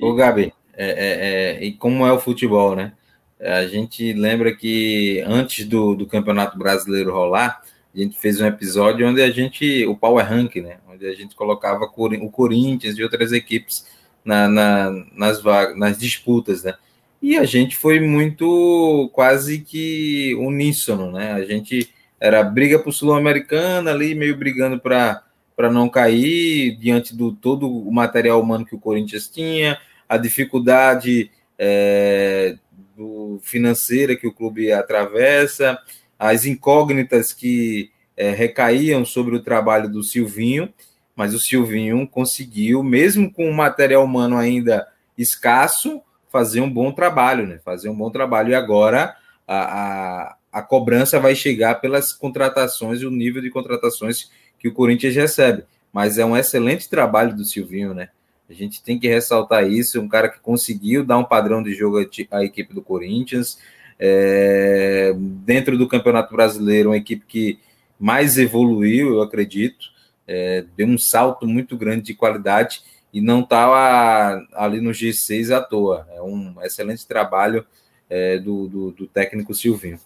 [0.00, 2.92] Ô, Gabi, é, é, é, e como é o futebol, né?
[3.40, 7.62] A gente lembra que antes do, do Campeonato Brasileiro rolar,
[7.94, 10.78] a gente fez um episódio onde a gente, o Power Rank, né?
[10.88, 13.86] Onde a gente colocava o Corinthians e outras equipes
[14.24, 15.42] na, na, nas,
[15.76, 16.74] nas disputas, né?
[17.20, 21.32] E a gente foi muito quase que uníssono, né?
[21.32, 21.92] A gente
[22.22, 25.24] era briga para o Sul-Americana ali, meio brigando para
[25.72, 29.76] não cair diante do todo o material humano que o Corinthians tinha,
[30.08, 32.56] a dificuldade é,
[32.96, 35.76] do financeira que o clube atravessa,
[36.16, 40.72] as incógnitas que é, recaíam sobre o trabalho do Silvinho,
[41.16, 44.86] mas o Silvinho conseguiu, mesmo com o material humano ainda
[45.18, 46.00] escasso,
[46.30, 47.58] fazer um bom trabalho, né?
[47.64, 48.50] Fazer um bom trabalho.
[48.50, 49.16] E agora
[49.46, 55.14] a, a cobrança vai chegar pelas contratações e o nível de contratações que o Corinthians
[55.14, 55.64] recebe.
[55.92, 58.10] Mas é um excelente trabalho do Silvinho, né?
[58.48, 60.00] A gente tem que ressaltar isso.
[60.00, 61.98] Um cara que conseguiu dar um padrão de jogo
[62.30, 63.58] à equipe do Corinthians.
[63.98, 67.58] É, dentro do Campeonato Brasileiro, uma equipe que
[67.98, 69.90] mais evoluiu, eu acredito.
[70.26, 75.54] É, deu um salto muito grande de qualidade e não estava tá ali no G6
[75.54, 76.06] à toa.
[76.14, 77.64] É um excelente trabalho
[78.08, 79.98] é, do, do, do técnico Silvinho.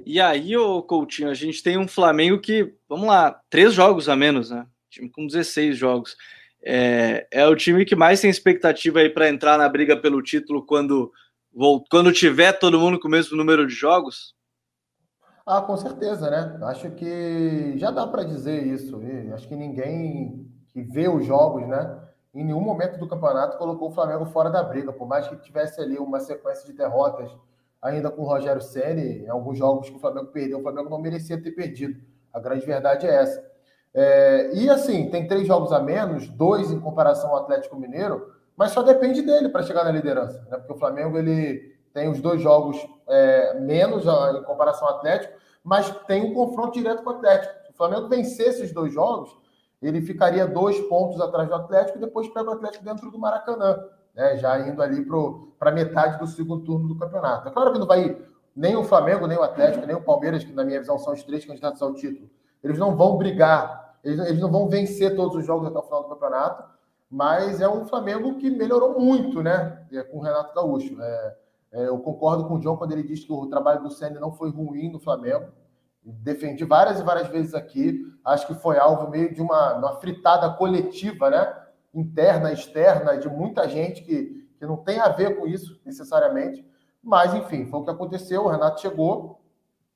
[0.06, 4.16] E aí, ô Coutinho, a gente tem um Flamengo que, vamos lá, três jogos a
[4.16, 4.66] menos, né?
[4.90, 6.16] Time com 16 jogos.
[6.62, 10.64] É, é o time que mais tem expectativa aí para entrar na briga pelo título
[10.64, 11.12] quando,
[11.90, 14.34] quando tiver todo mundo com o mesmo número de jogos?
[15.46, 16.58] Ah, com certeza, né?
[16.62, 18.98] Acho que já dá para dizer isso.
[19.34, 22.00] Acho que ninguém que vê os jogos, né?
[22.34, 25.80] Em nenhum momento do campeonato colocou o Flamengo fora da briga, por mais que tivesse
[25.80, 27.30] ali uma sequência de derrotas
[27.84, 30.98] ainda com o Rogério Ceni, em alguns jogos que o Flamengo perdeu, o Flamengo não
[30.98, 32.00] merecia ter perdido.
[32.32, 33.44] A grande verdade é essa.
[33.92, 38.70] É, e assim, tem três jogos a menos, dois em comparação ao Atlético Mineiro, mas
[38.70, 40.56] só depende dele para chegar na liderança, né?
[40.56, 45.90] Porque o Flamengo ele tem os dois jogos é, menos em comparação ao Atlético, mas
[46.06, 47.54] tem um confronto direto com o Atlético.
[47.66, 49.30] Se o Flamengo vencer esses dois jogos,
[49.82, 53.78] ele ficaria dois pontos atrás do Atlético e depois pega o Atlético dentro do Maracanã
[54.14, 55.04] né, já indo ali
[55.58, 57.48] para metade do segundo turno do campeonato.
[57.48, 58.16] É claro que não vai
[58.54, 61.22] nem o Flamengo, nem o Atlético, nem o Palmeiras, que na minha visão são os
[61.22, 62.30] três candidatos ao título.
[62.62, 66.04] Eles não vão brigar, eles, eles não vão vencer todos os jogos até o final
[66.04, 66.64] do campeonato,
[67.10, 71.00] mas é um Flamengo que melhorou muito, né, é, com o Renato Gaúcho.
[71.00, 71.36] É,
[71.72, 74.32] é, eu concordo com o John quando ele diz que o trabalho do Senna não
[74.32, 75.46] foi ruim no Flamengo.
[76.04, 78.00] Defendi várias e várias vezes aqui.
[78.24, 81.63] Acho que foi alvo meio de uma, uma fritada coletiva, né?
[81.94, 86.66] Interna, externa, de muita gente que, que não tem a ver com isso necessariamente.
[87.02, 88.44] Mas, enfim, foi o que aconteceu.
[88.44, 89.40] O Renato chegou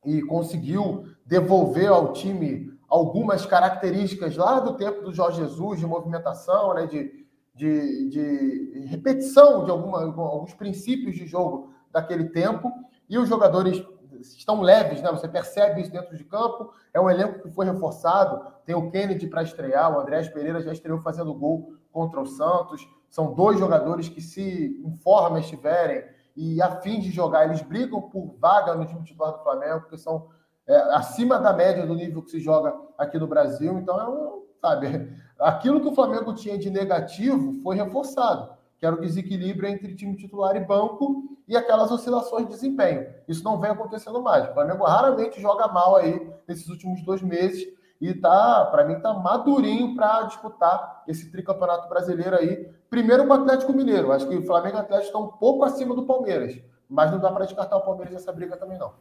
[0.04, 6.74] e conseguiu devolver ao time algumas características lá do tempo do Jorge Jesus, de movimentação,
[6.74, 12.72] né, de, de, de repetição de alguma, alguns princípios de jogo daquele tempo.
[13.08, 13.82] E os jogadores
[14.20, 15.10] estão leves, né?
[15.10, 16.72] Você percebe isso dentro de campo.
[16.92, 18.52] É um elenco que foi reforçado.
[18.64, 22.88] Tem o Kennedy para estrear, o Andrés Pereira já estreou fazendo gol contra o Santos.
[23.10, 26.04] São dois jogadores que, se em forma estiverem
[26.36, 29.98] e a fim de jogar, eles brigam por vaga no time titular do Flamengo, porque
[29.98, 30.28] são
[30.68, 33.76] é, acima da média do nível que se joga aqui no Brasil.
[33.78, 38.56] Então, é um, sabe, aquilo que o Flamengo tinha de negativo foi reforçado.
[38.78, 43.12] que era o desequilíbrio entre time titular e banco e aquelas oscilações de desempenho.
[43.26, 44.48] Isso não vem acontecendo mais.
[44.48, 47.66] O Flamengo raramente joga mal aí nesses últimos dois meses
[48.00, 52.68] e tá, para mim, tá madurinho para disputar esse tricampeonato brasileiro aí.
[52.88, 54.12] Primeiro com o Atlético Mineiro.
[54.12, 56.56] Acho que o Flamengo e o Atlético estão um pouco acima do Palmeiras,
[56.88, 58.92] mas não dá para descartar o Palmeiras nessa briga também não.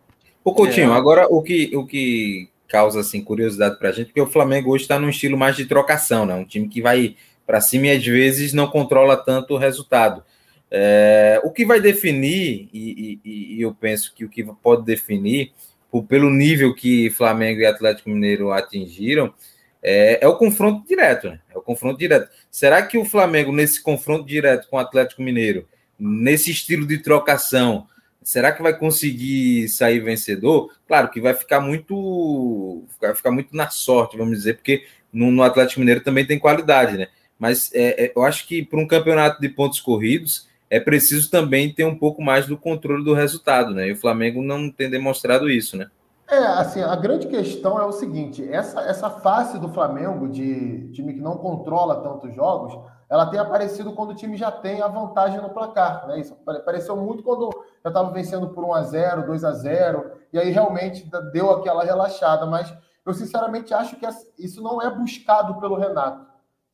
[0.44, 0.96] O Coutinho, é.
[0.96, 4.84] agora o que o que causa assim curiosidade para a gente, porque o Flamengo hoje
[4.84, 6.36] está num estilo mais de trocação, né?
[6.36, 7.16] Um time que vai
[7.46, 10.24] para cima e às vezes não controla tanto o resultado.
[10.70, 15.54] É, o que vai definir, e, e, e, eu penso que o que pode definir,
[15.92, 19.34] por, pelo nível que Flamengo e Atlético Mineiro atingiram,
[19.82, 21.40] é, é, o confronto direto, né?
[21.54, 22.30] É o confronto direto.
[22.52, 27.88] Será que o Flamengo, nesse confronto direto com o Atlético Mineiro, nesse estilo de trocação,
[28.22, 30.74] será que vai conseguir sair vencedor?
[30.88, 32.84] Claro que vai ficar muito.
[33.00, 36.98] Vai ficar muito na sorte, vamos dizer, porque no, no Atlético Mineiro também tem qualidade,
[36.98, 37.08] né?
[37.40, 41.74] Mas é, é, eu acho que para um campeonato de pontos corridos é preciso também
[41.74, 43.88] ter um pouco mais do controle do resultado, né?
[43.88, 45.90] E o Flamengo não tem demonstrado isso, né?
[46.30, 51.14] É, assim, a grande questão é o seguinte: essa, essa face do Flamengo, de time
[51.14, 52.78] que não controla tantos jogos,
[53.10, 56.06] ela tem aparecido quando o time já tem a vantagem no placar.
[56.08, 56.20] Né?
[56.20, 57.50] Isso apareceu muito quando
[57.82, 61.86] já estava vencendo por 1 a 0 2 a 0 e aí realmente deu aquela
[61.86, 62.46] relaxada.
[62.46, 62.74] Mas
[63.06, 64.06] eu sinceramente acho que
[64.38, 66.27] isso não é buscado pelo Renato.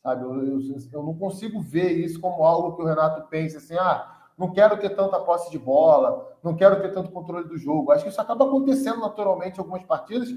[0.04, 0.26] Sabe?
[0.26, 0.60] Eu, eu,
[0.92, 4.78] eu, não consigo ver isso como algo que o Renato pense assim, ah, não quero
[4.78, 7.92] ter tanta posse de bola, não quero ter tanto controle do jogo.
[7.92, 10.28] Acho que isso acaba acontecendo naturalmente em algumas partidas,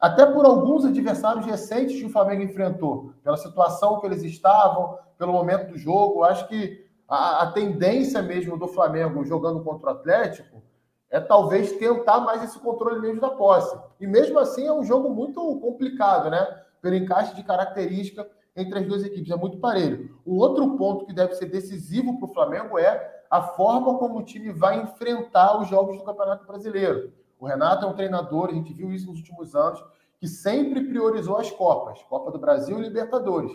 [0.00, 5.32] até por alguns adversários recentes que o Flamengo enfrentou, pela situação que eles estavam, pelo
[5.32, 6.24] momento do jogo.
[6.24, 10.62] Acho que a, a tendência mesmo do Flamengo jogando contra o Atlético
[11.10, 13.76] é talvez tentar mais esse controle mesmo da posse.
[14.00, 16.62] E mesmo assim é um jogo muito complicado, né?
[16.80, 18.26] Pelo encaixe de característica
[18.56, 19.30] entre as duas equipes.
[19.30, 20.18] É muito parelho.
[20.26, 24.24] Um outro ponto que deve ser decisivo para o Flamengo é a forma como o
[24.24, 27.12] time vai enfrentar os jogos do Campeonato Brasileiro.
[27.38, 29.82] O Renato é um treinador, a gente viu isso nos últimos anos,
[30.18, 33.52] que sempre priorizou as Copas, Copa do Brasil e Libertadores.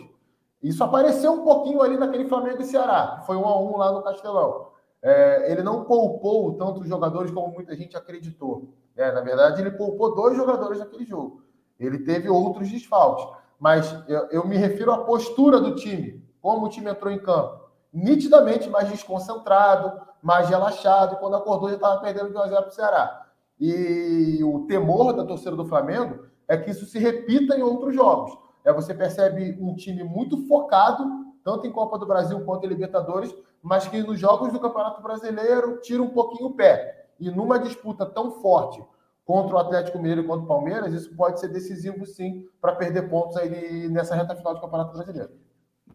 [0.62, 3.92] Isso apareceu um pouquinho ali naquele Flamengo e Ceará, que foi um a um lá
[3.92, 4.68] no Castelão.
[5.00, 8.74] É, ele não poupou tantos jogadores como muita gente acreditou.
[8.96, 11.44] É, na verdade, ele poupou dois jogadores naquele jogo.
[11.78, 13.26] Ele teve outros desfalques
[13.58, 17.66] mas eu, eu me refiro à postura do time, como o time entrou em campo.
[17.92, 22.56] Nitidamente mais desconcentrado, mais relaxado, e quando acordou já estava perdendo de 1 a 0
[22.62, 23.26] para o Ceará.
[23.58, 28.36] E o temor da torcida do Flamengo é que isso se repita em outros jogos.
[28.64, 31.04] É, você percebe um time muito focado,
[31.42, 35.80] tanto em Copa do Brasil quanto em Libertadores, mas que nos jogos do Campeonato Brasileiro
[35.80, 37.06] tira um pouquinho o pé.
[37.18, 38.84] E numa disputa tão forte
[39.26, 43.10] contra o Atlético Mineiro e contra o Palmeiras, isso pode ser decisivo sim para perder
[43.10, 45.30] pontos aí nessa reta final do Campeonato Brasileiro.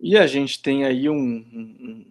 [0.02, 2.06] E a gente tem aí um, um,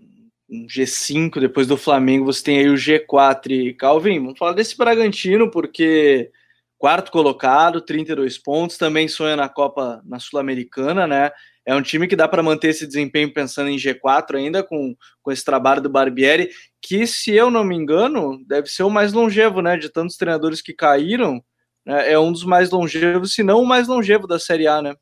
[0.51, 4.77] um, G5 depois do Flamengo, você tem aí o G4 e Calvin, vamos falar desse
[4.79, 6.31] Bragantino, porque
[6.79, 11.31] quarto colocado, 32 pontos, também sonha na Copa na Sul-Americana, né?
[11.71, 14.93] É um time que dá para manter esse desempenho pensando em G4 ainda, com,
[15.23, 16.51] com esse trabalho do Barbieri,
[16.83, 19.77] que, se eu não me engano, deve ser o mais longevo, né?
[19.77, 21.41] De tantos treinadores que caíram,
[21.87, 24.97] né, é um dos mais longevos, se não o mais longevo da Série A, né?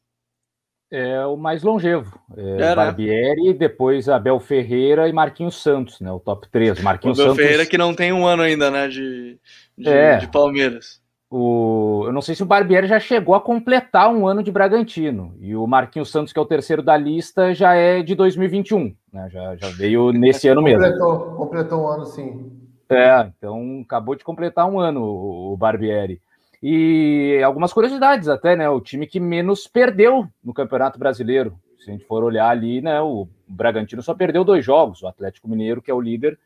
[0.90, 2.20] É o mais longevo.
[2.36, 2.74] É, é, né?
[2.74, 6.12] Barbieri, depois Abel Ferreira e Marquinhos Santos, né?
[6.12, 6.82] O top 3.
[6.82, 7.46] Marquinhos o Abel Santos...
[7.46, 8.88] Ferreira que não tem um ano ainda, né?
[8.88, 9.40] De,
[9.74, 10.18] de, é.
[10.18, 11.00] de Palmeiras.
[11.30, 15.34] O, eu não sei se o Barbieri já chegou a completar um ano de Bragantino.
[15.38, 18.94] E o Marquinhos Santos, que é o terceiro da lista, já é de 2021.
[19.12, 19.28] Né?
[19.30, 21.36] Já, já veio nesse ano completou, mesmo.
[21.36, 22.50] Completou um ano, sim.
[22.88, 26.20] É, então acabou de completar um ano o, o Barbieri.
[26.62, 28.68] E algumas curiosidades até, né?
[28.68, 31.58] O time que menos perdeu no Campeonato Brasileiro.
[31.78, 33.00] Se a gente for olhar ali, né?
[33.00, 35.02] O Bragantino só perdeu dois jogos.
[35.02, 36.38] O Atlético Mineiro, que é o líder,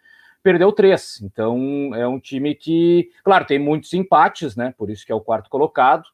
[0.43, 1.21] perdeu três.
[1.23, 4.75] Então é um time que, claro, tem muitos empates, né?
[4.77, 6.05] Por isso que é o quarto colocado.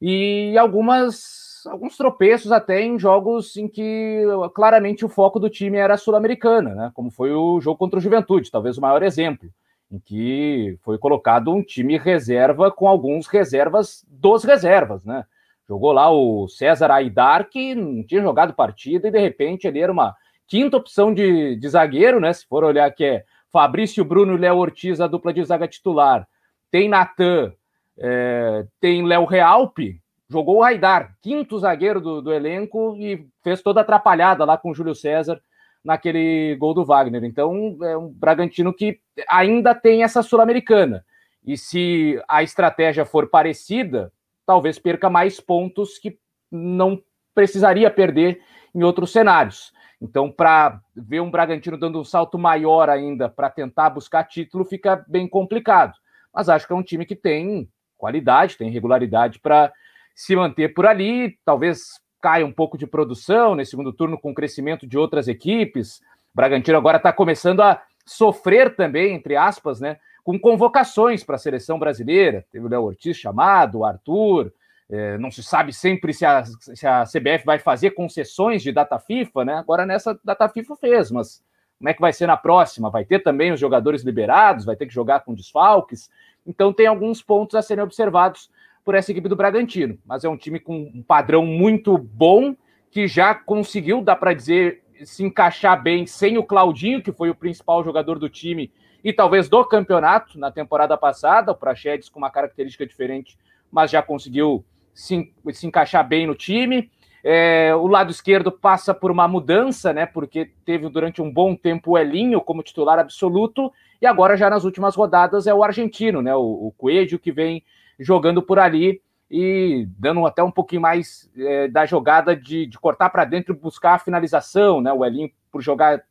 [0.00, 4.24] E algumas alguns tropeços até em jogos em que
[4.54, 6.90] claramente o foco do time era sul-americana, né?
[6.94, 9.48] Como foi o jogo contra o Juventude, talvez o maior exemplo,
[9.90, 15.24] em que foi colocado um time reserva com alguns reservas dos reservas, né?
[15.68, 19.92] Jogou lá o César Aidar, que não tinha jogado partida, e de repente ele era
[19.92, 20.14] uma
[20.46, 22.32] quinta opção de, de zagueiro, né?
[22.32, 26.26] Se for olhar que é Fabrício Bruno e Léo Ortiz, a dupla de zaga titular.
[26.70, 27.52] Tem Natan,
[27.98, 33.82] é, tem Léo Realpe, jogou o Raidar, quinto zagueiro do, do, elenco e fez toda
[33.82, 35.40] atrapalhada lá com o Júlio César
[35.84, 37.22] naquele gol do Wagner.
[37.24, 38.98] Então, é um Bragantino que
[39.28, 41.04] ainda tem essa Sul-Americana.
[41.44, 44.10] E se a estratégia for parecida,
[44.46, 46.18] talvez perca mais pontos que
[46.50, 47.02] não
[47.34, 48.40] precisaria perder
[48.74, 49.72] em outros cenários.
[50.02, 55.04] Então, para ver um Bragantino dando um salto maior ainda para tentar buscar título, fica
[55.06, 55.94] bem complicado.
[56.34, 59.72] Mas acho que é um time que tem qualidade, tem regularidade para
[60.12, 61.38] se manter por ali.
[61.44, 66.00] Talvez caia um pouco de produção nesse segundo turno com o crescimento de outras equipes.
[66.34, 69.98] O Bragantino agora está começando a sofrer também, entre aspas, né?
[70.24, 72.44] Com convocações para a seleção brasileira.
[72.50, 74.52] Teve o Léo Ortiz chamado, o Arthur,
[74.90, 78.98] é, não se sabe sempre se a, se a, CBF vai fazer concessões de data
[78.98, 79.54] FIFA, né?
[79.54, 81.42] Agora nessa data FIFA fez, mas
[81.78, 82.90] como é que vai ser na próxima?
[82.90, 86.10] Vai ter também os jogadores liberados, vai ter que jogar com desfalques.
[86.46, 88.50] Então tem alguns pontos a serem observados
[88.84, 89.98] por essa equipe do Bragantino.
[90.04, 92.54] Mas é um time com um padrão muito bom,
[92.90, 97.34] que já conseguiu, dá para dizer, se encaixar bem sem o Claudinho, que foi o
[97.34, 98.70] principal jogador do time
[99.02, 101.52] e talvez do campeonato na temporada passada.
[101.52, 103.38] O Praxedes com uma característica diferente,
[103.70, 106.90] mas já conseguiu se, se encaixar bem no time.
[107.24, 110.06] É, o lado esquerdo passa por uma mudança, né?
[110.06, 114.64] Porque teve durante um bom tempo o Elinho como titular absoluto, e agora já nas
[114.64, 116.34] últimas rodadas é o argentino, né?
[116.34, 117.62] O, o Coelho que vem
[117.98, 119.00] jogando por ali
[119.30, 123.56] e dando até um pouquinho mais é, da jogada de, de cortar para dentro e
[123.56, 124.92] buscar a finalização, né?
[124.92, 126.02] O Elinho, por jogar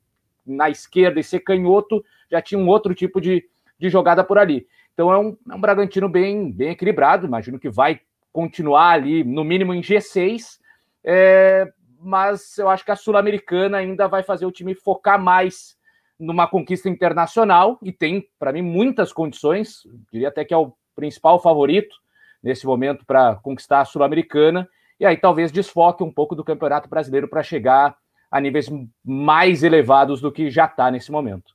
[0.46, 3.44] na esquerda e ser canhoto, já tinha um outro tipo de,
[3.78, 4.66] de jogada por ali.
[4.94, 8.00] Então é um, é um Bragantino bem, bem equilibrado, imagino que vai
[8.32, 10.60] continuar ali, no mínimo em G6,
[11.04, 15.78] é, mas eu acho que a Sul-Americana ainda vai fazer o time focar mais
[16.20, 19.82] numa conquista internacional e tem, para mim, muitas condições,
[20.12, 21.96] diria até que é o principal favorito
[22.42, 24.68] nesse momento para conquistar a Sul-Americana,
[25.00, 27.96] e aí talvez desfoque um pouco do Campeonato Brasileiro para chegar
[28.30, 28.70] a níveis
[29.04, 31.54] mais elevados do que já está nesse momento.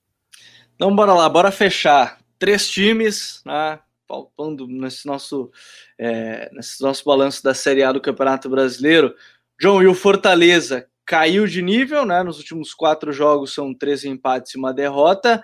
[0.74, 2.19] Então, bora lá, bora fechar.
[2.39, 3.78] Três times, né?
[4.07, 5.51] Faltando nesse nosso,
[5.99, 9.15] é, nesse nosso balanço da Série A do Campeonato Brasileiro.
[9.61, 12.23] João, e o Fortaleza caiu de nível, né?
[12.23, 15.43] Nos últimos quatro jogos são três empates e uma derrota.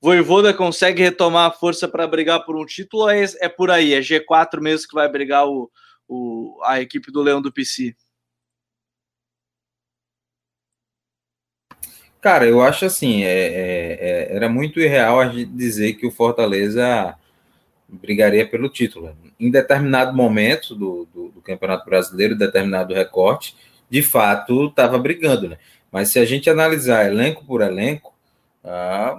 [0.00, 3.94] Voivoda consegue retomar a força para brigar por um título é, é, por aí?
[3.94, 5.70] É G4 mesmo que vai brigar o,
[6.08, 7.94] o, a equipe do Leão do PC?
[12.20, 16.10] Cara, eu acho assim, é, é, é era muito irreal a gente dizer que o
[16.10, 17.16] Fortaleza
[17.96, 19.16] brigaria pelo título.
[19.38, 23.54] Em determinado momento do, do, do Campeonato Brasileiro, determinado recorte,
[23.90, 25.58] de fato estava brigando, né?
[25.90, 28.14] Mas se a gente analisar elenco por elenco,
[28.64, 29.18] ah,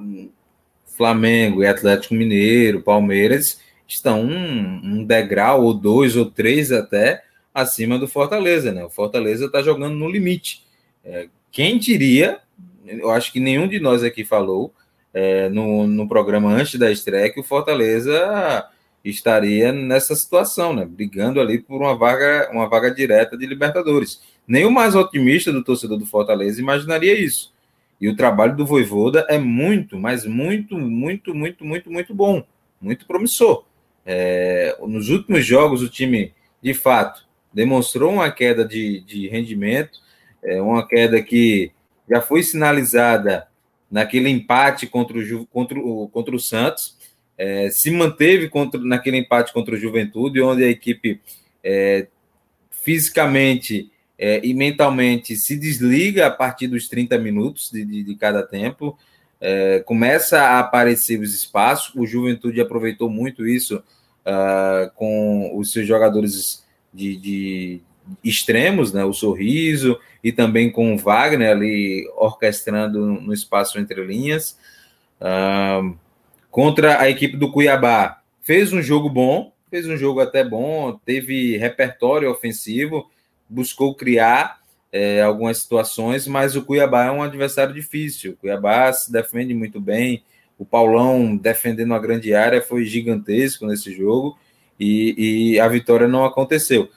[0.86, 7.24] Flamengo e Atlético Mineiro, Palmeiras estão um, um, degrau ou dois ou três até
[7.54, 8.84] acima do Fortaleza, né?
[8.84, 10.66] O Fortaleza está jogando no limite.
[11.06, 12.40] É, quem diria?
[12.86, 14.74] Eu acho que nenhum de nós aqui falou
[15.14, 18.68] é, no, no programa antes da estreia que o Fortaleza
[19.04, 20.86] estaria nessa situação, né?
[20.86, 24.22] Brigando ali por uma vaga, uma vaga direta de Libertadores.
[24.48, 27.54] Nem o mais otimista do torcedor do Fortaleza imaginaria isso.
[28.00, 32.44] E o trabalho do Voivoda é muito, mas muito, muito, muito, muito, muito bom,
[32.82, 33.66] muito promissor.
[34.06, 40.00] É, nos últimos jogos, o time, de fato, demonstrou uma queda de, de rendimento,
[40.44, 41.72] é, uma queda que
[42.10, 43.48] já foi sinalizada
[43.94, 46.98] naquele empate contra o, contra o, contra o Santos,
[47.38, 51.22] é, se manteve contra, naquele empate contra o Juventude, onde a equipe
[51.64, 52.08] é,
[52.72, 58.42] fisicamente é, e mentalmente se desliga a partir dos 30 minutos de, de, de cada
[58.42, 58.98] tempo,
[59.40, 61.94] é, começa a aparecer os espaços.
[61.96, 67.82] O Juventude aproveitou muito isso uh, com os seus jogadores de, de
[68.24, 69.04] extremos, né?
[69.04, 74.58] O sorriso e também com o Wagner ali orquestrando no espaço entre linhas.
[75.20, 75.96] Uh,
[76.50, 81.58] contra a equipe do Cuiabá, fez um jogo bom, fez um jogo até bom, teve
[81.58, 83.10] repertório ofensivo,
[83.50, 84.60] buscou criar
[84.92, 88.34] é, algumas situações, mas o Cuiabá é um adversário difícil.
[88.34, 90.24] O Cuiabá se defende muito bem.
[90.58, 94.38] O Paulão defendendo a grande área foi gigantesco nesse jogo
[94.80, 96.90] e, e a vitória não aconteceu.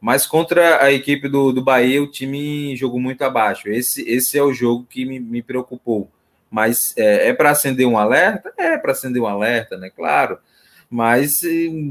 [0.00, 3.68] Mas contra a equipe do, do Bahia, o time jogou muito abaixo.
[3.68, 6.10] Esse, esse é o jogo que me, me preocupou.
[6.50, 8.52] Mas é, é para acender um alerta?
[8.56, 9.90] É para acender um alerta, né?
[9.90, 10.38] Claro.
[10.88, 11.42] Mas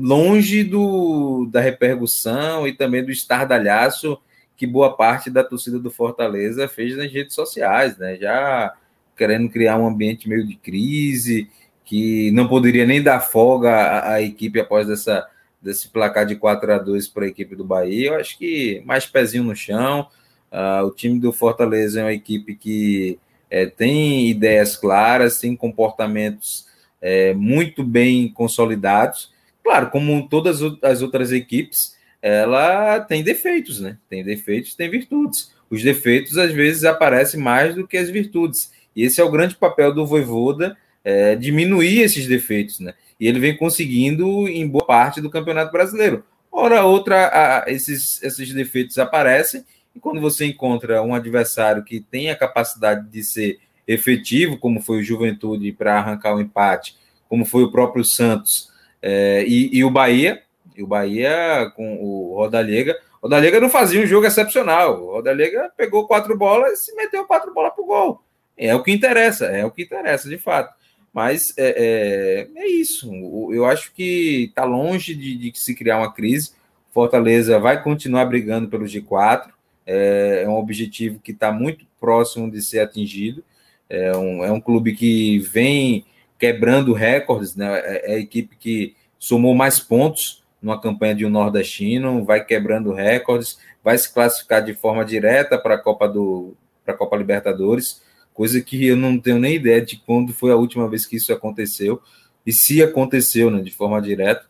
[0.02, 4.20] longe do, da repercussão e também do estardalhaço
[4.58, 8.18] que boa parte da torcida do Fortaleza fez nas redes sociais, né?
[8.18, 8.74] Já
[9.16, 11.50] querendo criar um ambiente meio de crise,
[11.86, 15.26] que não poderia nem dar folga à, à equipe após essa
[15.62, 18.10] desse placar de 4 a 2 para a equipe do Bahia.
[18.10, 20.08] Eu acho que mais pezinho no chão.
[20.52, 23.20] Uh, o time do Fortaleza é uma equipe que
[23.50, 26.66] é, tem ideias claras, tem comportamentos
[27.02, 29.32] é, muito bem consolidados.
[29.64, 33.98] Claro, como todas as outras equipes, ela tem defeitos, né?
[34.10, 35.52] Tem defeitos, tem virtudes.
[35.70, 38.72] os defeitos às vezes aparecem mais do que as virtudes.
[38.96, 42.94] E esse é o grande papel do Voivoda, é, diminuir esses defeitos, né?
[43.20, 46.24] E ele vem conseguindo em boa parte do Campeonato Brasileiro.
[46.52, 49.64] Ora, outra, a, esses, esses defeitos aparecem,
[49.96, 55.00] e quando você encontra um adversário que tem a capacidade de ser efetivo, como foi
[55.00, 56.96] o Juventude para arrancar o empate,
[57.28, 58.70] como foi o próprio Santos
[59.02, 60.44] é, e, e, o Bahia,
[60.76, 65.72] e o Bahia com o Rodalega, o Rodalega não fazia um jogo excepcional, o Rodalega
[65.76, 68.24] pegou quatro bolas e meteu quatro bolas para o gol.
[68.58, 70.74] É o que interessa, é o que interessa, de fato.
[71.14, 73.12] Mas é, é, é isso.
[73.52, 76.52] Eu acho que está longe de, de, se criar uma crise.
[76.92, 79.50] Fortaleza vai continuar brigando pelo G4.
[79.86, 83.44] É, é um objetivo que está muito próximo de ser atingido.
[83.90, 86.06] É um, é um clube que vem
[86.38, 87.80] quebrando recordes, né?
[87.80, 92.94] É, é a equipe que somou mais pontos numa campanha de um nordestino, vai quebrando
[92.94, 96.56] recordes, vai se classificar de forma direta para a Copa do
[96.86, 98.02] para a Copa Libertadores,
[98.40, 101.34] coisa que eu não tenho nem ideia de quando foi a última vez que isso
[101.34, 102.02] aconteceu
[102.46, 104.46] e se aconteceu, né, de forma direta.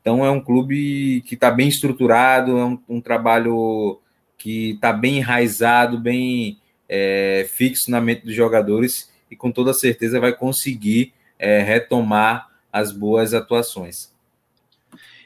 [0.00, 4.00] Então é um clube que está bem estruturado, é um, um trabalho
[4.38, 6.56] que está bem enraizado, bem
[6.88, 12.92] é, fixo na mente dos jogadores e com toda certeza vai conseguir é, retomar as
[12.92, 14.10] boas atuações.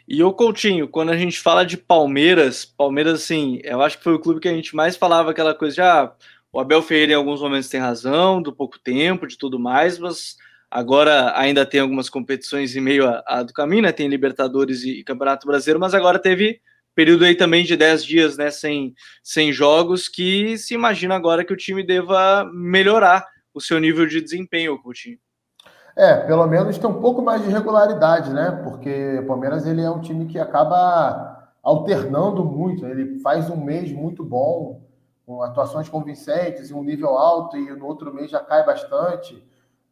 [0.08, 4.14] E o Coutinho, quando a gente fala de Palmeiras, Palmeiras, assim, eu acho que foi
[4.14, 6.12] o clube que a gente mais falava aquela coisa de ah,
[6.52, 10.36] o Abel Ferreira em alguns momentos tem razão, do pouco tempo, de tudo mais, mas
[10.70, 13.92] agora ainda tem algumas competições em meio a, a do caminho, né?
[13.92, 16.60] Tem Libertadores e, e Campeonato Brasileiro, mas agora teve
[16.94, 21.52] período aí também de 10 dias, né, sem, sem jogos, que se imagina agora que
[21.52, 25.18] o time deva melhorar o seu nível de desempenho, Coutinho.
[25.96, 28.50] É, pelo menos tem um pouco mais de regularidade, né?
[28.64, 32.86] Porque o Palmeiras ele é um time que acaba alternando muito.
[32.86, 34.80] Ele faz um mês muito bom,
[35.26, 39.42] com atuações convincentes e um nível alto, e no outro mês já cai bastante.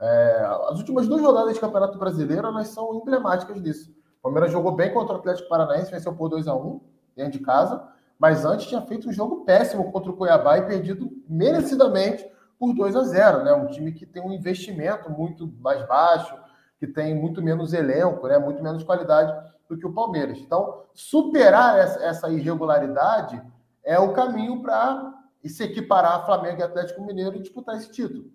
[0.00, 3.94] É, as últimas duas rodadas de Campeonato Brasileiro elas são emblemáticas disso.
[4.18, 6.80] O Palmeiras jogou bem contra o Atlético Paranaense, venceu por 2 a 1
[7.16, 7.82] dentro de casa,
[8.18, 12.26] mas antes tinha feito um jogo péssimo contra o Cuiabá e perdido merecidamente
[12.58, 13.52] por 2 a 0 né?
[13.54, 16.34] Um time que tem um investimento muito mais baixo,
[16.78, 18.38] que tem muito menos elenco, né?
[18.38, 19.32] muito menos qualidade
[19.68, 20.38] do que o Palmeiras.
[20.38, 23.40] Então, superar essa irregularidade
[23.82, 28.30] é o caminho para se equiparar a Flamengo e Atlético Mineiro e disputar esse título.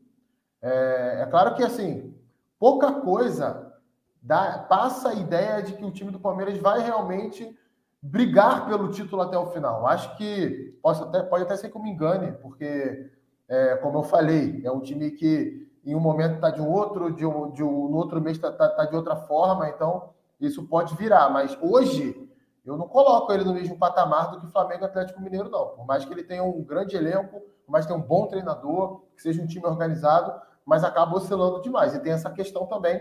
[0.62, 2.16] É, é claro que, assim,
[2.60, 3.74] pouca coisa
[4.22, 7.58] dá, passa a ideia de que o time do Palmeiras vai realmente
[8.02, 9.86] brigar pelo título até o final.
[9.88, 13.12] Acho que posso até, pode até ser que eu me engane, porque,
[13.48, 17.14] é, como eu falei, é um time que em um momento está de um outro,
[17.14, 20.10] de um, de um, no outro mês está tá, tá de outra forma, então
[20.40, 21.30] isso pode virar.
[21.30, 22.25] Mas hoje
[22.66, 25.68] eu não coloco ele no mesmo patamar do que Flamengo e Atlético Mineiro, não.
[25.70, 29.02] Por mais que ele tenha um grande elenco, por mais que tenha um bom treinador,
[29.16, 30.34] que seja um time organizado,
[30.66, 31.94] mas acaba oscilando demais.
[31.94, 33.00] E tem essa questão também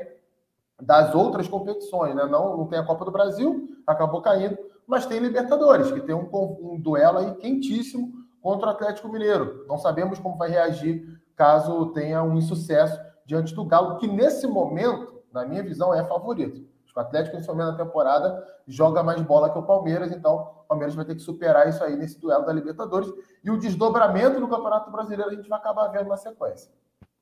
[0.81, 2.27] das outras competições, né?
[2.27, 6.29] Não, não tem a Copa do Brasil, acabou caindo, mas tem Libertadores, que tem um,
[6.33, 8.13] um duelo aí quentíssimo
[8.43, 9.65] contra o Atlético Mineiro.
[9.67, 15.23] Não sabemos como vai reagir caso tenha um insucesso diante do Galo, que nesse momento,
[15.33, 16.74] na minha visão, é favorito.
[16.95, 20.95] O Atlético, nesse momento da temporada, joga mais bola que o Palmeiras, então o Palmeiras
[20.95, 23.13] vai ter que superar isso aí nesse duelo da Libertadores.
[23.43, 26.71] E o desdobramento no Campeonato Brasileiro a gente vai acabar vendo na sequência.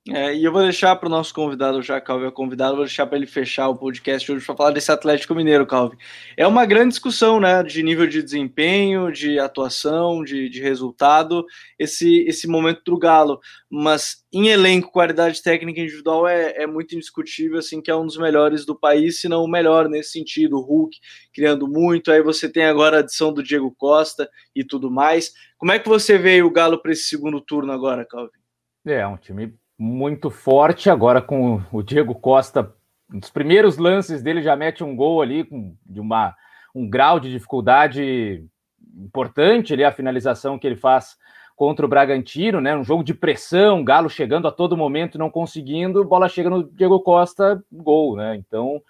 [0.09, 3.07] É, e eu vou deixar para o nosso convidado, já Calvi é convidado, vou deixar
[3.07, 5.97] para ele fechar o podcast hoje para falar desse Atlético Mineiro, Calvi.
[6.37, 11.47] É uma grande discussão, né, de nível de desempenho, de atuação, de, de resultado,
[11.79, 13.39] esse, esse momento do Galo.
[13.71, 18.17] Mas em elenco, qualidade técnica individual é, é muito indiscutível, assim, que é um dos
[18.17, 20.57] melhores do país, se não o melhor nesse sentido.
[20.57, 20.99] O Hulk
[21.33, 25.33] criando muito, aí você tem agora a adição do Diego Costa e tudo mais.
[25.57, 28.33] Como é que você vê o Galo para esse segundo turno agora, Calvi?
[28.85, 30.91] É, um time muito forte.
[30.91, 32.75] Agora com o Diego Costa,
[33.09, 36.35] nos primeiros lances dele já mete um gol ali com, de uma,
[36.75, 38.45] um grau de dificuldade
[38.97, 41.17] importante ali a finalização que ele faz
[41.57, 42.77] contra o Bragantino, né?
[42.77, 46.99] Um jogo de pressão, Galo chegando a todo momento, não conseguindo, bola chega no Diego
[47.01, 48.37] Costa, gol, né?
[48.37, 48.83] Então,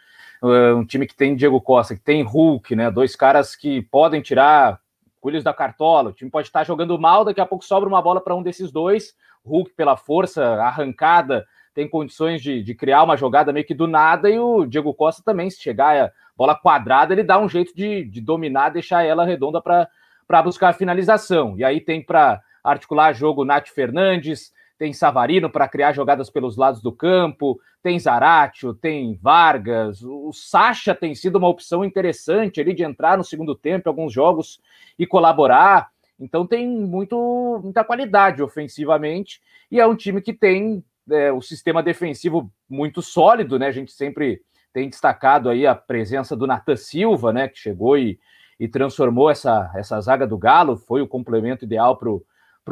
[0.76, 2.90] um time que tem Diego Costa, que tem Hulk, né?
[2.90, 4.80] Dois caras que podem tirar
[5.20, 6.10] coelhos da cartola.
[6.10, 8.72] O time pode estar jogando mal, daqui a pouco sobra uma bola para um desses
[8.72, 9.14] dois.
[9.44, 14.28] Hulk, pela força arrancada, tem condições de, de, criar uma jogada meio que do nada,
[14.28, 18.04] e o Diego Costa também, se chegar a bola quadrada, ele dá um jeito de,
[18.04, 21.56] de dominar, deixar ela redonda para buscar a finalização.
[21.56, 24.52] E aí tem para articular jogo Nath Fernandes,
[24.82, 30.94] tem Savarino para criar jogadas pelos lados do campo, tem Zaratio, tem Vargas, o Sacha
[30.94, 34.60] tem sido uma opção interessante ali de entrar no segundo tempo em alguns jogos
[34.98, 35.90] e colaborar.
[36.18, 39.40] Então tem muito, muita qualidade ofensivamente
[39.70, 43.66] e é um time que tem é, o sistema defensivo muito sólido, né?
[43.66, 44.40] A gente sempre
[44.72, 47.48] tem destacado aí a presença do Natan Silva, né?
[47.48, 48.18] Que chegou e,
[48.58, 52.08] e transformou essa, essa zaga do Galo, foi o complemento ideal para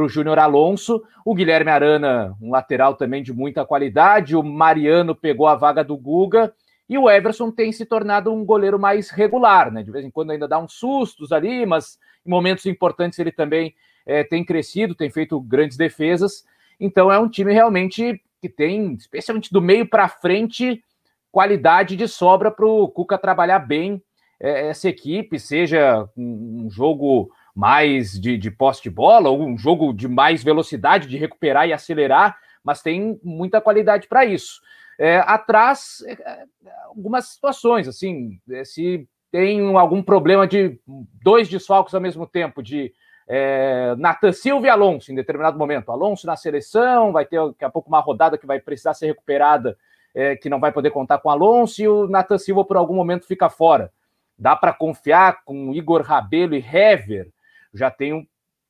[0.02, 1.02] o Júnior Alonso.
[1.24, 4.36] O Guilherme Arana, um lateral também de muita qualidade.
[4.36, 6.52] O Mariano pegou a vaga do Guga.
[6.88, 9.82] E o Everson tem se tornado um goleiro mais regular, né?
[9.82, 13.74] De vez em quando ainda dá uns sustos ali, mas em momentos importantes ele também
[14.06, 16.44] é, tem crescido, tem feito grandes defesas.
[16.78, 20.82] Então é um time realmente que tem, especialmente do meio para frente,
[21.30, 24.02] qualidade de sobra para o Cuca trabalhar bem
[24.40, 29.58] é, essa equipe, seja um, um jogo mais de, de posse de bola, ou um
[29.58, 34.60] jogo de mais velocidade, de recuperar e acelerar, mas tem muita qualidade para isso.
[34.98, 36.44] É, atrás, é, é
[36.84, 40.78] algumas situações, assim, é, se tem algum problema de
[41.22, 42.92] dois desfalques ao mesmo tempo, de
[43.28, 43.94] é,
[44.32, 45.92] Silva e Alonso em determinado momento.
[45.92, 49.78] Alonso na seleção, vai ter daqui a pouco uma rodada que vai precisar ser recuperada,
[50.12, 53.26] é, que não vai poder contar com Alonso, e o Natan Silva por algum momento
[53.26, 53.92] fica fora.
[54.36, 57.28] Dá para confiar com Igor Rabelo e Hever,
[57.72, 58.26] já tem um,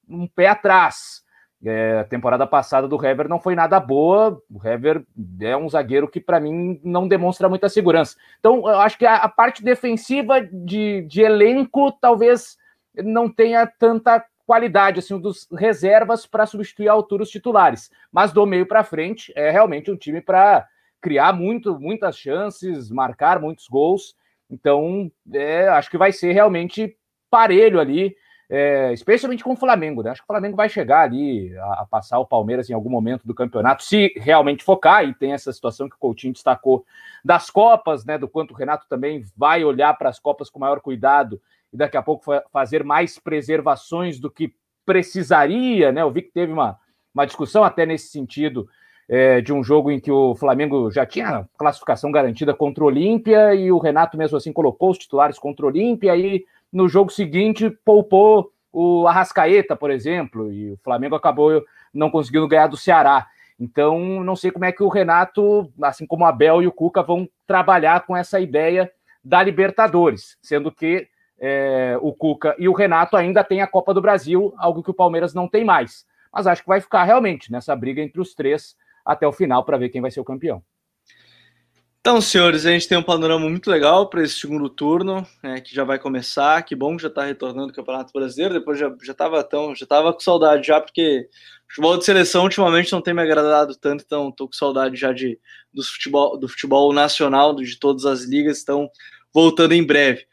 [0.06, 1.24] um pé atrás.
[1.64, 4.42] É, a temporada passada do Hever não foi nada boa.
[4.50, 5.04] O Hever
[5.40, 8.16] é um zagueiro que, para mim, não demonstra muita segurança.
[8.38, 12.56] Então, eu acho que a, a parte defensiva de, de elenco talvez
[12.96, 18.44] não tenha tanta qualidade assim dos reservas para substituir a altura os titulares, mas do
[18.44, 20.66] meio para frente é realmente um time para
[21.00, 24.16] criar muito, muitas chances, marcar muitos gols.
[24.50, 26.96] Então, é, acho que vai ser realmente
[27.30, 28.16] parelho ali,
[28.50, 30.02] é, especialmente com o Flamengo.
[30.02, 30.10] Né?
[30.10, 33.24] Acho que o Flamengo vai chegar ali a, a, passar o Palmeiras em algum momento
[33.24, 35.04] do campeonato, se realmente focar.
[35.04, 36.84] E tem essa situação que o Coutinho destacou
[37.24, 38.18] das Copas, né?
[38.18, 41.40] Do quanto o Renato também vai olhar para as Copas com maior cuidado
[41.72, 44.52] e daqui a pouco fazer mais preservações do que
[44.84, 46.02] precisaria, né?
[46.02, 46.76] Eu vi que teve uma,
[47.14, 48.68] uma discussão até nesse sentido
[49.08, 53.54] é, de um jogo em que o Flamengo já tinha classificação garantida contra o Olímpia
[53.54, 57.70] e o Renato mesmo assim colocou os titulares contra o Olímpia e no jogo seguinte
[57.84, 63.26] poupou o Arrascaeta, por exemplo, e o Flamengo acabou não conseguindo ganhar do Ceará.
[63.58, 67.02] Então, não sei como é que o Renato, assim como o Abel e o Cuca,
[67.02, 68.90] vão trabalhar com essa ideia
[69.22, 74.00] da Libertadores, sendo que é, o Cuca e o Renato ainda têm a Copa do
[74.00, 76.06] Brasil, algo que o Palmeiras não tem mais.
[76.32, 79.76] Mas acho que vai ficar realmente nessa briga entre os três até o final para
[79.76, 80.62] ver quem vai ser o campeão.
[82.00, 85.74] Então, senhores, a gente tem um panorama muito legal para esse segundo turno, né, que
[85.74, 86.62] já vai começar.
[86.62, 88.54] Que bom que já está retornando o Campeonato Brasileiro.
[88.54, 91.28] Depois já já estava tão, já estava com saudade já, porque
[91.68, 95.12] o futebol de seleção ultimamente não tem me agradado tanto, então estou com saudade já
[95.12, 95.38] de
[95.72, 98.90] do futebol, do futebol nacional, de todas as ligas, estão
[99.32, 100.24] voltando em breve.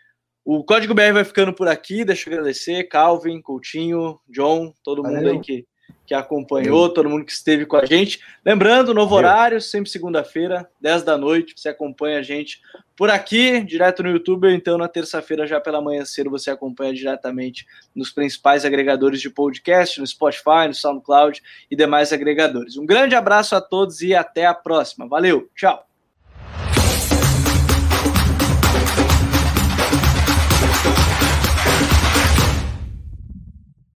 [0.45, 2.05] O Código BR vai ficando por aqui.
[2.05, 5.17] Deixa eu agradecer, Calvin, Coutinho, John, todo Valeu.
[5.17, 5.67] mundo aí que,
[6.07, 8.21] que acompanhou, todo mundo que esteve com a gente.
[8.45, 11.53] Lembrando, novo horário, sempre segunda-feira, 10 da noite.
[11.55, 12.61] Você acompanha a gente
[12.95, 16.93] por aqui, direto no YouTube, ou então na terça-feira, já pela manhã cedo, você acompanha
[16.93, 22.77] diretamente nos principais agregadores de podcast, no Spotify, no SoundCloud e demais agregadores.
[22.77, 25.07] Um grande abraço a todos e até a próxima.
[25.07, 25.86] Valeu, tchau!